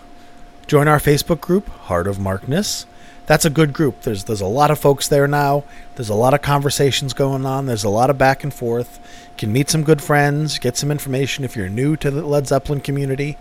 Join 0.68 0.88
our 0.88 1.00
Facebook 1.00 1.42
group, 1.42 1.68
Heart 1.70 2.08
of 2.08 2.20
Markness. 2.20 2.88
That's 3.26 3.46
a 3.46 3.50
good 3.50 3.74
group. 3.74 4.02
There's 4.02 4.26
there's 4.26 4.42
a 4.42 4.46
lot 4.46 4.72
of 4.72 4.80
folks 4.80 5.08
there 5.08 5.28
now. 5.28 5.64
There's 5.96 6.10
a 6.10 6.16
lot 6.16 6.34
of 6.34 6.42
conversations 6.42 7.14
going 7.14 7.46
on. 7.46 7.66
There's 7.66 7.84
a 7.84 7.90
lot 7.90 8.10
of 8.10 8.18
back 8.18 8.44
and 8.44 8.54
forth. 8.54 9.00
You 9.32 9.38
can 9.38 9.52
meet 9.52 9.70
some 9.70 9.84
good 9.84 10.02
friends, 10.02 10.60
get 10.60 10.78
some 10.78 10.92
information 10.92 11.44
if 11.44 11.56
you're 11.56 11.70
new 11.70 11.96
to 11.98 12.12
the 12.12 12.26
Led 12.26 12.48
Zeppelin 12.48 12.82
community. 12.82 13.38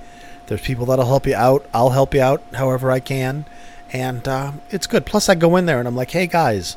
There's 0.47 0.62
people 0.62 0.87
that'll 0.87 1.07
help 1.07 1.26
you 1.26 1.35
out. 1.35 1.66
I'll 1.74 1.91
help 1.91 2.14
you 2.14 2.22
out 2.22 2.43
however 2.55 2.91
I 2.91 3.01
can, 3.01 3.45
and 3.93 4.26
uh, 4.26 4.53
it's 4.70 4.87
good. 4.87 5.05
Plus, 5.05 5.28
I 5.28 5.35
go 5.35 5.57
in 5.57 5.66
there 5.66 5.78
and 5.78 5.89
I'm 5.89 5.97
like, 5.97 6.12
hey 6.12 6.26
guys, 6.26 6.76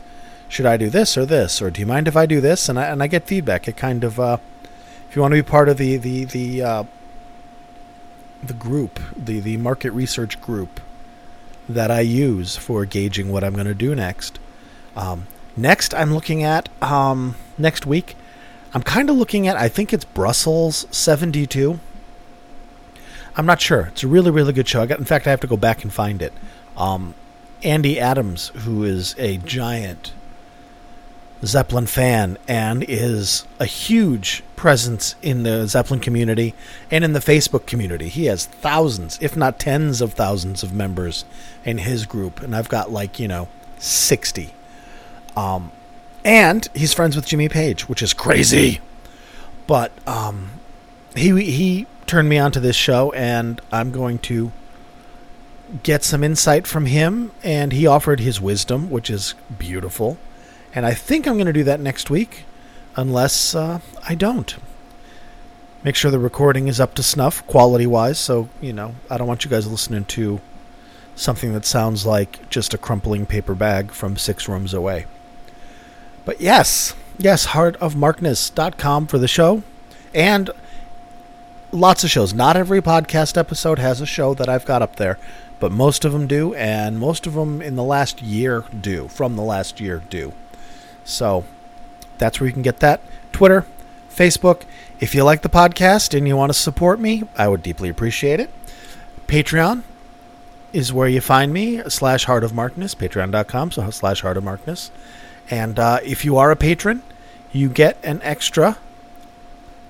should 0.49 0.65
I 0.65 0.75
do 0.75 0.89
this 0.89 1.17
or 1.17 1.25
this, 1.25 1.61
or 1.61 1.71
do 1.71 1.79
you 1.79 1.87
mind 1.87 2.07
if 2.07 2.15
I 2.17 2.25
do 2.25 2.41
this? 2.41 2.67
And 2.67 2.77
I 2.77 2.85
and 2.87 3.01
I 3.01 3.07
get 3.07 3.23
feedback. 3.23 3.69
It 3.69 3.77
kind 3.77 4.03
of, 4.03 4.19
uh, 4.19 4.37
if 5.09 5.15
you 5.15 5.21
want 5.21 5.31
to 5.33 5.41
be 5.41 5.49
part 5.49 5.69
of 5.69 5.77
the 5.77 5.95
the 5.95 6.25
the 6.25 6.61
uh, 6.61 6.83
the 8.43 8.53
group, 8.53 8.99
the 9.15 9.39
the 9.39 9.55
market 9.55 9.91
research 9.91 10.41
group 10.41 10.81
that 11.69 11.91
I 11.91 12.01
use 12.01 12.55
for 12.55 12.85
gauging 12.85 13.31
what 13.31 13.43
I'm 13.43 13.53
going 13.53 13.67
to 13.67 13.73
do 13.73 13.95
next. 13.95 14.39
Um, 14.95 15.27
next, 15.55 15.93
I'm 15.93 16.13
looking 16.13 16.43
at 16.43 16.69
um, 16.81 17.35
next 17.57 17.85
week. 17.85 18.15
I'm 18.73 18.83
kind 18.83 19.09
of 19.09 19.15
looking 19.15 19.47
at. 19.47 19.55
I 19.57 19.69
think 19.69 19.93
it's 19.93 20.05
Brussels 20.05 20.87
'72. 20.91 21.79
I'm 23.35 23.45
not 23.45 23.61
sure. 23.61 23.87
It's 23.87 24.03
a 24.03 24.07
really 24.07 24.31
really 24.31 24.53
good 24.53 24.67
show. 24.67 24.81
I 24.81 24.85
got. 24.85 24.99
In 24.99 25.05
fact, 25.05 25.27
I 25.27 25.29
have 25.29 25.41
to 25.41 25.47
go 25.47 25.57
back 25.57 25.83
and 25.83 25.93
find 25.93 26.21
it. 26.21 26.33
Um, 26.75 27.13
Andy 27.63 27.99
Adams, 27.99 28.49
who 28.49 28.83
is 28.83 29.15
a 29.17 29.37
giant 29.37 30.13
Zeppelin 31.45 31.85
fan 31.85 32.37
and 32.47 32.83
is 32.83 33.45
a 33.59 33.65
huge 33.65 34.43
presence 34.55 35.15
in 35.21 35.43
the 35.43 35.67
Zeppelin 35.67 35.99
community 35.99 36.53
and 36.89 37.03
in 37.03 37.13
the 37.13 37.19
Facebook 37.19 37.65
community. 37.65 38.09
He 38.09 38.25
has 38.25 38.45
thousands, 38.45 39.19
if 39.21 39.35
not 39.35 39.59
tens 39.59 40.01
of 40.01 40.13
thousands 40.13 40.63
of 40.63 40.73
members 40.73 41.25
in 41.63 41.79
his 41.79 42.05
group, 42.05 42.41
and 42.41 42.55
I've 42.55 42.69
got 42.69 42.91
like, 42.91 43.19
you 43.19 43.27
know, 43.27 43.47
60. 43.77 44.53
Um, 45.35 45.71
and 46.25 46.67
he's 46.73 46.93
friends 46.93 47.15
with 47.15 47.25
Jimmy 47.25 47.49
Page, 47.49 47.87
which 47.87 48.01
is 48.01 48.13
crazy. 48.13 48.81
But 49.67 49.91
um, 50.07 50.51
he 51.15 51.43
he 51.43 51.87
turned 52.07 52.29
me 52.29 52.39
onto 52.39 52.59
this 52.59 52.75
show, 52.75 53.11
and 53.11 53.61
I'm 53.71 53.91
going 53.91 54.17
to 54.19 54.51
get 55.83 56.03
some 56.03 56.23
insight 56.23 56.65
from 56.65 56.85
him. 56.85 57.31
And 57.43 57.73
he 57.73 57.85
offered 57.85 58.19
his 58.19 58.41
wisdom, 58.41 58.89
which 58.89 59.09
is 59.09 59.35
beautiful. 59.57 60.17
And 60.77 60.85
I 60.85 60.93
think 60.93 61.25
I'm 61.25 61.37
going 61.37 61.47
to 61.47 61.53
do 61.53 61.63
that 61.63 61.79
next 61.79 62.11
week, 62.11 62.43
unless 62.95 63.55
uh, 63.55 63.79
I 64.07 64.13
don't. 64.13 64.55
Make 65.83 65.95
sure 65.95 66.11
the 66.11 66.19
recording 66.19 66.67
is 66.67 66.79
up 66.79 66.93
to 66.93 67.01
snuff, 67.01 67.43
quality 67.47 67.87
wise. 67.87 68.19
So, 68.19 68.49
you 68.61 68.73
know, 68.73 68.93
I 69.09 69.17
don't 69.17 69.27
want 69.27 69.43
you 69.43 69.49
guys 69.49 69.65
listening 69.65 70.05
to 70.05 70.39
something 71.15 71.51
that 71.53 71.65
sounds 71.65 72.05
like 72.05 72.47
just 72.51 72.75
a 72.75 72.77
crumpling 72.77 73.25
paper 73.25 73.55
bag 73.55 73.89
from 73.89 74.17
six 74.17 74.47
rooms 74.47 74.71
away. 74.71 75.07
But 76.25 76.41
yes, 76.41 76.93
yes, 77.17 77.47
heartofmarkness.com 77.47 79.07
for 79.07 79.17
the 79.17 79.27
show. 79.27 79.63
And 80.13 80.51
lots 81.71 82.03
of 82.03 82.11
shows. 82.11 82.35
Not 82.35 82.55
every 82.55 82.83
podcast 82.83 83.35
episode 83.35 83.79
has 83.79 83.99
a 83.99 84.05
show 84.05 84.35
that 84.35 84.47
I've 84.47 84.65
got 84.65 84.83
up 84.83 84.97
there, 84.97 85.17
but 85.59 85.71
most 85.71 86.05
of 86.05 86.11
them 86.11 86.27
do, 86.27 86.53
and 86.53 86.99
most 86.99 87.25
of 87.25 87.33
them 87.33 87.63
in 87.63 87.75
the 87.75 87.83
last 87.83 88.21
year 88.21 88.65
do, 88.79 89.07
from 89.07 89.35
the 89.35 89.41
last 89.41 89.81
year 89.81 90.03
do. 90.11 90.33
So 91.07 91.45
that's 92.17 92.39
where 92.39 92.47
you 92.47 92.53
can 92.53 92.61
get 92.61 92.81
that. 92.81 93.01
Twitter, 93.31 93.65
Facebook. 94.13 94.63
If 94.99 95.15
you 95.15 95.23
like 95.23 95.41
the 95.41 95.49
podcast 95.49 96.15
and 96.15 96.27
you 96.27 96.35
want 96.35 96.51
to 96.51 96.57
support 96.57 96.99
me, 96.99 97.23
I 97.37 97.47
would 97.47 97.63
deeply 97.63 97.87
appreciate 97.87 98.39
it. 98.39 98.49
Patreon 99.27 99.83
is 100.73 100.91
where 100.91 101.07
you 101.07 101.21
find 101.21 101.53
me, 101.53 101.81
slash 101.87 102.25
Heart 102.25 102.43
of 102.43 102.51
Markness, 102.51 102.93
patreon.com, 102.93 103.71
so 103.71 103.89
slash 103.89 104.21
Heart 104.21 104.37
of 104.37 104.43
Markness. 104.43 104.91
And 105.49 105.79
uh, 105.79 105.99
if 106.03 106.25
you 106.25 106.35
are 106.37 106.51
a 106.51 106.55
patron, 106.55 107.03
you 107.53 107.69
get 107.69 107.97
an 108.03 108.19
extra 108.21 108.77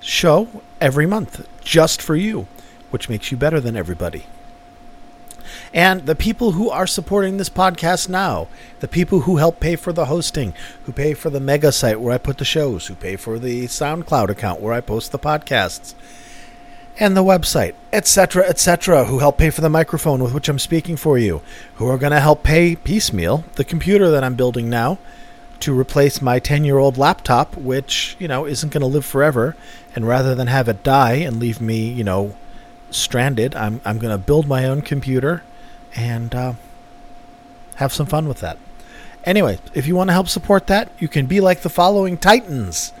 show 0.00 0.48
every 0.80 1.06
month 1.06 1.46
just 1.62 2.00
for 2.00 2.14
you, 2.14 2.46
which 2.90 3.08
makes 3.08 3.32
you 3.32 3.36
better 3.36 3.60
than 3.60 3.76
everybody. 3.76 4.26
And 5.72 6.06
the 6.06 6.14
people 6.14 6.52
who 6.52 6.70
are 6.70 6.86
supporting 6.86 7.36
this 7.36 7.50
podcast 7.50 8.08
now, 8.08 8.48
the 8.80 8.88
people 8.88 9.20
who 9.20 9.36
help 9.36 9.60
pay 9.60 9.76
for 9.76 9.92
the 9.92 10.06
hosting, 10.06 10.54
who 10.84 10.92
pay 10.92 11.14
for 11.14 11.30
the 11.30 11.40
mega 11.40 11.72
site 11.72 12.00
where 12.00 12.14
I 12.14 12.18
put 12.18 12.38
the 12.38 12.44
shows, 12.44 12.86
who 12.86 12.94
pay 12.94 13.16
for 13.16 13.38
the 13.38 13.64
SoundCloud 13.64 14.30
account 14.30 14.60
where 14.60 14.72
I 14.72 14.80
post 14.80 15.12
the 15.12 15.18
podcasts, 15.18 15.94
and 16.98 17.16
the 17.16 17.22
website, 17.22 17.74
etc., 17.92 18.44
etc., 18.48 19.04
who 19.04 19.20
help 19.20 19.38
pay 19.38 19.50
for 19.50 19.60
the 19.60 19.68
microphone 19.68 20.22
with 20.22 20.34
which 20.34 20.48
I'm 20.48 20.58
speaking 20.58 20.96
for 20.96 21.18
you, 21.18 21.42
who 21.76 21.86
are 21.88 21.98
going 21.98 22.12
to 22.12 22.20
help 22.20 22.42
pay 22.42 22.74
piecemeal 22.74 23.44
the 23.54 23.64
computer 23.64 24.10
that 24.10 24.24
I'm 24.24 24.34
building 24.34 24.68
now 24.68 24.98
to 25.60 25.78
replace 25.78 26.22
my 26.22 26.38
10 26.38 26.64
year 26.64 26.78
old 26.78 26.96
laptop, 26.96 27.56
which, 27.56 28.16
you 28.18 28.26
know, 28.26 28.46
isn't 28.46 28.72
going 28.72 28.80
to 28.80 28.86
live 28.86 29.04
forever. 29.04 29.56
And 29.94 30.06
rather 30.06 30.34
than 30.34 30.46
have 30.46 30.68
it 30.68 30.82
die 30.82 31.14
and 31.14 31.38
leave 31.38 31.60
me, 31.60 31.88
you 31.88 32.04
know, 32.04 32.36
stranded, 32.90 33.54
I'm, 33.54 33.80
I'm 33.84 33.98
going 33.98 34.16
to 34.16 34.24
build 34.24 34.46
my 34.46 34.64
own 34.64 34.82
computer 34.82 35.42
and 35.98 36.32
uh, 36.32 36.52
have 37.76 37.92
some 37.92 38.06
fun 38.06 38.28
with 38.28 38.40
that. 38.40 38.56
Anyway, 39.24 39.58
if 39.74 39.86
you 39.86 39.96
want 39.96 40.08
to 40.08 40.14
help 40.14 40.28
support 40.28 40.68
that, 40.68 40.90
you 40.98 41.08
can 41.08 41.26
be 41.26 41.40
like 41.40 41.62
the 41.62 41.68
following 41.68 42.16
Titans 42.16 42.92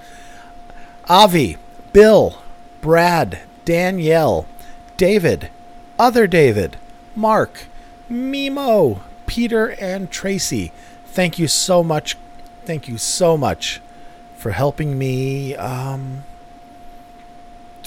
Avi, 1.08 1.56
Bill, 1.92 2.42
Brad, 2.80 3.40
Danielle, 3.64 4.46
David, 4.96 5.48
Other 5.98 6.26
David, 6.26 6.76
Mark, 7.14 7.66
Mimo, 8.10 9.00
Peter, 9.26 9.70
and 9.80 10.10
Tracy. 10.10 10.72
Thank 11.06 11.38
you 11.38 11.46
so 11.46 11.84
much. 11.84 12.16
Thank 12.64 12.88
you 12.88 12.98
so 12.98 13.36
much 13.36 13.80
for 14.36 14.50
helping 14.50 14.98
me 14.98 15.54
um, 15.54 16.24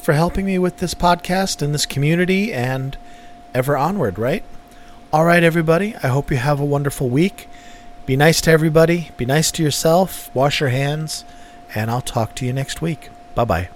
for 0.02 0.14
helping 0.14 0.46
me 0.46 0.58
with 0.58 0.78
this 0.78 0.94
podcast 0.94 1.62
and 1.62 1.74
this 1.74 1.86
community 1.86 2.52
and 2.52 2.98
ever 3.54 3.78
onward, 3.78 4.18
right? 4.18 4.44
All 5.14 5.26
right, 5.26 5.44
everybody. 5.44 5.94
I 6.02 6.08
hope 6.08 6.32
you 6.32 6.38
have 6.38 6.62
a 6.62 6.66
wonderful 6.66 7.10
week. 7.10 7.50
Be 8.06 8.16
nice 8.16 8.40
to 8.42 8.52
everybody. 8.52 9.10
Be 9.18 9.26
nice 9.26 9.52
to 9.52 9.64
yourself. 9.64 10.34
Wash 10.34 10.62
your 10.62 10.70
hands. 10.70 11.26
And 11.76 11.92
I'll 11.92 12.00
talk 12.00 12.34
to 12.36 12.46
you 12.46 12.54
next 12.54 12.82
week. 12.82 13.10
Bye 13.36 13.44
bye. 13.44 13.70